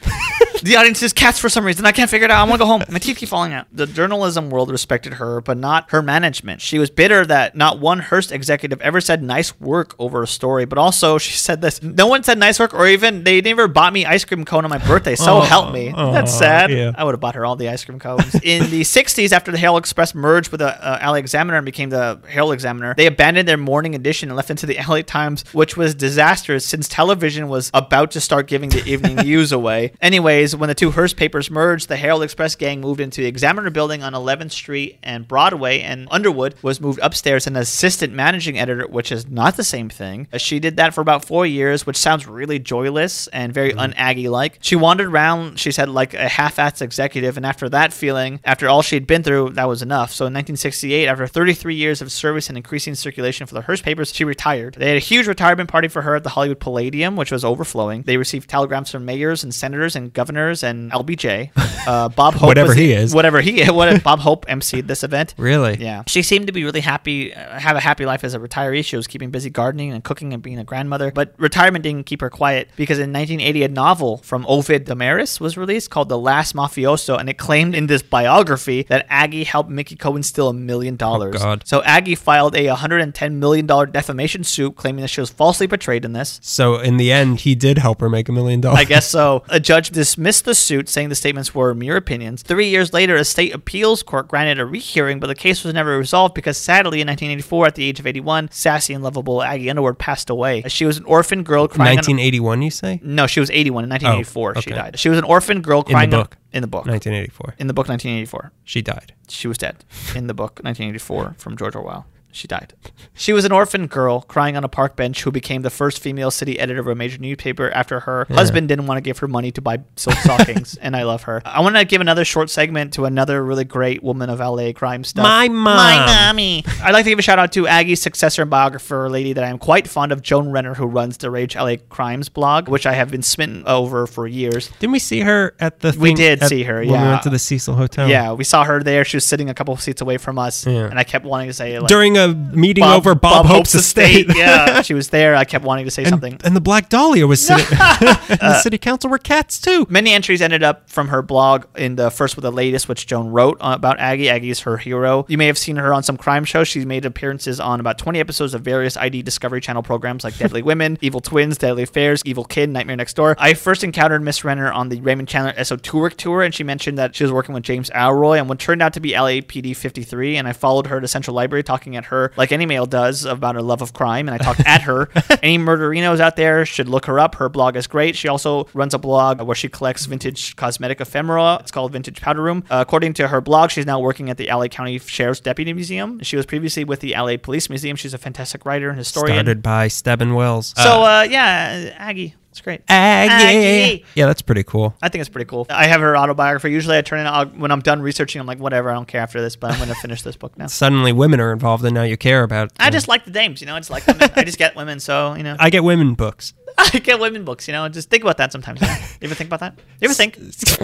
[0.63, 1.85] the audience is cats for some reason.
[1.85, 2.39] I can't figure it out.
[2.45, 2.83] I want to go home.
[2.89, 3.67] My teeth keep falling out.
[3.71, 6.61] The journalism world respected her, but not her management.
[6.61, 10.65] She was bitter that not one Hearst executive ever said nice work over a story,
[10.65, 13.93] but also she said this no one said nice work, or even they never bought
[13.93, 15.15] me ice cream cone on my birthday.
[15.15, 15.93] So Oh, help me.
[15.95, 16.71] oh, That's sad.
[16.71, 16.91] yeah.
[16.95, 18.33] I would have bought her all the ice cream cones.
[18.43, 21.89] In the 60s, after the Herald Express merged with the uh, LA Examiner and became
[21.89, 25.77] the Herald Examiner, they abandoned their morning edition and left into the LA Times, which
[25.77, 29.93] was disastrous since television was about to start giving the evening news away.
[30.39, 34.03] When the two Hearst papers merged, the Herald Express gang moved into the Examiner building
[34.03, 38.87] on 11th Street and Broadway, and Underwood was moved upstairs as an assistant managing editor,
[38.87, 40.29] which is not the same thing.
[40.31, 44.29] Uh, She did that for about four years, which sounds really joyless and very un-Aggie
[44.29, 44.59] like.
[44.61, 48.81] She wandered around, she said, like a half-assed executive, and after that feeling, after all
[48.81, 50.13] she'd been through, that was enough.
[50.13, 54.13] So in 1968, after 33 years of service and increasing circulation for the Hearst papers,
[54.15, 54.75] she retired.
[54.75, 58.03] They had a huge retirement party for her at the Hollywood Palladium, which was overflowing.
[58.03, 60.28] They received telegrams from mayors and senators and governors
[60.63, 61.51] and LBJ.
[61.87, 63.13] Uh, Bob Hope, Whatever was- he is.
[63.15, 63.71] whatever he is.
[63.79, 65.33] What Bob Hope emceed this event.
[65.37, 65.77] Really?
[65.79, 66.03] Yeah.
[66.07, 68.83] She seemed to be really happy, uh, have a happy life as a retiree.
[68.83, 71.11] She was keeping busy gardening and cooking and being a grandmother.
[71.11, 75.57] But retirement didn't keep her quiet because in 1980, a novel from Ovid Demaris was
[75.57, 79.95] released called The Last Mafioso, and it claimed in this biography that Aggie helped Mickey
[79.95, 81.37] Cohen steal a million dollars.
[81.37, 81.63] God.
[81.65, 86.13] So Aggie filed a $110 million defamation suit claiming that she was falsely portrayed in
[86.13, 86.39] this.
[86.43, 88.79] So in the end, he did help her make a million dollars.
[88.79, 89.43] I guess so.
[89.49, 92.41] A judge dismissed the suit, saying the statements were mere opinions.
[92.41, 95.97] Three years later, a state appeals court granted a rehearing, but the case was never
[95.97, 99.97] resolved because sadly, in 1984, at the age of 81, sassy and lovable Aggie Underwood
[99.97, 100.63] passed away.
[100.67, 101.91] She was an orphan girl crying.
[101.91, 102.99] on- 1981, you say?
[103.03, 104.53] no, she was 81 in 1984.
[104.55, 104.71] She Oh, okay.
[104.91, 104.99] died.
[104.99, 106.37] She was an orphan girl the crying on- book.
[106.51, 106.85] in the book.
[106.85, 107.55] 1984.
[107.57, 108.51] In the book, 1984.
[108.63, 109.13] She died.
[109.29, 109.77] She was dead.
[110.15, 112.05] In the book, 1984, from George Orwell.
[112.31, 112.73] She died.
[113.15, 116.29] She was an orphan girl crying on a park bench who became the first female
[116.29, 119.51] city editor of a major newspaper after her husband didn't want to give her money
[119.51, 121.41] to buy silk stockings, and I love her.
[121.43, 125.03] I want to give another short segment to another really great woman of LA crime
[125.03, 125.23] stuff.
[125.23, 125.63] My mom.
[125.75, 126.63] My mommy.
[126.83, 129.43] I'd like to give a shout out to Aggie's successor and biographer, a lady that
[129.43, 133.09] I'm quite fond of, Joan Renner, who runs Deranged LA Crimes blog, which I have
[133.09, 134.69] been smitten over for years.
[134.79, 135.95] Didn't we see her at the?
[135.99, 137.03] We did at- see her, when yeah.
[137.03, 138.07] we went to the Cecil Hotel.
[138.07, 139.03] Yeah, we saw her there.
[139.03, 140.85] She was sitting a couple of seats away from us, Yeah.
[140.85, 144.27] and I kept wanting to say, like, During a meeting over Bob, Hope's, estate.
[144.35, 145.35] yeah, she was there.
[145.35, 146.33] I kept wanting to say something.
[146.33, 147.65] and, and the Black Dahlia was sitting.
[147.79, 149.85] and the city council were cats too.
[149.89, 153.29] Many entries ended up from her blog in the first with the latest, which Joan
[153.29, 154.29] wrote uh, about Aggie.
[154.29, 155.25] Aggie's her hero.
[155.27, 156.67] You may have seen her on some crime shows.
[156.67, 160.61] She's made appearances on about 20 episodes of various ID Discovery Channel programs like Deadly
[160.61, 163.35] Women, Evil Twins, Deadly Affairs, Evil Kid, Nightmare Next Door.
[163.39, 167.15] I first encountered Miss Renner on the Raymond Chandler Esotouric tour, and she mentioned that
[167.15, 170.37] she was working with James Ellroy and what turned out to be LAPD 53.
[170.37, 173.55] And I followed her to Central Library, talking at her like any male does about
[173.55, 174.27] her love of crime.
[174.27, 175.09] And I talked at her.
[175.41, 177.35] Any murderinos out there should look her up.
[177.35, 178.15] Her blog is great.
[178.15, 181.57] She also runs a blog where she collects vintage cosmetic ephemera.
[181.61, 182.63] It's called Vintage Powder Room.
[182.69, 186.19] Uh, according to her blog, she's now working at the LA County Sheriff's Deputy Museum.
[186.21, 187.95] She was previously with the LA Police Museum.
[187.95, 189.37] She's a fantastic writer and historian.
[189.37, 190.73] Started by Stebbin Wells.
[190.77, 192.35] So, uh, yeah, Aggie.
[192.59, 192.81] It's great.
[192.89, 194.03] Aggie.
[194.15, 194.93] Yeah, that's pretty cool.
[195.01, 195.65] I think it's pretty cool.
[195.69, 196.69] I have her autobiography.
[196.73, 198.41] Usually, I turn it out when I'm done researching.
[198.41, 200.57] I'm like, whatever, I don't care after this, but I'm going to finish this book
[200.57, 200.67] now.
[200.67, 202.73] Suddenly, women are involved, and now you care about.
[202.77, 203.77] I just like the dames, you know.
[203.77, 204.29] It's like women.
[204.35, 205.55] I just get women, so you know.
[205.59, 206.53] I get women books.
[206.77, 207.87] I get women books, you know.
[207.87, 208.81] Just think about that sometimes.
[208.81, 208.93] You, know?
[208.93, 209.79] You ever think about that?
[210.01, 210.37] You ever think?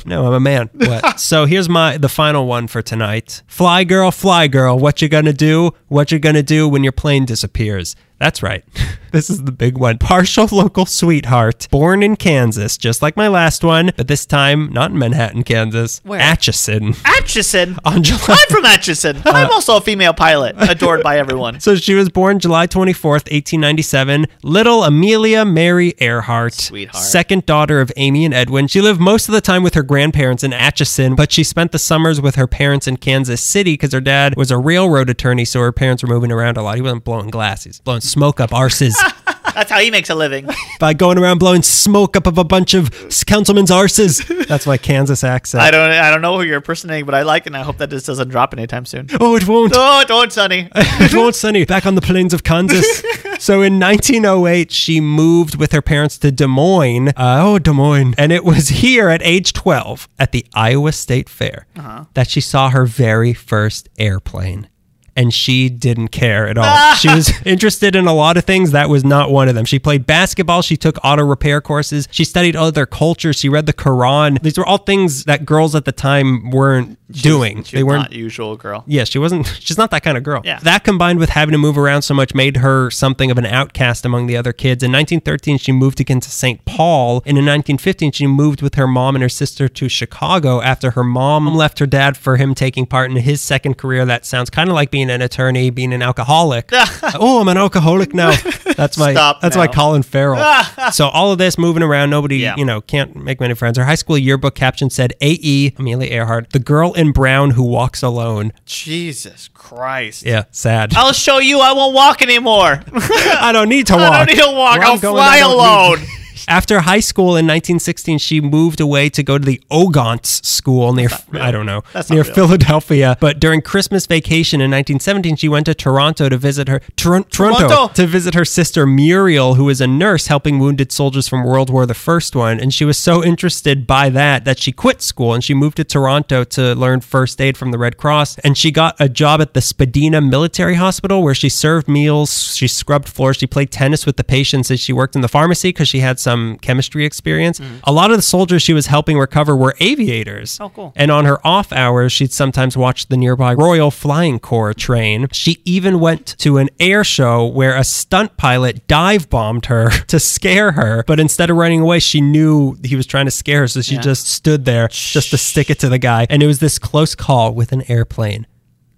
[0.05, 0.69] No, I'm a man.
[0.73, 1.19] What?
[1.19, 3.43] so here's my the final one for tonight.
[3.47, 5.71] Fly girl, fly girl, what you gonna do?
[5.89, 7.97] What you gonna do when your plane disappears?
[8.17, 8.63] That's right.
[9.11, 9.97] this is the big one.
[9.97, 14.91] Partial local sweetheart, born in Kansas, just like my last one, but this time not
[14.91, 16.01] in Manhattan, Kansas.
[16.03, 16.19] Where?
[16.19, 16.95] Atchison.
[17.03, 17.77] Atchison.
[17.85, 18.21] On July.
[18.29, 19.21] I'm from Atchison.
[19.25, 21.59] I'm uh, also a female pilot, adored by everyone.
[21.59, 24.27] So she was born July 24th, 1897.
[24.43, 26.53] Little Amelia Mary Earhart.
[26.53, 27.03] Sweetheart.
[27.03, 28.67] Second daughter of Amy and Edwin.
[28.67, 31.79] She lived most of the time with her grandparents in Atchison, but she spent the
[31.79, 35.59] summers with her parents in Kansas City because her dad was a railroad attorney, so
[35.59, 36.75] her parents were moving around a lot.
[36.75, 38.93] He wasn't blowing glass, he's blowing smoke up arses
[39.55, 40.49] That's how he makes a living.
[40.81, 42.91] by going around blowing smoke up of a bunch of
[43.25, 44.45] councilmen's arses.
[44.47, 45.63] That's my Kansas accent.
[45.63, 45.89] I don't.
[45.91, 48.03] I don't know who you're impersonating, but I like it, and I hope that this
[48.03, 49.07] doesn't drop anytime soon.
[49.19, 49.73] oh, it won't.
[49.87, 50.67] Oh, don't, Sonny.
[50.75, 51.63] it won't, Sonny.
[51.63, 53.01] Back on the plains of Kansas.
[53.39, 57.09] so in 1908, she moved with her parents to Des Moines.
[57.09, 58.13] Uh, oh, Des Moines.
[58.17, 61.67] And it was here at age 12 at the Iowa State Fair
[62.13, 64.67] that she saw her very first airplane.
[65.15, 66.95] And she didn't care at all.
[66.95, 68.71] she was interested in a lot of things.
[68.71, 69.63] That was not one of them.
[69.65, 70.61] She played basketball.
[70.61, 72.07] She took auto repair courses.
[72.11, 73.37] She studied other cultures.
[73.37, 74.41] She read the Quran.
[74.41, 77.63] These were all things that girls at the time weren't doing.
[77.63, 78.83] She they weren't not usual girl.
[78.87, 79.47] yeah, she wasn't.
[79.59, 80.41] She's not that kind of girl.
[80.43, 80.59] Yeah.
[80.59, 84.05] That combined with having to move around so much made her something of an outcast
[84.05, 84.83] among the other kids.
[84.83, 86.63] In 1913, she moved again to St.
[86.65, 90.91] Paul, and in 1915, she moved with her mom and her sister to Chicago after
[90.91, 94.05] her mom left her dad for him taking part in his second career.
[94.05, 96.69] That sounds kind of like being an attorney, being an alcoholic.
[96.73, 98.31] oh, I'm an alcoholic now.
[98.75, 99.11] That's my.
[99.13, 99.67] Stop that's my.
[99.67, 100.63] Colin Farrell.
[100.91, 102.55] so all of this moving around, nobody, Yeah.
[102.57, 103.77] you know, can't make many friends.
[103.77, 105.73] Her high school yearbook caption said, "A.E.
[105.77, 110.25] Amelia Earhart, the girl in brown who walks alone." Jesus Christ.
[110.25, 110.93] Yeah, sad.
[110.95, 111.59] I'll show you.
[111.59, 112.81] I won't walk anymore.
[112.93, 114.11] I don't need to walk.
[114.11, 114.77] I don't need to walk.
[114.79, 115.99] Where I'll fly alone.
[116.47, 121.09] After high school in 1916, she moved away to go to the Ogontz School near,
[121.33, 122.23] I don't know, That's near.
[122.23, 123.17] Philadelphia.
[123.19, 127.67] But during Christmas vacation in 1917, she went to Toronto to visit her Toron- Toronto,
[127.67, 127.93] Toronto.
[127.93, 131.85] to visit her sister Muriel, who was a nurse helping wounded soldiers from World War
[131.85, 132.59] the First one.
[132.59, 135.83] And she was so interested by that that she quit school and she moved to
[135.83, 138.37] Toronto to learn first aid from the Red Cross.
[138.39, 142.67] And she got a job at the Spadina Military Hospital where she served meals, she
[142.67, 145.87] scrubbed floors, she played tennis with the patients, and she worked in the pharmacy because
[145.87, 147.59] she had some Um, chemistry experience.
[147.59, 147.77] Mm-hmm.
[147.85, 150.57] A lot of the soldiers she was helping recover were aviators.
[150.59, 150.91] Oh, cool.
[150.95, 155.27] And on her off hours, she'd sometimes watch the nearby Royal Flying Corps train.
[155.31, 160.19] She even went to an air show where a stunt pilot dive bombed her to
[160.19, 161.03] scare her.
[161.07, 163.67] But instead of running away, she knew he was trying to scare her.
[163.67, 164.01] So she Yeah.
[164.01, 166.27] just stood there just to stick it to the guy.
[166.29, 168.45] And it was this close call with an airplane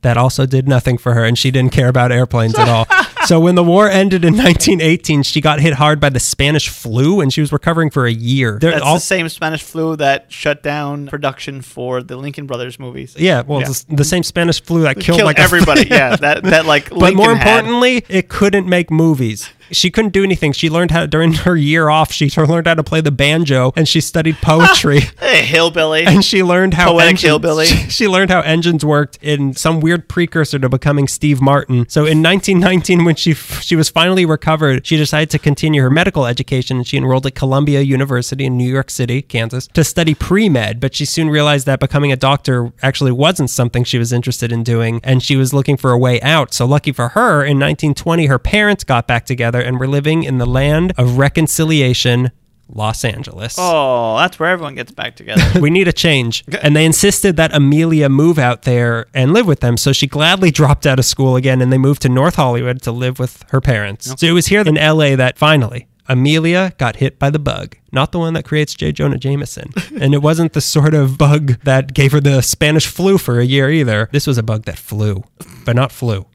[0.01, 2.87] that also did nothing for her and she didn't care about airplanes at all.
[3.27, 7.19] So when the war ended in 1918, she got hit hard by the Spanish flu
[7.21, 8.57] and she was recovering for a year.
[8.59, 12.79] There- That's all- the same Spanish flu that shut down production for the Lincoln Brothers
[12.79, 13.15] movies.
[13.17, 13.67] yeah, well, Yeah.
[13.69, 15.87] it's the same Spanish flu that killed, Killed like everybody.
[15.89, 16.89] yeah, that that like.
[16.89, 17.59] But Lincoln more had.
[17.65, 19.49] importantly, it couldn't make movies.
[19.71, 20.51] She couldn't do anything.
[20.53, 22.11] She learned how during her year off.
[22.11, 25.01] She learned how to play the banjo and she studied poetry.
[25.19, 26.05] Hey, hillbilly.
[26.05, 27.65] and she learned how Poetic engines, hillbilly.
[27.65, 31.87] She, she learned how engines worked in some weird precursor to becoming Steve Martin.
[31.89, 36.25] So in 1919, when she she was finally recovered, she decided to continue her medical
[36.25, 40.49] education and she enrolled at Columbia University in New York City, Kansas, to study pre
[40.49, 40.79] med.
[40.79, 44.63] But she soon realized that becoming a doctor actually wasn't something she was interested in
[44.63, 46.53] doing, and she was looking for a way out.
[46.53, 50.37] So lucky for her, in 1920, her parents got back together and we're living in
[50.37, 52.31] the land of reconciliation
[52.69, 53.55] Los Angeles.
[53.57, 55.43] Oh, that's where everyone gets back together.
[55.61, 56.43] We need a change.
[56.61, 59.77] And they insisted that Amelia move out there and live with them.
[59.77, 62.91] So she gladly dropped out of school again and they moved to North Hollywood to
[62.91, 64.13] live with her parents.
[64.19, 68.11] So it was here in LA that finally Amelia got hit by the bug, not
[68.11, 68.91] the one that creates J.
[68.91, 69.71] Jonah Jameson.
[69.99, 73.45] and it wasn't the sort of bug that gave her the Spanish flu for a
[73.45, 74.09] year either.
[74.11, 75.23] This was a bug that flew,
[75.65, 76.25] but not flew.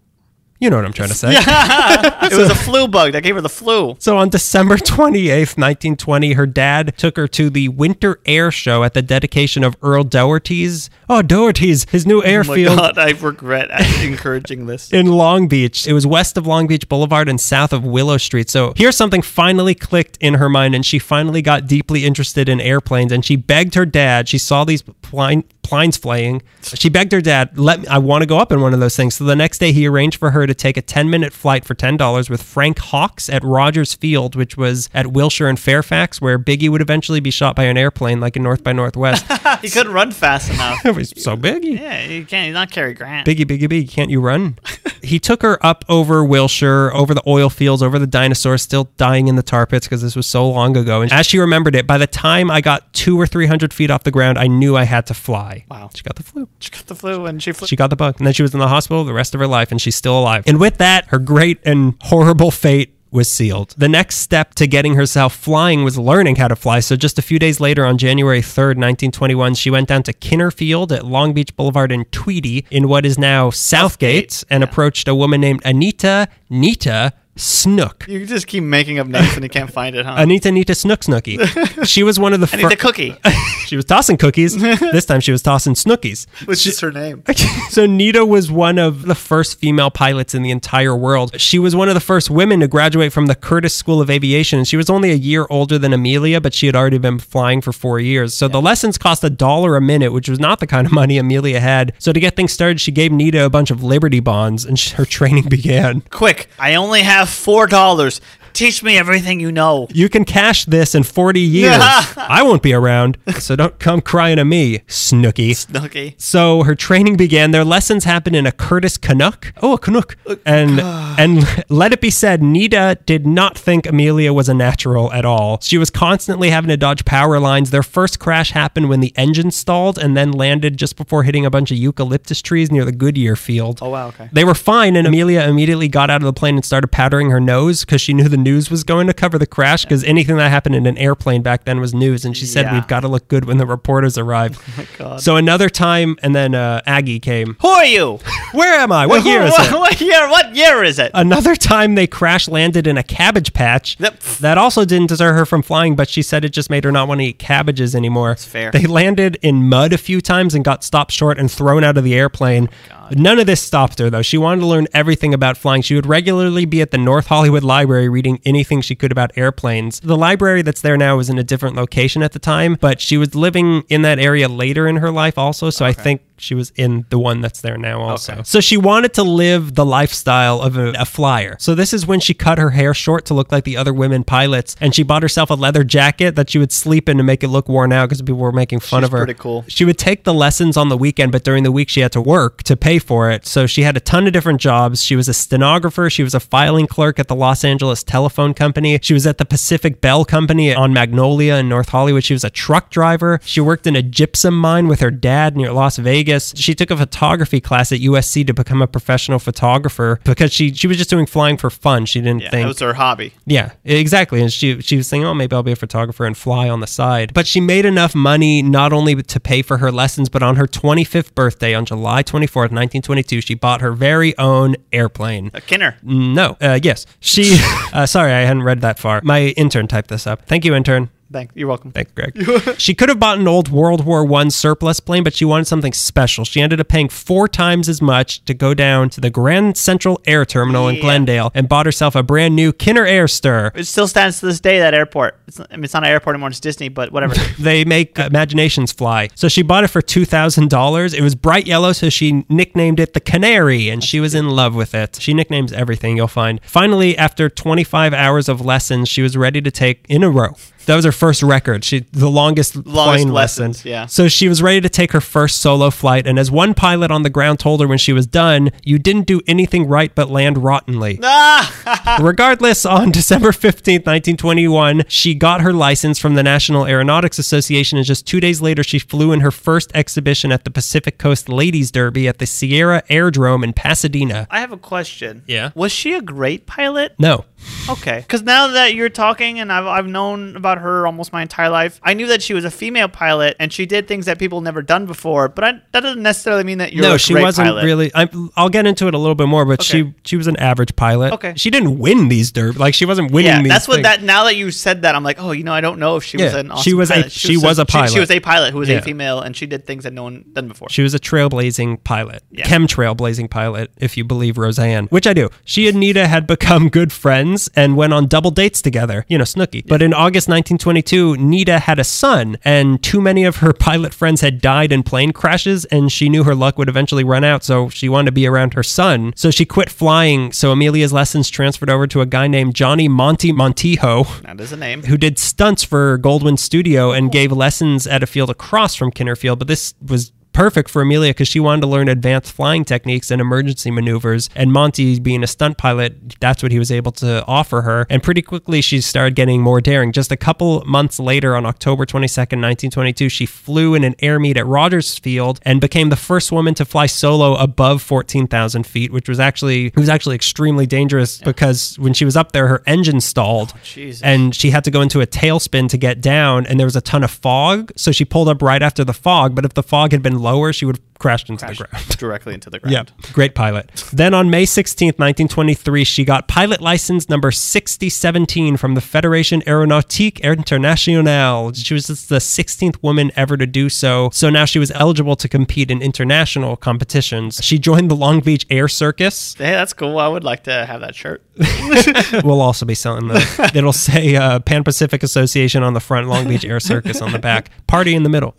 [0.62, 1.30] You know what I'm trying to say.
[1.36, 3.96] it was a flu bug that gave her the flu.
[3.98, 8.94] So on December 28th, 1920, her dad took her to the Winter Air Show at
[8.94, 10.88] the dedication of Earl Daugherty's.
[11.08, 12.76] Oh, Daugherty's, his new Oh my airfield.
[12.78, 13.70] god, I regret
[14.04, 14.92] encouraging this.
[14.92, 15.84] in Long Beach.
[15.88, 18.48] It was west of Long Beach Boulevard and south of Willow Street.
[18.48, 22.60] So here something finally clicked in her mind and she finally got deeply interested in
[22.60, 24.28] airplanes and she begged her dad.
[24.28, 26.42] She saw these plane, planes flying.
[26.62, 28.96] She begged her dad, "Let me, I want to go up in one of those
[28.96, 31.74] things." So the next day he arranged for her to take a 10-minute flight for
[31.74, 36.68] $10 with Frank Hawks at Rogers Field, which was at Wilshire and Fairfax where Biggie
[36.68, 39.24] would eventually be shot by an airplane like in North by Northwest.
[39.62, 40.78] he couldn't run fast enough.
[40.84, 41.64] it was so big.
[41.64, 42.46] Yeah, he can't.
[42.46, 43.26] He's not Cary Grant.
[43.26, 44.58] Biggie, biggie, biggie, can't you run?
[45.02, 49.28] he took her up over Wilshire, over the oil fields, over the dinosaurs still dying
[49.28, 51.02] in the tar pits because this was so long ago.
[51.02, 53.90] And as she remembered it, by the time I got two or three hundred feet
[53.90, 55.51] off the ground, I knew I had to fly.
[55.70, 55.90] Wow.
[55.94, 56.48] She got the flu.
[56.58, 57.66] She got the flu and she flew.
[57.66, 58.16] She got the bug.
[58.18, 60.18] And then she was in the hospital the rest of her life, and she's still
[60.18, 60.44] alive.
[60.46, 63.74] And with that, her great and horrible fate was sealed.
[63.76, 66.80] The next step to getting herself flying was learning how to fly.
[66.80, 70.50] So just a few days later, on January 3rd, 1921, she went down to Kinner
[70.50, 75.14] Field at Long Beach Boulevard in Tweedy, in what is now Southgate, and approached a
[75.14, 78.06] woman named Anita Neta Snook.
[78.08, 80.16] you just keep making up names and you can't find it, huh?
[80.18, 81.38] Anita Neta Snook Snooky.
[81.84, 82.78] She was one of the I need the first.
[82.80, 83.16] cookie.
[83.66, 84.56] she was tossing cookies.
[84.60, 86.26] this time she was tossing Snookies.
[86.46, 87.22] Which is her name?
[87.70, 91.40] so Neta was one of the first female pilots in the entire world.
[91.40, 94.58] She was one of the first women to graduate from the Curtiss School of Aviation,
[94.58, 97.62] and she was only a year older than Amelia, but she had already been flying
[97.62, 98.34] for four years.
[98.34, 101.16] So the lessons cost a dollar a minute, which was not the kind of money
[101.16, 101.94] Amelia had.
[101.98, 105.06] So to get things started, she gave Neta a bunch of Liberty bonds, and her
[105.06, 106.02] training began.
[106.10, 106.48] Quick!
[106.58, 108.20] I only have four dollars.
[108.52, 109.86] Teach me everything you know.
[109.90, 111.76] You can cash this in 40 years.
[111.80, 115.54] I won't be around, so don't come crying to me, Snooky.
[115.54, 116.14] Snooky.
[116.18, 117.50] So her training began.
[117.50, 119.52] Their lessons happened in a Curtiss Canuck.
[119.62, 120.16] Oh, a Canuck.
[120.26, 125.12] Uh, and and let it be said, Neta did not think Amelia was a natural
[125.12, 125.58] at all.
[125.60, 127.70] She was constantly having to dodge power lines.
[127.70, 131.50] Their first crash happened when the engine stalled and then landed just before hitting a
[131.50, 133.78] bunch of eucalyptus trees near the Goodyear field.
[133.82, 134.08] Oh wow.
[134.08, 134.28] Okay.
[134.32, 137.40] They were fine, and Amelia immediately got out of the plane and started powdering her
[137.40, 139.84] nose because she knew the news was going to cover the crash.
[139.84, 142.74] Because anything that happened in an airplane back then was news, and she said, Yeah.
[142.74, 144.58] "We've got to look good when the reporters arrive."
[144.98, 145.20] God.
[145.20, 147.56] So another time, and then uh, Aggie came.
[147.60, 148.18] Who are you?
[148.52, 149.06] Where am I?
[149.06, 149.72] What year is it?
[149.72, 150.28] what year?
[150.28, 151.10] What year is it?
[151.14, 153.96] Another time they crash landed in a cabbage patch.
[153.98, 154.20] Yep.
[154.40, 157.08] That also didn't deter her from flying, but she said it just made her not
[157.08, 158.30] want to eat cabbages anymore.
[158.30, 158.70] That's fair.
[158.70, 162.04] They landed in mud a few times and got stopped short and thrown out of
[162.04, 162.68] the airplane.
[163.16, 164.22] None of this stopped her, though.
[164.22, 165.82] She wanted to learn everything about flying.
[165.82, 170.00] She would regularly be at the North Hollywood Library reading anything she could about airplanes.
[170.00, 173.16] The library that's there now was in a different location at the time, but she
[173.16, 176.72] was living in that area later in her life also, so I think she was
[176.76, 178.32] in the one that's there now also.
[178.34, 178.42] Okay.
[178.44, 181.56] So she wanted to live the lifestyle of a, a flyer.
[181.58, 184.24] So this is when she cut her hair short to look like the other women
[184.24, 187.42] pilots, and she bought herself a leather jacket that she would sleep in to make
[187.42, 189.18] it look worn out because people were making fun She's of her.
[189.18, 189.64] pretty cool.
[189.68, 192.20] She would take the lessons on the weekend, but during the week she had to
[192.20, 193.46] work to pay for it.
[193.46, 195.02] So she had a ton of different jobs.
[195.02, 196.10] She was a stenographer.
[196.10, 198.98] She was a filing clerk at the Los Angeles Telephone Company.
[199.02, 202.24] She was at the Pacific Bell Company on Magnolia in North Hollywood.
[202.24, 203.38] She was a truck driver.
[203.44, 206.31] She worked in a gypsum mine with her dad near Las Vegas.
[206.38, 210.86] She took a photography class at USC to become a professional photographer because she she
[210.86, 212.06] was just doing flying for fun.
[212.06, 213.32] She didn't Yeah, think it was her hobby.
[213.46, 214.40] yeah, exactly.
[214.40, 216.86] And she she was thinking, oh, maybe I'll be a photographer and fly on the
[216.86, 217.32] side.
[217.34, 220.66] But she made enough money not only to pay for her lessons, but on her
[220.66, 225.50] 25th birthday on July 24th, 1922, she bought her very own airplane.
[225.54, 225.96] A Kinner.
[226.02, 227.56] No, uh, yes, she.
[227.92, 229.20] uh, sorry, I hadn't read that far.
[229.24, 230.46] My intern typed this up.
[230.46, 231.10] Thank you, intern.
[231.32, 231.50] Thank.
[231.54, 231.90] You're welcome.
[231.92, 232.36] Thanks, Greg.
[232.78, 235.92] she could have bought an old World War One surplus plane, but she wanted something
[235.92, 236.44] special.
[236.44, 240.20] She ended up paying four times as much to go down to the Grand Central
[240.26, 243.70] Air Terminal in Glendale and bought herself a brand new Kinner Airster.
[243.74, 244.78] It still stands to this day.
[244.78, 245.38] That airport.
[245.46, 246.50] It's I mean, it's not an airport anymore.
[246.50, 247.34] It's Disney, but whatever.
[247.58, 249.28] They make uh, imaginations fly.
[249.34, 251.14] So she bought it for $2,000.
[251.14, 254.74] It was bright yellow, so she nicknamed it the Canary, and she was in love
[254.74, 255.18] with it.
[255.20, 256.60] She nicknames everything you'll find.
[256.64, 260.56] Finally, after 25 hours of lessons, she was ready to take in a row.
[260.86, 261.84] That was her first record.
[261.84, 263.90] She the longest, flying lessons, lesson.
[263.90, 264.06] yeah.
[264.06, 267.22] So she was ready to take her first solo flight, and as one pilot on
[267.22, 270.58] the ground told her when she was done, "You didn't do anything right but land
[270.62, 272.18] rottenly." Ah!
[272.20, 278.06] Regardless, on December 15th, 1921, she got her license from the National Aeronautics Association, and
[278.06, 281.90] just two days later, she flew in her first exhibition at the Pacific Coast Ladies
[281.90, 284.46] Derby at the Sierra Airdrome in Pasadena.
[284.50, 285.42] I have a question.
[285.46, 285.70] Yeah.
[285.74, 287.14] Was she a great pilot?
[287.18, 287.44] No.
[287.88, 288.18] Okay.
[288.18, 292.00] Because now that you're talking, and I've, I've known about her almost my entire life,
[292.02, 294.82] I knew that she was a female pilot and she did things that people never
[294.82, 295.48] done before.
[295.48, 297.84] But I, that doesn't necessarily mean that you're no, a she wasn't pilot.
[297.84, 298.10] really.
[298.14, 299.84] I, I'll get into it a little bit more, but Okay.
[300.04, 301.32] she she was an average pilot.
[301.34, 301.54] Okay.
[301.56, 302.78] she didn't win these derby.
[302.78, 303.68] Like she wasn't winning Yeah, these.
[303.72, 304.04] that's what things.
[304.06, 304.22] that.
[304.22, 306.36] Now that you said that, I'm like, oh, you know, I don't know if she
[306.36, 307.32] was an awesome she was a- pilot.
[307.32, 308.08] she was a pilot.
[308.10, 308.20] She, pilot.
[308.20, 308.98] was a pilot who was Yeah.
[308.98, 310.88] a female, and she did things that no one done before.
[310.88, 312.64] She was a trailblazing pilot, Yeah.
[312.66, 315.50] chemtrail blazing pilot, if you believe Roseanne, which I do.
[315.64, 319.44] She and Neta had become good friends and went on double dates together, you know,
[319.44, 319.82] Snooky.
[319.86, 324.40] But in August 1922, Neta had a son, and too many of her pilot friends
[324.40, 327.88] had died in plane crashes, and she knew her luck would eventually run out, so
[327.88, 329.32] she wanted to be around her son.
[329.36, 333.52] So she quit flying, so Amelia's lessons transferred over to a guy named Johnny Monty
[333.52, 335.02] Montijo that is a name.
[335.04, 339.36] who did stunts for Goldwyn Studio and gave lessons at a field across from Kinner
[339.36, 339.58] Field.
[339.58, 343.40] But this was perfect for Amelia because she wanted to learn advanced flying techniques and
[343.40, 344.48] emergency maneuvers.
[344.54, 348.06] And Monty, being a stunt pilot, that's what he was able to offer her.
[348.10, 350.12] And pretty quickly, she started getting more daring.
[350.12, 354.56] Just a couple months later, on October 22nd, 1922, she flew in an air meet
[354.56, 359.28] at Rogers Field and became the first woman to fly solo above 14,000 feet, which
[359.28, 363.20] was actually it was actually extremely dangerous because when she was up there, her engine
[363.20, 364.22] stalled oh, Jesus.
[364.22, 367.00] and she had to go into a tailspin to get down and there was a
[367.00, 370.12] ton of fog so she pulled up right after the fog but if the fog
[370.12, 372.92] had been lower she would have crashed into the ground directly into the ground.
[372.92, 378.94] yeah great pilot then on may 16th 1923 she got pilot license number 6017 from
[378.96, 384.50] the fédération aéronautique internationale she was just the 16th woman ever to do so so
[384.50, 388.88] now she was eligible to compete in international competitions she joined the long beach air
[388.88, 390.18] circus Hey, that's cool.
[390.18, 391.42] I would like to have that shirt.
[392.44, 393.70] we'll also be selling the.
[393.74, 397.38] It'll say uh, Pan Pacific Association on the front, Long Beach Air Circus on the
[397.38, 398.54] back, party in the middle,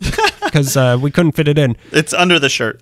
[0.54, 1.76] because uh, we couldn't fit it in.
[1.90, 2.80] It's under the shirt.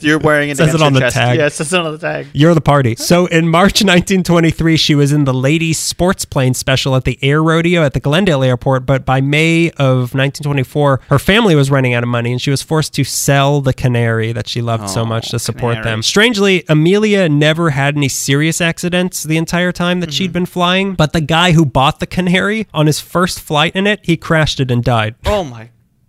[0.00, 0.56] You're wearing it.
[0.64, 1.14] Says it on the chest.
[1.14, 1.38] tag.
[1.38, 2.26] Yeah, it says it on the tag.
[2.32, 2.96] You're the party.
[2.96, 7.40] So in March 1923, she was in the ladies sports plane special at the Air
[7.40, 8.84] Rodeo at the Glendale Airport.
[8.84, 12.62] But by May of 1924, her family was running out of money and she was
[12.62, 15.84] forced to sell the Canary that she loved so Oh, much to support Canary.
[15.84, 16.02] them.
[16.02, 20.94] Strangely, Amelia never had any serious accidents the entire time that she'd been flying.
[20.94, 24.58] But the guy who bought the Canary on his first flight in it, he crashed
[24.58, 25.14] it and died.
[25.26, 25.68] Oh my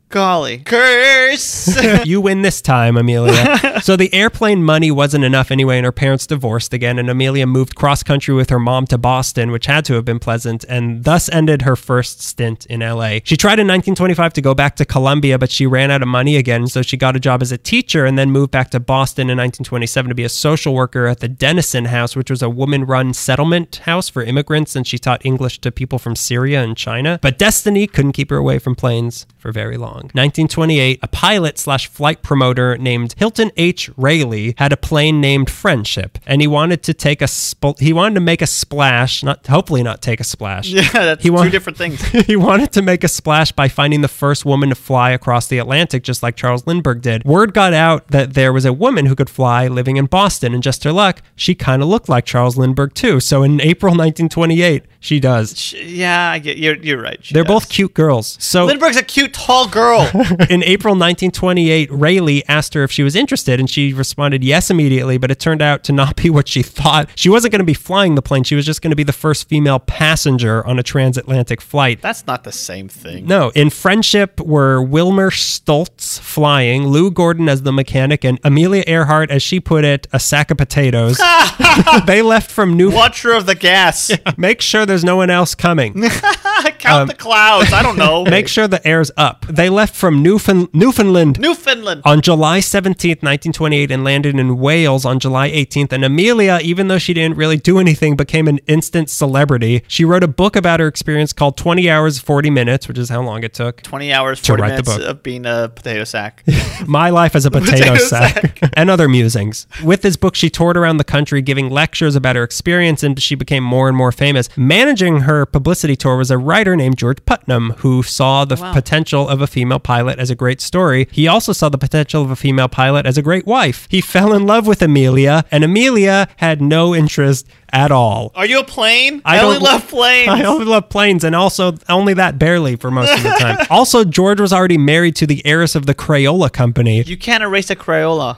[0.10, 0.60] golly.
[0.60, 1.78] Curse.
[2.06, 3.80] you win this time, Amelia.
[3.82, 7.76] so the airplane money wasn't enough anyway, and her parents divorced again, and Amelia moved
[7.76, 11.30] cross country with her mom to Boston, which had to have been pleasant, and thus
[11.30, 13.20] ended her first stint in LA.
[13.24, 16.38] She tried in 1925 to go back to Columbia, but she ran out of money
[16.38, 19.24] again, so she got a job as a teacher and then moved back to Boston
[19.24, 22.86] in 1927 to be a social worker at the Denison House, which was a woman
[22.86, 27.20] run settlement house for immigrants, and she taught English to people from Syria and China.
[27.22, 30.05] But destiny couldn't keep her away from planes for very long.
[30.14, 33.90] 1928, a pilot slash flight promoter named Hilton H.
[33.98, 38.16] Railey had a plane named Friendship, and he wanted to take a sp- he wanted
[38.16, 40.68] to make a splash, not hopefully not take a splash.
[40.70, 42.02] yeah, that's He two wa- different things.
[42.26, 45.58] he wanted to make a splash by finding the first woman to fly across the
[45.58, 47.24] Atlantic, just like Charles Lindbergh did.
[47.26, 50.62] Word got out that there was a woman who could fly living in Boston, and
[50.64, 53.20] just her luck, she kind of looked like Charles Lindbergh too.
[53.20, 55.58] So in April 1928, she does.
[55.60, 57.24] Sh- Yeah, I get you're you're right.
[57.24, 57.54] She They're does.
[57.54, 58.38] both cute girls.
[58.40, 60.02] So Lindbergh's a cute tall girl.
[60.50, 65.18] in April 1928, Railey asked her if she was interested, and she responded yes immediately.
[65.18, 67.10] But it turned out to not be what she thought.
[67.16, 68.44] She wasn't going to be flying the plane.
[68.44, 72.02] She was just going to be the first female passenger on a transatlantic flight.
[72.02, 73.28] That's not the same thing.
[73.28, 79.30] No, in Friendship were Wilmer Stultz flying, Lou Gordon as the mechanic, and Amelia Earhart,
[79.30, 81.22] as she put it, a sack of potatoes.
[82.08, 82.90] they left from New.
[82.92, 84.12] Watcher of the gas.
[84.38, 85.94] Make sure there's no one else coming.
[86.80, 87.74] Count the clouds.
[87.74, 88.24] I don't know.
[88.26, 89.46] Um, Make sure the air's up.
[89.48, 92.02] They left from Newfound- Newfoundland Newfoundland.
[92.06, 95.92] on July 17th, 1928, and landed in Wales on July 18th.
[95.92, 99.84] And Amelia, even though she didn't really do anything, became an instant celebrity.
[99.88, 103.22] She wrote a book about her experience called 20 Hours, 40 Minutes, which is how
[103.22, 103.82] long it took.
[103.82, 105.02] 20 hours, To 40 write the minutes book.
[105.08, 106.44] of being a potato sack.
[106.88, 109.66] My Life as a Potato, Potato sack, and other musings.
[109.84, 113.36] With this book, she toured around the country giving lectures about her experience, and she
[113.36, 114.50] became more and more famous.
[114.86, 118.72] Managing her publicity tour was a writer named George Putnam, who saw the Wow.
[118.72, 121.08] potential of a female pilot as a great story.
[121.12, 123.88] He also saw the potential of a female pilot as a great wife.
[123.90, 128.32] He fell in love with Amelia, and Amelia had no interest at all.
[128.36, 129.22] Are you a plane?
[129.26, 130.30] I I, only love planes.
[130.30, 133.68] I only love planes, and also only that barely for most of the time.
[133.70, 137.70] also, George was already married to the heiress of the Crayola Company, you can't erase
[137.70, 138.38] a Crayola.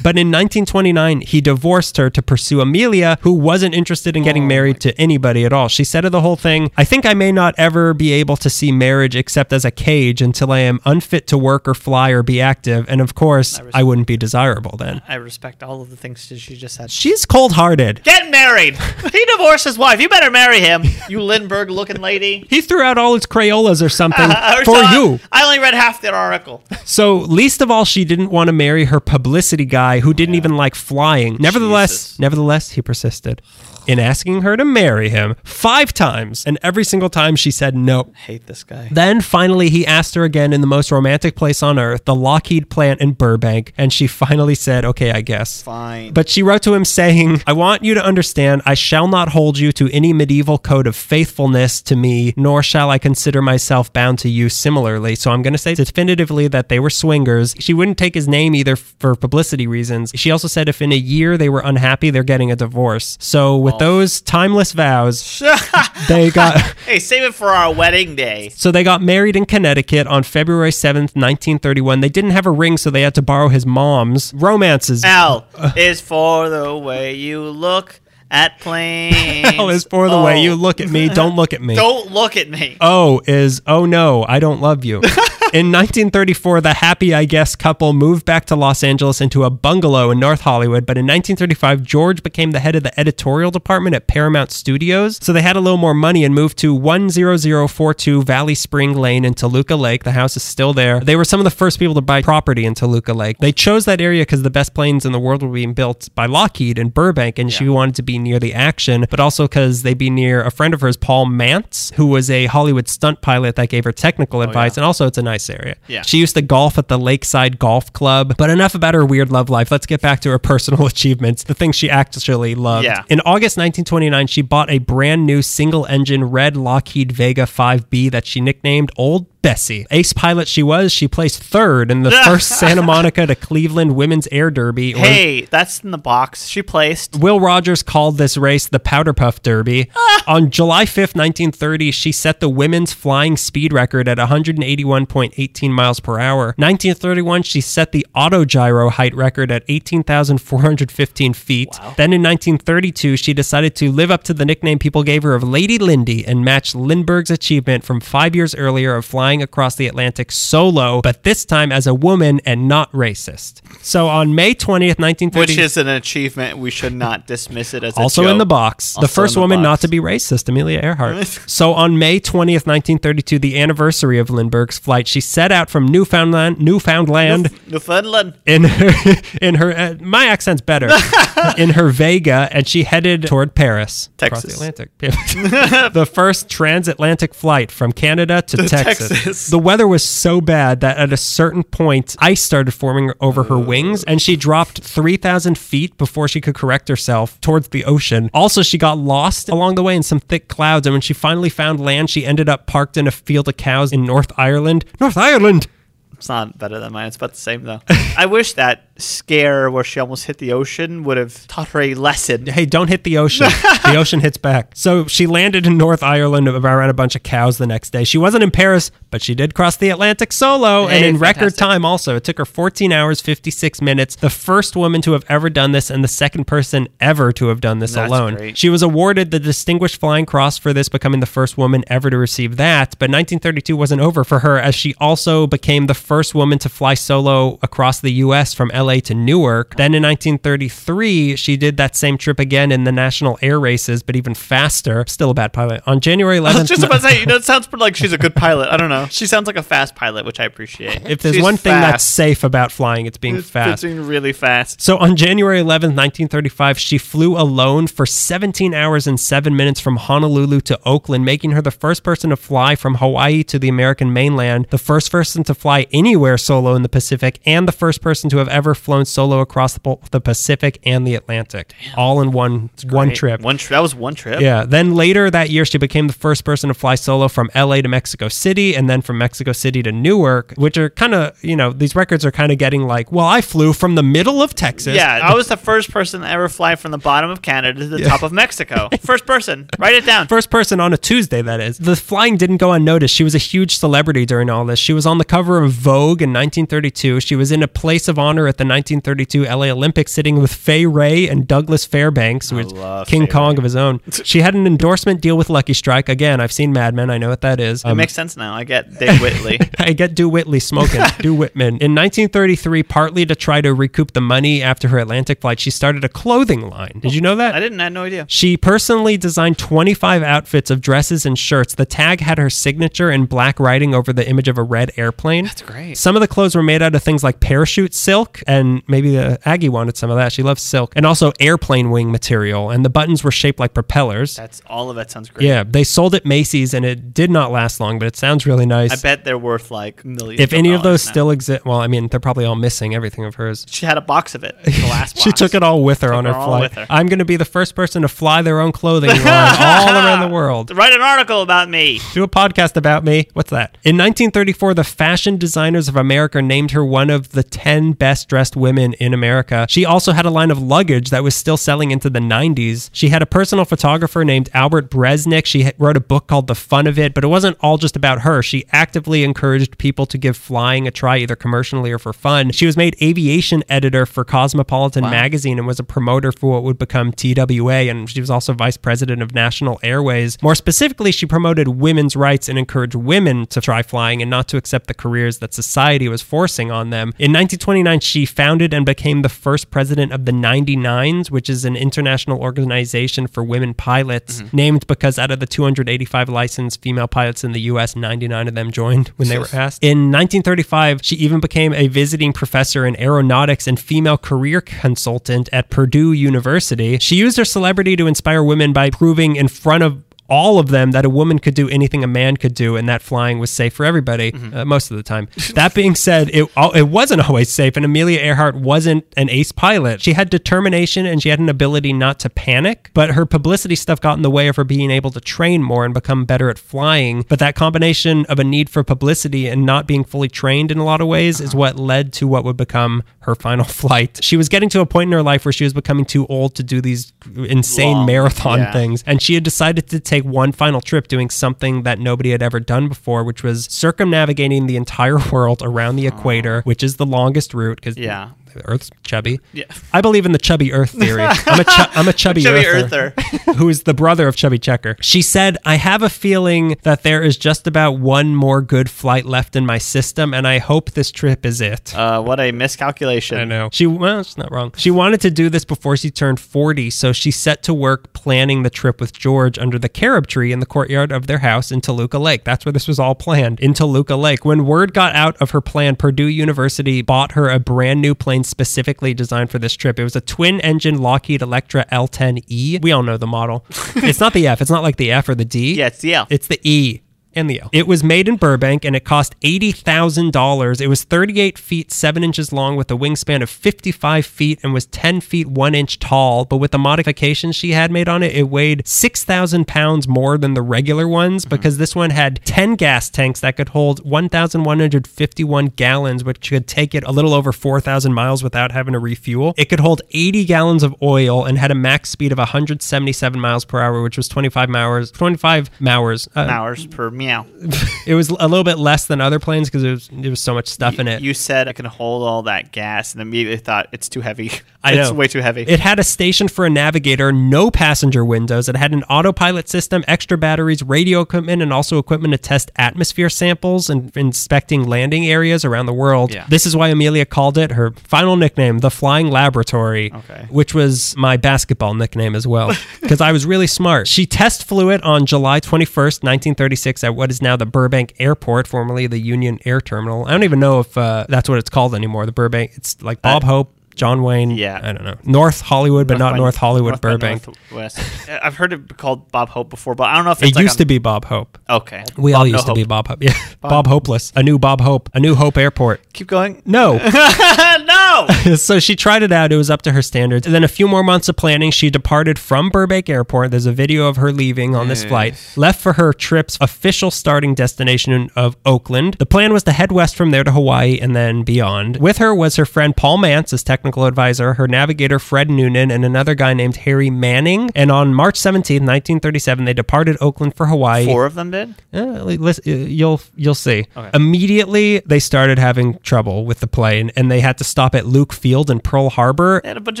[0.02, 4.46] but in 1929 he divorced her to pursue Amelia, who wasn't interested in getting oh
[4.46, 5.68] married to anybody at all.
[5.68, 8.48] She said of the whole thing, "I think I may not ever be able to
[8.48, 12.22] see marriage except as a cage until I am unfit to work or fly or
[12.22, 15.96] be active, and of course I wouldn't be desirable then." I respect all of the
[15.96, 16.90] things that she just said.
[16.90, 18.02] She's cold-hearted.
[18.04, 18.77] Get married.
[19.12, 20.00] he divorced his wife.
[20.00, 20.82] You better marry him.
[21.08, 22.46] You Lindbergh looking lady.
[22.50, 25.20] He threw out all his Crayolas or something Or for so- you.
[25.30, 26.62] I only read half the article.
[26.84, 30.56] So, least of all, she didn't want to marry her publicity guy who didn't even
[30.56, 31.36] like flying.
[31.38, 32.18] Nevertheless, Jesus.
[32.18, 33.42] nevertheless, he persisted
[33.88, 38.12] in asking her to marry him five times, and every single time she said no.
[38.14, 38.88] hate this guy.
[38.92, 42.70] Then finally, he asked her again in the most romantic place on earth, the Lockheed
[42.70, 46.12] plant in Burbank, and she finally said, "Okay, I guess." Fine.
[46.12, 49.58] But she wrote to him saying, I want you to understand, I shall not hold
[49.58, 54.18] you to any medieval code of faithfulness to me, nor shall I consider myself bound
[54.20, 55.14] to you similarly.
[55.14, 57.54] So I'm going to say definitively that they were swingers.
[57.58, 60.12] She wouldn't take his name either for publicity reasons.
[60.14, 63.16] She also said if in a year they were unhappy, they're getting a divorce.
[63.20, 65.38] So with those timeless vows,
[66.08, 66.58] they got.
[66.86, 68.50] hey, save it for our wedding day.
[68.50, 72.00] So they got married in Connecticut on February 7th, 1931.
[72.00, 74.32] They didn't have a ring, so they had to borrow his mom's.
[74.34, 75.04] Romances.
[75.04, 75.46] L
[75.76, 78.00] is for the way you look
[78.30, 79.54] at planes.
[79.58, 80.42] L is for the way Oh.
[80.42, 81.08] you look at me.
[81.10, 81.14] Oh.
[81.14, 81.74] Don't look at me.
[81.74, 82.76] Don't look at me.
[82.80, 85.00] O is, oh no, I don't love you.
[85.54, 90.10] In 1934, the happy, I guess, couple moved back to Los Angeles into a bungalow
[90.10, 90.84] in North Hollywood.
[90.84, 95.18] But in 1935, George became the head of the editorial department at Paramount Studios.
[95.22, 99.32] So they had a little more money and moved to 10042 Valley Spring Lane in
[99.32, 100.04] Toluca Lake.
[100.04, 101.00] The house is still there.
[101.00, 103.38] They were some of the first people to buy property in Toluca Lake.
[103.38, 106.26] They chose that area because the best planes in the world were being built by
[106.26, 109.96] Lockheed in Burbank, and she wanted to be near the action, but also because they'd
[109.96, 113.70] be near a friend of hers, Paul Mantz, who was a Hollywood stunt pilot that
[113.70, 115.76] gave her technical oh, advice, and also it's a nice area.
[115.86, 116.02] Yeah.
[116.02, 118.34] She used to golf at the Lakeside Golf Club.
[118.38, 119.70] But enough about her weird love life.
[119.70, 122.84] Let's get back to her personal achievements, the things she actually loved.
[122.84, 123.04] Yeah.
[123.08, 128.26] In August 1929, she bought a brand new single engine red Lockheed Vega 5B that
[128.26, 129.86] she nicknamed Old Bessie.
[129.90, 134.26] Ace pilot she was, she placed third in the first Santa Monica to Cleveland Women's
[134.32, 134.92] Air Derby.
[134.92, 136.46] Hey, that's in the box.
[136.46, 137.16] She placed.
[137.16, 139.90] Will Rogers called this race the Powder Puff Derby.
[139.96, 140.24] Ah.
[140.26, 146.18] On July 5th, 1930, she set the women's flying speed record at 181.18 miles per
[146.18, 146.46] hour.
[146.56, 151.68] 1931, she set the autogyro height record at 18,415 feet.
[151.96, 155.42] Then in 1932, she decided to live up to the nickname people gave her of
[155.42, 160.32] Lady Lindy and match Lindbergh's achievement from five years earlier of flying across the Atlantic
[160.32, 163.60] solo, but this time as a woman and not racist.
[163.84, 166.58] So on May 20th, 1930, Which is an achievement.
[166.58, 168.94] We should not dismiss it as a also in the box.
[169.00, 171.26] the first the woman not to be racist, Amelia Earhart.
[171.46, 176.58] so on May 20th, 1932, the anniversary of Lindbergh's flight, she set out from Newfoundland,
[176.58, 178.34] Newfoundland Newfoundland.
[178.46, 178.92] in her,
[179.42, 180.90] in her uh, my accent's better
[181.58, 184.96] in her Vega and she headed toward Paris across the Atlantic.
[184.98, 189.17] the first transatlantic flight from Canada to, Texas.
[189.18, 189.48] Texas.
[189.48, 193.58] The weather was so bad that at a certain point ice started forming over her
[193.58, 198.30] wings and she dropped 3000 feet before she could correct herself towards the ocean.
[198.32, 201.48] Also she got lost along the way in some thick clouds and when she finally
[201.48, 204.84] found land she ended up parked in a field of cows in North Ireland.
[205.00, 205.66] North Ireland.
[206.14, 207.06] It's not better than mine.
[207.06, 207.80] It's about the same though.
[208.16, 211.94] I wish that scare where she almost hit the ocean would have taught her a
[211.94, 212.46] lesson.
[212.46, 213.46] hey, don't hit the ocean.
[213.84, 214.72] the ocean hits back.
[214.74, 218.04] So she landed in North Ireland around a bunch of cows the next day.
[218.04, 221.56] She wasn't in Paris, but she did cross the Atlantic solo and Hey, in record
[221.56, 222.16] time also.
[222.16, 224.16] It took her 14 hours, 56 minutes.
[224.16, 227.60] The first woman to have ever done this and the second person ever to have
[227.60, 228.34] done this That's alone.
[228.34, 228.58] great.
[228.58, 232.18] She was awarded the Distinguished Flying Cross for this, becoming the first woman ever to
[232.18, 232.90] receive that.
[232.98, 236.94] But 1932 wasn't over for her as she also became the first woman to fly
[236.94, 238.52] solo across the U.S.
[238.54, 239.76] from LA to Newark.
[239.76, 244.16] Then in 1933, she did that same trip again in the national air races, but
[244.16, 245.04] even faster.
[245.06, 245.82] Still a bad pilot.
[245.86, 248.12] On January 11th, I was just about to say, you know, it sounds like she's
[248.12, 248.68] a good pilot.
[248.70, 249.06] I don't know.
[249.10, 251.06] She sounds like a fast pilot, which I appreciate.
[251.08, 253.82] if there's She's one thing that's safe about flying, it's being It's fast.
[253.82, 254.80] being really fast.
[254.80, 259.96] So on January 11th, 1935, she flew alone for 17 hours and 7 minutes from
[259.96, 264.12] Honolulu to Oakland, making her the first person to fly from Hawaii to the American
[264.12, 268.30] mainland, the first person to fly anywhere solo in the Pacific, and the first person
[268.30, 272.70] to have ever flown solo across the, the Pacific and the Atlantic, all in one
[272.84, 273.40] one trip.
[273.40, 274.40] One tri- that was one trip.
[274.40, 274.64] Yeah.
[274.64, 277.88] Then later that year, she became the first person to fly solo from LA to
[277.88, 281.72] Mexico City and then from Mexico City to Newark, which are kind of, you know,
[281.72, 284.94] these records are kind of getting like, well, I flew from the middle of Texas.
[284.94, 287.86] Yeah, I was the first person to ever fly from the bottom of Canada to
[287.86, 288.88] the top of Mexico.
[289.00, 289.68] First person.
[289.78, 290.26] Write it down.
[290.28, 291.78] First person on a Tuesday, that is.
[291.78, 293.14] The flying didn't go unnoticed.
[293.14, 294.78] She was a huge celebrity during all this.
[294.78, 297.20] She was on the cover of Vogue in 1932.
[297.20, 300.86] She was in a place of honor at the 1932 LA Olympics, sitting with Fay
[300.86, 302.72] Wray and Douglas Fairbanks, who was
[303.08, 303.58] King Fay Kong Ray.
[303.58, 304.00] of his own.
[304.28, 306.08] She had an endorsement deal with Lucky Strike.
[306.08, 307.08] Again, I've seen Mad Men.
[307.08, 307.82] I know what that is.
[307.82, 308.52] It Um, makes sense now.
[308.54, 309.58] I get Dave Whitley.
[309.78, 311.00] I get Do Whitley smoking.
[311.20, 311.78] Do Whitman.
[311.78, 316.04] In 1933, partly to try to recoup the money after her Atlantic flight, she started
[316.04, 316.98] a clothing line.
[317.00, 317.54] Did you know that?
[317.54, 317.80] I didn't.
[317.80, 318.26] I had no idea.
[318.28, 321.74] She personally designed 25 outfits of dresses and shirts.
[321.74, 325.44] The tag had her signature in black writing over the image of a red airplane.
[325.44, 325.96] That's great.
[325.96, 329.38] Some of the clothes were made out of things like parachute silk, and maybe the
[329.44, 330.32] Aggie wanted some of that.
[330.32, 332.70] She loves silk, and also airplane wing material.
[332.70, 334.36] And the buttons were shaped like propellers.
[334.36, 335.46] That's all of that sounds great.
[335.46, 338.66] Yeah, they sold at Macy's, and it did not last long, but it sounds really
[338.66, 338.92] nice.
[338.92, 340.40] I bet they're worth like millions.
[340.40, 341.10] if any of those now.
[341.12, 343.66] still exist, well, I mean, they're probably all missing everything of hers.
[343.68, 344.56] she had a box of it.
[344.64, 345.22] The last box.
[345.24, 346.72] She took it all with her on her her flight.
[346.72, 346.86] her.
[346.90, 350.28] I'm going to be the first person to fly their own clothing line all around
[350.28, 350.70] the world.
[350.76, 352.00] Write an article about me.
[352.14, 353.28] Do a podcast about me.
[353.32, 353.76] What's that?
[353.84, 358.37] In 1934, the Fashion Designers of America named her one of the 10 best dressed
[358.56, 359.66] women in America.
[359.68, 362.90] She also had a line of luggage that was still selling into the 90s.
[362.92, 365.46] She had a personal photographer named Albert Bresnik.
[365.46, 368.22] She wrote a book called The Fun of It, but it wasn't all just about
[368.22, 368.42] her.
[368.42, 372.50] She actively encouraged people to give flying a try, either commercially or for fun.
[372.52, 376.78] She was made aviation editor for Cosmopolitan magazine and was a promoter for what would
[376.78, 380.40] become TWA, and she was also vice president of National Airways.
[380.42, 384.56] More specifically, she promoted women's rights and encouraged women to try flying and not to
[384.56, 387.08] accept the careers that society was forcing on them.
[387.18, 391.76] In 1929, she founded and became the first president of the 99s, which is an
[391.76, 394.56] international organization for women pilots, mm-hmm.
[394.56, 398.70] named because out of the 285 licensed female pilots in the U.S., 99 of them
[398.70, 399.82] joined when they were asked.
[399.82, 405.70] In 1935, she even became a visiting professor in aeronautics and female career consultant at
[405.70, 406.98] Purdue University.
[406.98, 410.90] She used her celebrity to inspire women by proving in front of all of them
[410.92, 413.72] that a woman could do anything a man could do and that flying was safe
[413.72, 415.28] for everybody uh, most of the time.
[415.54, 420.00] that being said, it it wasn't always safe and Amelia Earhart wasn't an ace pilot.
[420.02, 424.00] She had determination and she had an ability not to panic, but her publicity stuff
[424.00, 426.58] got in the way of her being able to train more and become better at
[426.58, 427.24] flying.
[427.28, 430.84] But that combination of a need for publicity and not being fully trained in a
[430.84, 434.22] lot of ways is what led to what would become her final flight.
[434.22, 436.54] She was getting to a point in her life where she was becoming too old
[436.56, 438.72] to do these insane Long, marathon yeah.
[438.72, 442.42] things and she had decided to take one final trip doing something that nobody had
[442.42, 447.06] ever done before which was circumnavigating the entire world around the equator which is the
[447.06, 448.30] longest route because Yeah.
[448.54, 449.64] The earth's chubby Yeah.
[449.92, 453.14] i believe in the chubby earth theory i'm a, chu- I'm a chubby, Chubby earther,
[453.16, 453.52] earther.
[453.54, 457.22] who is the brother of chubby checker she said i have a feeling that there
[457.22, 461.10] is just about one more good flight left in my system and i hope this
[461.10, 463.38] trip is it Uh, what a miscalculation.
[463.38, 463.68] I know.
[463.72, 464.72] She well, she's not wrong.
[464.76, 468.62] She wanted to do this before she turned 40, so she set to work planning
[468.62, 471.80] the trip with George under the carob tree in the courtyard of their house in
[471.80, 472.44] Toluca Lake.
[472.44, 474.44] That's where this was all planned, in Toluca Lake.
[474.44, 478.37] When word got out of her plan, Purdue University bought her a brand new plane
[478.44, 479.98] specifically designed for this trip.
[479.98, 482.82] It was a twin-engine Lockheed Electra L10E.
[482.82, 483.64] We all know the model.
[483.96, 484.60] it's not the F.
[484.60, 485.74] It's not like the F or the D.
[485.74, 486.26] Yeah, it's the L.
[486.30, 487.00] It's the E
[487.38, 487.70] and the L.
[487.72, 490.80] It was made in Burbank and it cost $80,000.
[490.80, 494.86] It was 38 feet 7 inches long with a wingspan of 55 feet and was
[494.86, 496.44] 10 feet 1 inch tall.
[496.44, 500.54] But with the modifications she had made on it, it weighed 6,000 pounds more than
[500.54, 506.24] the regular ones because this one had 10 gas tanks that could hold 1,151 gallons,
[506.24, 509.54] which could take it a little over 4,000 miles without having to refuel.
[509.56, 513.64] It could hold 80 gallons of oil and had a max speed of 177 miles
[513.64, 516.28] per hour, which was 25 hours, 25 hours.
[516.34, 517.46] Uh, Hours per meow.
[518.06, 520.54] it was a little bit less than other planes because there was, there was so
[520.54, 521.20] much stuff in it.
[521.22, 524.50] You said I can hold all that gas, and immediately thought it's too heavy.
[524.84, 525.62] I know, it's way too heavy.
[525.62, 528.68] It had a station for a navigator, no passenger windows.
[528.68, 533.28] It had an autopilot system, extra batteries, radio equipment, and also equipment to test atmosphere
[533.28, 536.32] samples and inspecting landing areas around the world.
[536.32, 536.46] Yeah.
[536.48, 540.46] This is why Amelia called it her final nickname, the Flying Laboratory, Okay.
[540.48, 544.06] which was my basketball nickname as well, because I was really smart.
[544.06, 548.68] She test flew it on July 21st, 1936, at what is now the Burbank Airport,
[548.68, 550.24] formerly the Union Air Terminal.
[550.24, 552.24] I don't even know if uh, that's what it's called anymore.
[552.26, 553.74] The Burbank, it's like Bob Hope.
[553.98, 554.52] John Wayne.
[554.52, 554.80] Yeah.
[554.82, 555.16] I don't know.
[555.24, 557.46] North Hollywood, but not by- North Hollywood, North Burbank.
[557.46, 557.98] Northwest.
[558.42, 560.74] I've heard it called Bob Hope before, but I don't know if It like used
[560.74, 561.58] on- to be Bob Hope.
[561.68, 562.04] Okay.
[562.16, 563.18] We Bob all No used to be Bob Hope.
[563.22, 563.34] Yeah.
[563.60, 564.32] Bob Hopeless.
[564.36, 565.10] A new Bob Hope.
[565.14, 566.00] A new Hope Airport.
[566.12, 566.62] Keep going.
[566.64, 566.98] No.
[567.84, 568.26] no.
[568.56, 569.52] so she tried it out.
[569.52, 570.46] It was up to her standards.
[570.46, 573.50] And then a few more months of planning, she departed from Burbank Airport.
[573.50, 577.54] There's a video of her leaving on this flight, left for her trip's official starting
[577.54, 579.14] destination of Oakland.
[579.14, 581.96] The plan was to head west from there to Hawaii and then beyond.
[581.98, 586.04] With her was her friend Paul Mantz as technical advisor, her navigator Fred Noonan, and
[586.04, 587.70] another guy named Harry Manning.
[587.74, 591.06] And on March 17, 1937, they departed Oakland for Hawaii.
[591.06, 591.74] Four of them did.
[591.92, 593.86] Uh, li- lis- uh, you'll you'll see.
[594.14, 598.32] Immediately, they started having trouble with the plane, and they had to stop at Luke
[598.32, 599.60] Field in Pearl Harbor.
[599.62, 600.00] They had a bunch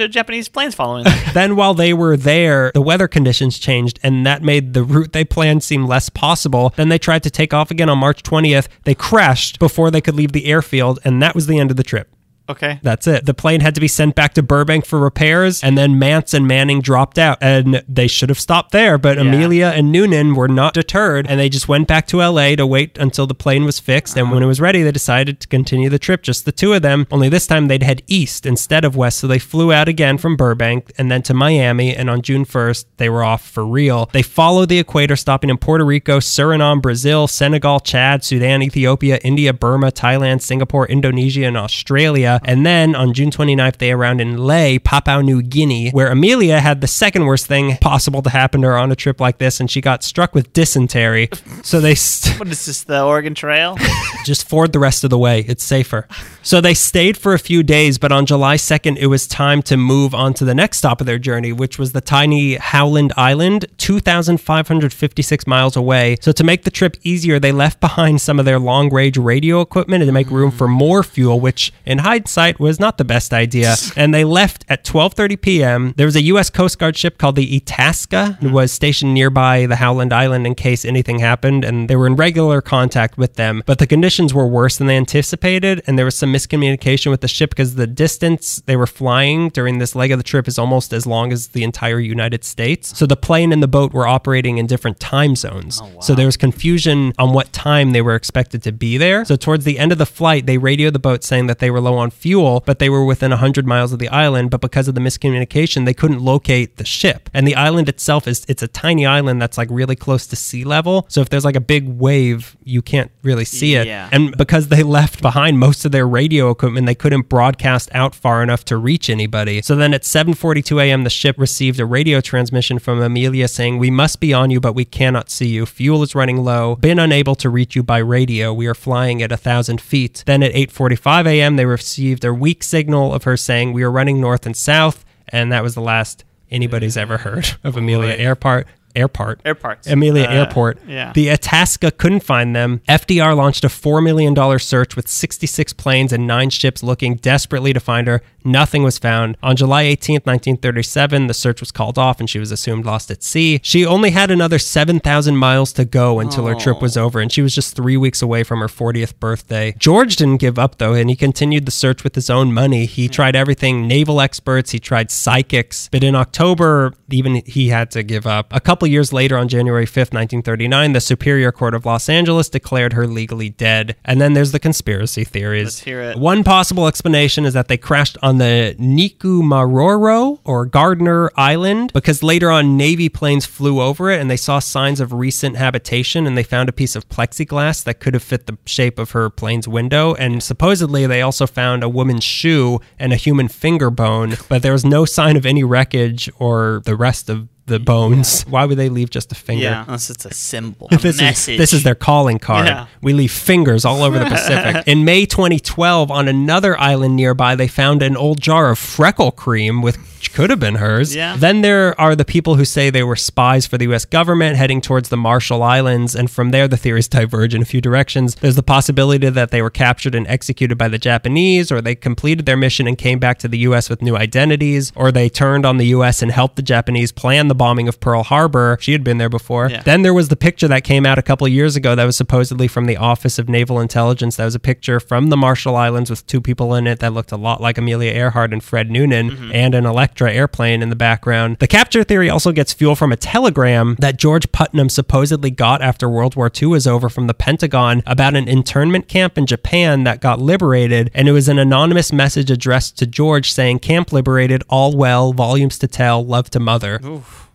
[0.00, 1.18] of Japanese planes following them.
[1.34, 5.24] then, while they were there, the weather conditions changed, and that made the route they
[5.24, 6.72] planned seem less possible.
[6.76, 8.68] Then they tried to take off again on March 20th.
[8.84, 11.82] They crashed before they could leave the airfield, and that was the end of the
[11.82, 12.08] trip.
[12.48, 12.80] Okay.
[12.82, 13.26] That's it.
[13.26, 16.46] The plane had to be sent back to Burbank for repairs, and then Mantz and
[16.46, 17.38] Manning dropped out.
[17.40, 19.22] And they should have stopped there, but Yeah.
[19.22, 22.96] Amelia and Noonan were not deterred, and they just went back to LA to wait
[22.98, 24.16] until the plane was fixed.
[24.16, 26.82] And when it was ready, they decided to continue the trip, just the two of
[26.82, 27.06] them.
[27.10, 30.36] Only this time they'd head east instead of west, so they flew out again from
[30.36, 31.94] Burbank and then to Miami.
[31.94, 34.08] And on June 1st, they were off for real.
[34.12, 39.52] They followed the equator, stopping in Puerto Rico, Suriname, Brazil, Senegal, Chad, Sudan, Ethiopia, India,
[39.52, 42.37] Burma, Thailand, Singapore, Indonesia, and Australia.
[42.44, 46.80] And then on June 29th, they arrived in Lae, Papua New Guinea, where Amelia had
[46.80, 49.70] the second worst thing possible to happen to her on a trip like this, and
[49.70, 51.28] she got struck with dysentery.
[51.62, 52.84] So they st- What is this?
[52.84, 53.76] The Oregon Trail?
[54.24, 55.44] just ford the rest of the way.
[55.48, 56.06] It's safer.
[56.42, 59.76] So they stayed for a few days, but on July 2nd, it was time to
[59.76, 63.66] move on to the next stop of their journey, which was the tiny Howland Island,
[63.78, 66.16] 2,556 miles away.
[66.20, 69.60] So to make the trip easier, they left behind some of their long range radio
[69.60, 70.58] equipment and to make room mm.
[70.58, 72.27] for more fuel, which in hindsight
[72.58, 73.76] was not the best idea.
[73.96, 75.94] And they left at 12:30 p.m.
[75.96, 76.50] There was a U.S.
[76.50, 78.54] Coast Guard ship called the Itasca, who mm-hmm.
[78.54, 82.60] was stationed nearby the Howland Island in case anything happened, and they were in regular
[82.60, 83.62] contact with them.
[83.66, 87.28] But the conditions were worse than they anticipated, and there was some miscommunication with the
[87.28, 90.92] ship because the distance they were flying during this leg of the trip is almost
[90.92, 92.96] as long as the entire United States.
[92.96, 95.80] So the plane and the boat were operating in different time zones.
[95.82, 99.24] Oh, so there was confusion on what time they were expected to be there.
[99.24, 101.80] So towards the end of the flight, they radioed the boat saying that they were
[101.80, 104.50] low on fuel, but they were within 100 miles of the island.
[104.50, 107.30] But because of the miscommunication, they couldn't locate the ship.
[107.32, 110.64] And the island itself is it's a tiny island that's like really close to sea
[110.64, 111.06] level.
[111.08, 113.86] So if there's like a big wave, you can't really see it.
[113.86, 114.08] Yeah.
[114.10, 118.42] And because they left behind most of their radio equipment, they couldn't broadcast out far
[118.42, 119.62] enough to reach anybody.
[119.62, 123.90] So then at 7:42 a.m., the ship received a radio transmission from Amelia saying, "We
[123.90, 125.66] must be on you, but we cannot see you.
[125.66, 126.76] Fuel is running low.
[126.76, 128.52] Been unable to reach you by radio.
[128.52, 132.62] We are flying at a thousand feet." Then at 8:45 a.m., they received a weak
[132.62, 136.24] signal of her saying, "We are running north and south," and that was the last
[136.50, 138.66] anybody's ever heard of Amelia Airport.
[138.96, 139.40] Airport.
[139.44, 139.86] Airports.
[139.86, 140.78] Amelia Uh, Airport.
[140.86, 141.12] yeah.
[141.12, 142.80] The Itasca couldn't find them.
[142.88, 147.80] FDR launched a $4 million search with 66 planes and nine ships looking desperately to
[147.80, 148.22] find her.
[148.44, 149.36] Nothing was found.
[149.42, 153.22] On July 18th, 1937, the search was called off and she was assumed lost at
[153.22, 153.60] sea.
[153.62, 157.42] She only had another 7,000 miles to go until her trip was over, and she
[157.42, 159.74] was just three weeks away from her 40th birthday.
[159.78, 162.86] George didn't give up, though, and he continued the search with his own money.
[162.86, 168.02] He tried everything naval experts, he tried psychics, but in October, even he had to
[168.02, 168.46] give up.
[168.54, 172.92] A couple years later, on January 5th, 1939, the Superior Court of Los Angeles declared
[172.92, 173.96] her legally dead.
[174.04, 175.64] And then there's the conspiracy theories.
[175.64, 176.18] Let's hear it.
[176.18, 182.50] One possible explanation is that they crashed on the Nikumaroro or Gardner Island because later
[182.50, 186.42] on Navy planes flew over it and they saw signs of recent habitation and they
[186.42, 190.14] found a piece of plexiglass that could have fit the shape of her plane's window.
[190.14, 194.72] And supposedly they also found a woman's shoe and a human finger bone, but there
[194.72, 198.42] was no sign of any wreckage or the rest of the bones.
[198.42, 199.62] Why would they leave just a finger?
[199.64, 201.54] Yeah, unless it's a symbol, a this message.
[201.54, 202.66] is this is their calling card.
[202.66, 202.86] Yeah.
[203.00, 204.84] We leave fingers all over the Pacific.
[204.86, 209.82] In May 2012, on another island nearby, they found an old jar of freckle cream
[209.82, 211.14] with which could have been hers.
[211.14, 211.36] Yeah.
[211.36, 214.04] Then there are the people who say they were spies for the U.S.
[214.04, 217.80] government heading towards the Marshall Islands, and from there the theories diverge in a few
[217.80, 218.34] directions.
[218.34, 222.46] There's the possibility that they were captured and executed by the Japanese, or they completed
[222.46, 223.88] their mission and came back to the U.S.
[223.88, 226.20] with new identities, or they turned on the U.S.
[226.20, 228.76] and helped the Japanese plan the bombing of Pearl Harbor.
[228.80, 229.70] She had been there before.
[229.70, 229.82] Yeah.
[229.82, 232.16] Then there was the picture that came out a couple of years ago that was
[232.16, 234.34] supposedly from the Office of Naval Intelligence.
[234.36, 237.30] That was a picture from the Marshall Islands with two people in it that looked
[237.30, 239.50] a lot like Amelia Earhart and Fred Noonan Mm-hmm.
[239.52, 241.58] and an Electra airplane in the background.
[241.58, 246.08] The capture theory also gets fuel from a telegram that George Putnam supposedly got after
[246.08, 250.22] World War II was over from the Pentagon about an internment camp in Japan that
[250.22, 251.10] got liberated.
[251.12, 255.78] And it was an anonymous message addressed to George saying, Camp liberated, all well, volumes
[255.80, 257.00] to tell, love to mother.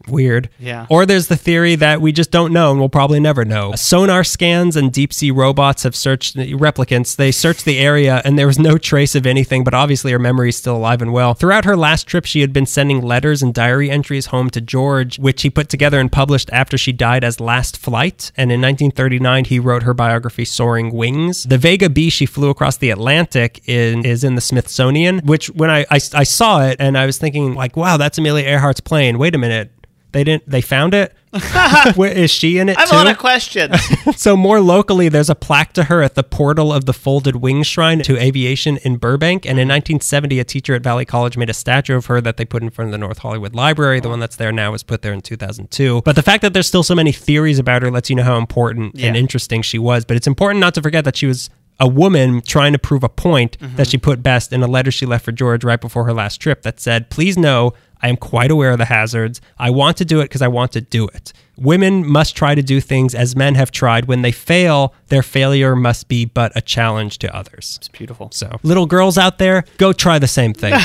[0.08, 0.50] Weird.
[0.60, 0.86] Yeah.
[0.90, 3.74] Or there's the theory that we just don't know and we'll probably never know.
[3.76, 7.16] Sonar scans and deep sea robots have searched replicants.
[7.16, 10.50] They searched the area and there was no trace of anything, but obviously her memory
[10.50, 11.34] is still alive and well.
[11.34, 15.20] Throughout her last trip, she had been sending letters and diary entries home to George,
[15.20, 18.32] which he put together and published after she died as Last Flight.
[18.36, 21.44] And in 1939, he wrote her biography, Soaring Wings.
[21.44, 25.70] The Vega B she flew across the Atlantic in, is in the Smithsonian, which when
[25.70, 29.18] I, I, I saw it and I was thinking, like, wow, that's Amelia Earhart's plane.
[29.18, 29.72] Wait a minute.
[30.14, 30.48] They didn't.
[30.48, 31.14] They found it.
[31.96, 32.96] Where, is she in it I have too?
[32.96, 33.76] a lot of questions.
[34.16, 37.66] so more locally, there's a plaque to her at the portal of the Folded Wings
[37.66, 39.46] Shrine to Aviation in Burbank.
[39.46, 42.46] And in 1970, a teacher at Valley College made a statue of her that they
[42.46, 44.00] put in front of the North Hollywood Library.
[44.00, 46.04] The one that's there now was put there in 2002.
[46.04, 48.38] But the fact that there's still so many theories about her lets you know how
[48.38, 50.06] important and interesting she was.
[50.06, 51.50] But it's important not to forget that she was
[51.80, 53.84] a woman trying to prove a point that mm-hmm.
[53.84, 56.62] she put best in a letter she left for George right before her last trip
[56.62, 57.74] that said, Please know
[58.04, 59.42] I am quite aware of the hazards.
[59.58, 61.32] I want to do it because I want to do it.
[61.58, 64.06] Women must try to do things as men have tried.
[64.06, 67.76] When they fail, their failure must be but a challenge to others.
[67.80, 68.30] It's beautiful.
[68.32, 70.74] So, little girls out there, go try the same thing.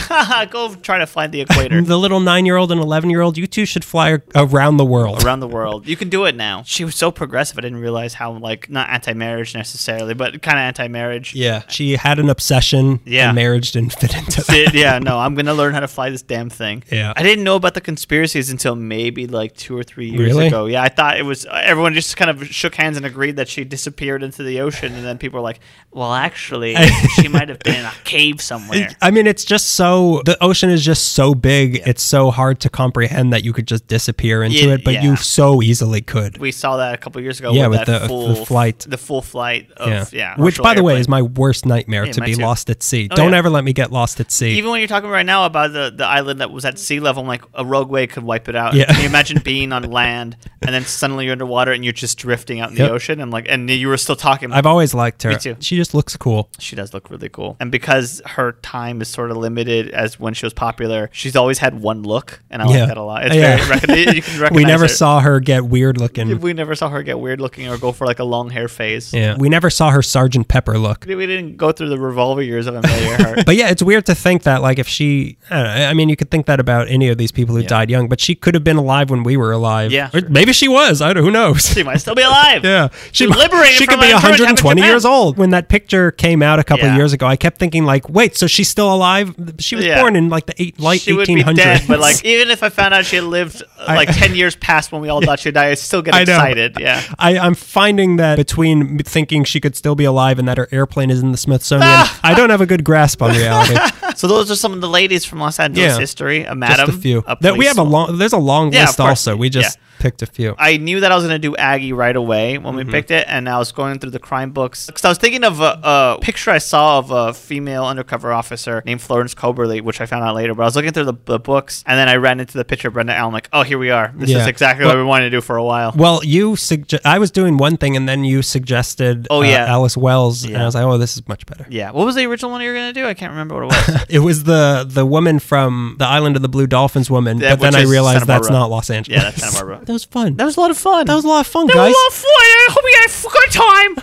[0.51, 1.81] Go try to find the equator.
[1.83, 4.85] the little nine year old and 11 year old, you two should fly around the
[4.85, 5.25] world.
[5.25, 5.87] around the world.
[5.87, 6.63] You can do it now.
[6.65, 7.59] She was so progressive.
[7.59, 11.35] I didn't realize how like not anti-marriage necessarily, but kind of anti-marriage.
[11.35, 11.63] Yeah.
[11.69, 13.29] She had an obsession, Yeah.
[13.29, 14.71] and marriage didn't fit into that.
[14.75, 16.85] Yeah, no, I'm gonna learn how to fly this damn thing.
[16.91, 17.13] Yeah.
[17.17, 20.47] I didn't know about the conspiracies until maybe like two or three years Really?
[20.49, 20.58] ago.
[20.67, 23.65] Yeah, I thought it was everyone just kind of shook hands and agreed that she
[23.65, 25.61] disappeared into the ocean, and then people were like,
[25.91, 26.75] "Well, actually,
[27.21, 30.71] she might have been in a cave somewhere." I mean, it's just so the ocean
[30.71, 31.83] is just so big.
[31.87, 35.03] It's so hard to comprehend that you could just disappear into Yeah, it, but yeah.
[35.03, 36.39] you so easily could.
[36.39, 37.53] We saw that a couple years ago.
[37.53, 38.87] Yeah, with, with that the- full the flight.
[38.89, 40.05] the full flight of yeah.
[40.13, 40.41] yeah.
[40.41, 42.43] Which, by the way, is my worst nightmare Yeah, to be too.
[42.43, 43.09] lost at sea.
[43.11, 43.39] Oh, Don't yeah.
[43.39, 44.59] ever let me get lost at sea.
[44.59, 47.23] Even when you're talking right now about the, the island that was at sea level,
[47.23, 48.75] I'm like a rogue wave could wipe it out.
[48.75, 48.87] Yeah.
[48.87, 52.61] Can you imagine being on land and then suddenly you're underwater and you're just drifting
[52.61, 52.89] out in Yep.
[52.89, 54.53] the ocean and like and you were still talking.
[54.53, 55.31] I've always liked her.
[55.31, 55.57] Me too.
[55.61, 56.49] She just looks cool.
[56.59, 57.57] she does look really cool.
[57.61, 61.59] And because her time is sort of limited as when she was popular, she's always
[61.59, 62.79] had one look and I Yeah.
[62.81, 63.27] like that a lot.
[63.27, 63.57] It's Yeah.
[63.87, 64.89] very you can recognize We never her.
[64.89, 66.41] saw her get weird looking.
[66.41, 69.13] we never saw her get weird looking or go for like a long hair phase.
[69.13, 69.37] Yeah.
[69.39, 71.05] We never saw her Sergeant Pepper look.
[71.07, 73.39] We didn't go through the revolver years of Amelia Earhart.
[73.47, 76.17] But yeah, it's weird to think that, like, if she, I, know, I mean, you
[76.17, 78.65] could think that about any of these people who died young, but she could have
[78.65, 79.91] been alive when we were alive.
[79.93, 80.21] Yeah, sure.
[80.39, 81.03] Maybe she was.
[81.03, 81.69] I don't, who knows?
[81.69, 82.65] she might still be alive.
[82.69, 85.37] Yeah, she liberated She could be an internment camp in 120 years old.
[85.39, 86.97] When that picture came out a couple Yeah.
[86.97, 89.35] years ago, I kept thinking, like, wait, so she's still alive?
[89.59, 90.01] She was Yeah.
[90.01, 91.47] born in like the eight, late she would 1800s.
[91.47, 94.09] be dead, but like even if I found out she had lived uh, I- like
[94.17, 96.77] ten years past when we all thought she'd die, I'd still get I excited.
[96.79, 97.03] Yeah.
[97.19, 101.11] I, I'm finding that between thinking she could still be alive and that her airplane
[101.11, 101.89] is in the Smithsonian,
[102.23, 103.77] I don't have a good grasp on reality.
[104.17, 106.45] So those are some of the ladies from Los Angeles history.
[106.45, 107.25] A madam, Just a few.
[107.27, 108.19] a That we have a long.
[108.19, 109.37] There's a long list also.
[109.37, 110.55] We just picked a few.
[110.59, 112.87] I knew that I was going to do Aggie right away when Mm-hmm.
[112.87, 115.45] we picked it, and I was going through the crime books because I was thinking
[115.45, 120.01] of a, a picture I saw of a female undercover officer named Florence Coberly, which
[120.01, 120.55] I found out later.
[120.55, 122.89] But I was looking through the, the books, and then I ran into the picture
[122.89, 123.33] of Brenda Allen.
[123.33, 124.13] Like, oh, here we are.
[124.17, 124.39] This Yeah.
[124.39, 125.93] is exactly Well- what we wanted to do for a while.
[125.97, 129.27] Well, you sugge- I was doing one thing, and then you suggested.
[129.31, 129.67] Oh, uh, yeah.
[129.67, 131.67] Alice Wells, and I was like, oh, this is much better.
[131.69, 131.91] yeah.
[131.91, 133.07] What was the original one you were going to do?
[133.07, 134.05] I can't remember what it was.
[134.09, 137.61] It was the the woman from the Island of the Blue Dolphins woman, Yeah, but
[137.73, 139.17] then I realized that's not Los Angeles.
[139.17, 139.85] Yeah, that's Santa Barbara.
[139.89, 140.37] that was fun.
[140.37, 141.07] that was a lot of fun.
[141.07, 141.89] That was a lot of fun, That guys.
[141.89, 142.31] was a lot of fun.
[142.31, 143.51] I hope you had a good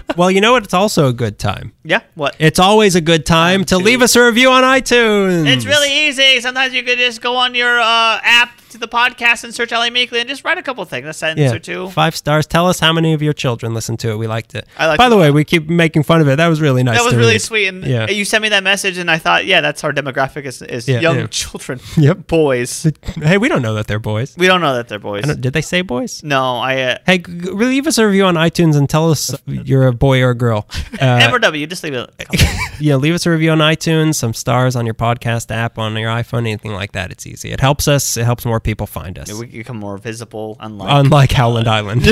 [0.02, 0.16] time.
[0.18, 0.64] well, you know what?
[0.64, 1.74] It's also a good time.
[1.84, 2.02] yeah.
[2.16, 2.36] What?
[2.40, 5.48] It's always a good time to to- leave us a review on iTunes.
[5.48, 6.42] It's really easy.
[6.42, 9.90] Sometimes you could just go on your uh, app to the podcast and search LA
[9.90, 11.90] Meekly and just write a couple things, a sentence yeah, or two.
[11.92, 12.46] five stars.
[12.46, 14.18] Tell us how many of your children listened to it.
[14.18, 14.68] We liked it.
[14.78, 15.20] I liked By the it.
[15.22, 16.36] way, we keep making fun of it.
[16.38, 16.98] That was really nice.
[16.98, 17.42] That was to really read.
[17.42, 17.68] sweet.
[17.68, 18.10] And Yeah.
[18.10, 21.00] you sent me that message, and I thought, yeah, that's our demographic is, is Yeah,
[21.00, 21.28] young yeah.
[21.28, 21.80] children.
[21.98, 22.28] Yep.
[22.28, 22.92] Boys.
[23.16, 24.36] Hey, we don't know that they're boys.
[24.38, 25.24] We don't know that they're boys.
[25.24, 26.24] I don't- did they say boys?
[26.24, 26.82] No, I.
[26.82, 29.94] Uh, Hey, g- g- leave us a review on iTunes and tell us you're a
[29.94, 30.68] boy or a girl.
[31.02, 32.10] Uh, M or W, just leave it.
[32.80, 36.10] yeah, leave us a review on iTunes, some stars on your podcast app, on your
[36.10, 37.12] iPhone, anything like that.
[37.12, 37.52] It's easy.
[37.52, 38.18] It helps us.
[38.18, 39.32] It helps more people find us.
[39.34, 40.90] we become more visible, unlike.
[41.06, 42.04] Unlike Howland Island.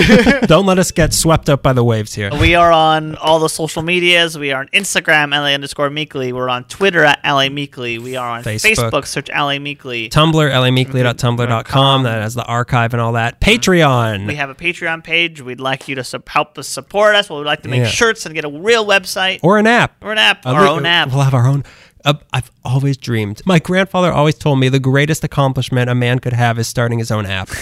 [0.47, 2.29] Don't let us get swept up by the waves here.
[2.39, 4.37] we are on all the social medias.
[4.37, 6.33] We are on Instagram, LA underscore Meekly.
[6.33, 7.99] We're on Twitter at LA Meekly.
[7.99, 8.91] We are on Facebook.
[8.91, 10.09] Facebook, search LA Meekly.
[10.09, 12.03] Tumblr, Tumblr, lameekly.tumblr.com.
[12.03, 13.39] That has the archive and all that.
[13.59, 14.27] Patreon.
[14.27, 15.41] We have a Patreon page.
[15.41, 17.29] We'd like you to help us support us.
[17.29, 17.87] We'd like to make Yeah.
[17.87, 19.95] shirts and get a real website or an app.
[20.03, 21.09] or an app, our own app.
[21.09, 21.63] We'll have our own.
[22.05, 23.41] Uh, I've always dreamed.
[23.45, 27.11] My grandfather always told me the greatest accomplishment a man could have is starting his
[27.11, 27.49] own app.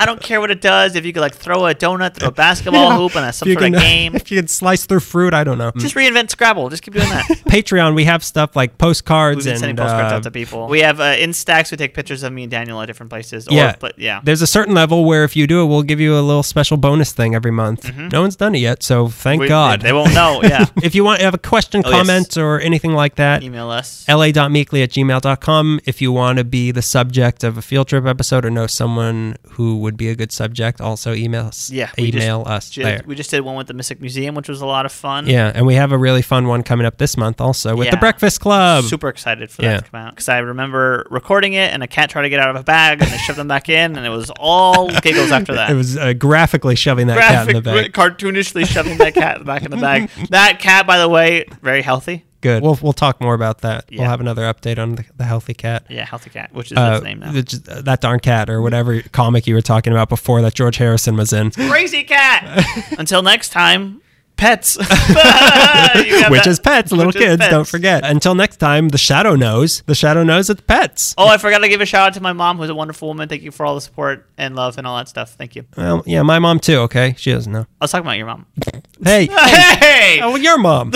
[0.00, 0.96] I don't care what it does.
[0.96, 3.58] If you could like throw a donut through a basketball hoop and a, some sort
[3.58, 5.70] can- of game, If you can slice through fruit, I don't know.
[5.76, 6.68] just reinvent Scrabble.
[6.70, 7.24] Just keep doing that.
[7.50, 10.68] Patreon, we have stuff like postcards We've been and sending postcards uh, out to people.
[10.68, 11.70] We have uh, stacks.
[11.70, 13.46] We take pictures of me and Daniel at different places.
[13.48, 13.76] Or, Yeah.
[13.78, 14.20] but yeah.
[14.24, 16.76] There's a certain level where if you do it, we'll give you a little special
[16.76, 17.90] bonus thing every month.
[17.96, 19.42] No one's done it yet, so thank Mm-hmm.
[19.42, 19.80] We- God.
[19.80, 20.40] They, they won't know.
[20.42, 20.66] Yeah.
[20.82, 21.98] if you want to have a question, Oh, yes.
[21.98, 24.06] comment, or anything like that, Email us.
[24.08, 25.80] la.meekly at gmail.com.
[25.84, 29.36] If you want to be the subject of a field trip episode or know someone
[29.50, 31.70] who would be a good subject, also email us.
[31.70, 31.90] Yeah.
[31.98, 33.02] we just- email us ju- there.
[33.06, 35.26] We just did one with the Mystic Museum, which was a lot of fun.
[35.26, 37.96] Yeah, and we have a really fun one coming up this month also with the
[37.96, 38.84] Breakfast Club.
[38.84, 39.72] Super excited for Yeah.
[39.76, 42.40] that to come out because I remember recording it and a cat tried to get
[42.40, 45.30] out of a bag and they shoved them back in and it was all giggles
[45.32, 45.70] after that.
[45.70, 48.16] It was uh, graphically shoving that cat in the Graphic, bag.
[48.18, 50.10] cartoonishly shoving that cat back in the bag.
[50.30, 52.24] That cat, by the way, very healthy.
[52.40, 52.62] Good.
[52.62, 53.84] We'll we'll talk more about that.
[53.92, 55.84] We'll have another update on the, the healthy cat.
[55.90, 57.32] Yeah, healthy cat, which is Uh, its name now.
[57.32, 61.16] the- that darn cat or whatever comic you were talking about before that George Harrison
[61.16, 62.64] was in, Krazy Kat.
[62.98, 64.00] Until next time,
[64.40, 64.76] pets.
[66.30, 66.90] Which is pets.
[66.90, 67.50] Little kids, pets.
[67.50, 68.04] don't forget.
[68.04, 69.82] Until next time, the shadow knows.
[69.82, 71.14] The shadow knows it's pets.
[71.18, 73.28] Oh, I forgot to give a shout out to my mom, who's a wonderful woman.
[73.28, 75.34] Thank you for all the support and love and all that stuff.
[75.34, 75.64] Thank you.
[75.76, 76.78] Well, yeah, my mom too.
[76.78, 77.66] Okay, she doesn't know.
[77.80, 78.46] I was talking about your mom.
[79.02, 80.92] Hey, hey, oh, your mom.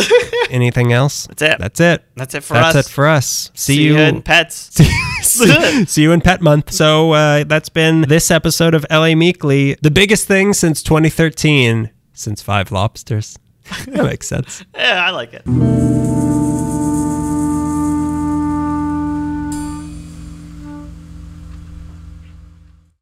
[0.51, 1.27] Anything else?
[1.27, 1.59] That's it.
[1.59, 2.05] That's it.
[2.16, 2.75] That's it for That's us.
[2.75, 3.51] That's it for us.
[3.55, 3.95] See, See you.
[3.95, 4.75] you in pets.
[5.23, 6.71] see, see you in Pet Month.
[6.73, 12.41] So uh, that's been this episode of LA Meekly, the biggest thing since 2013, since
[12.43, 13.39] Five Lobsters.
[13.86, 14.65] that makes sense.
[14.74, 15.43] yeah, I like it.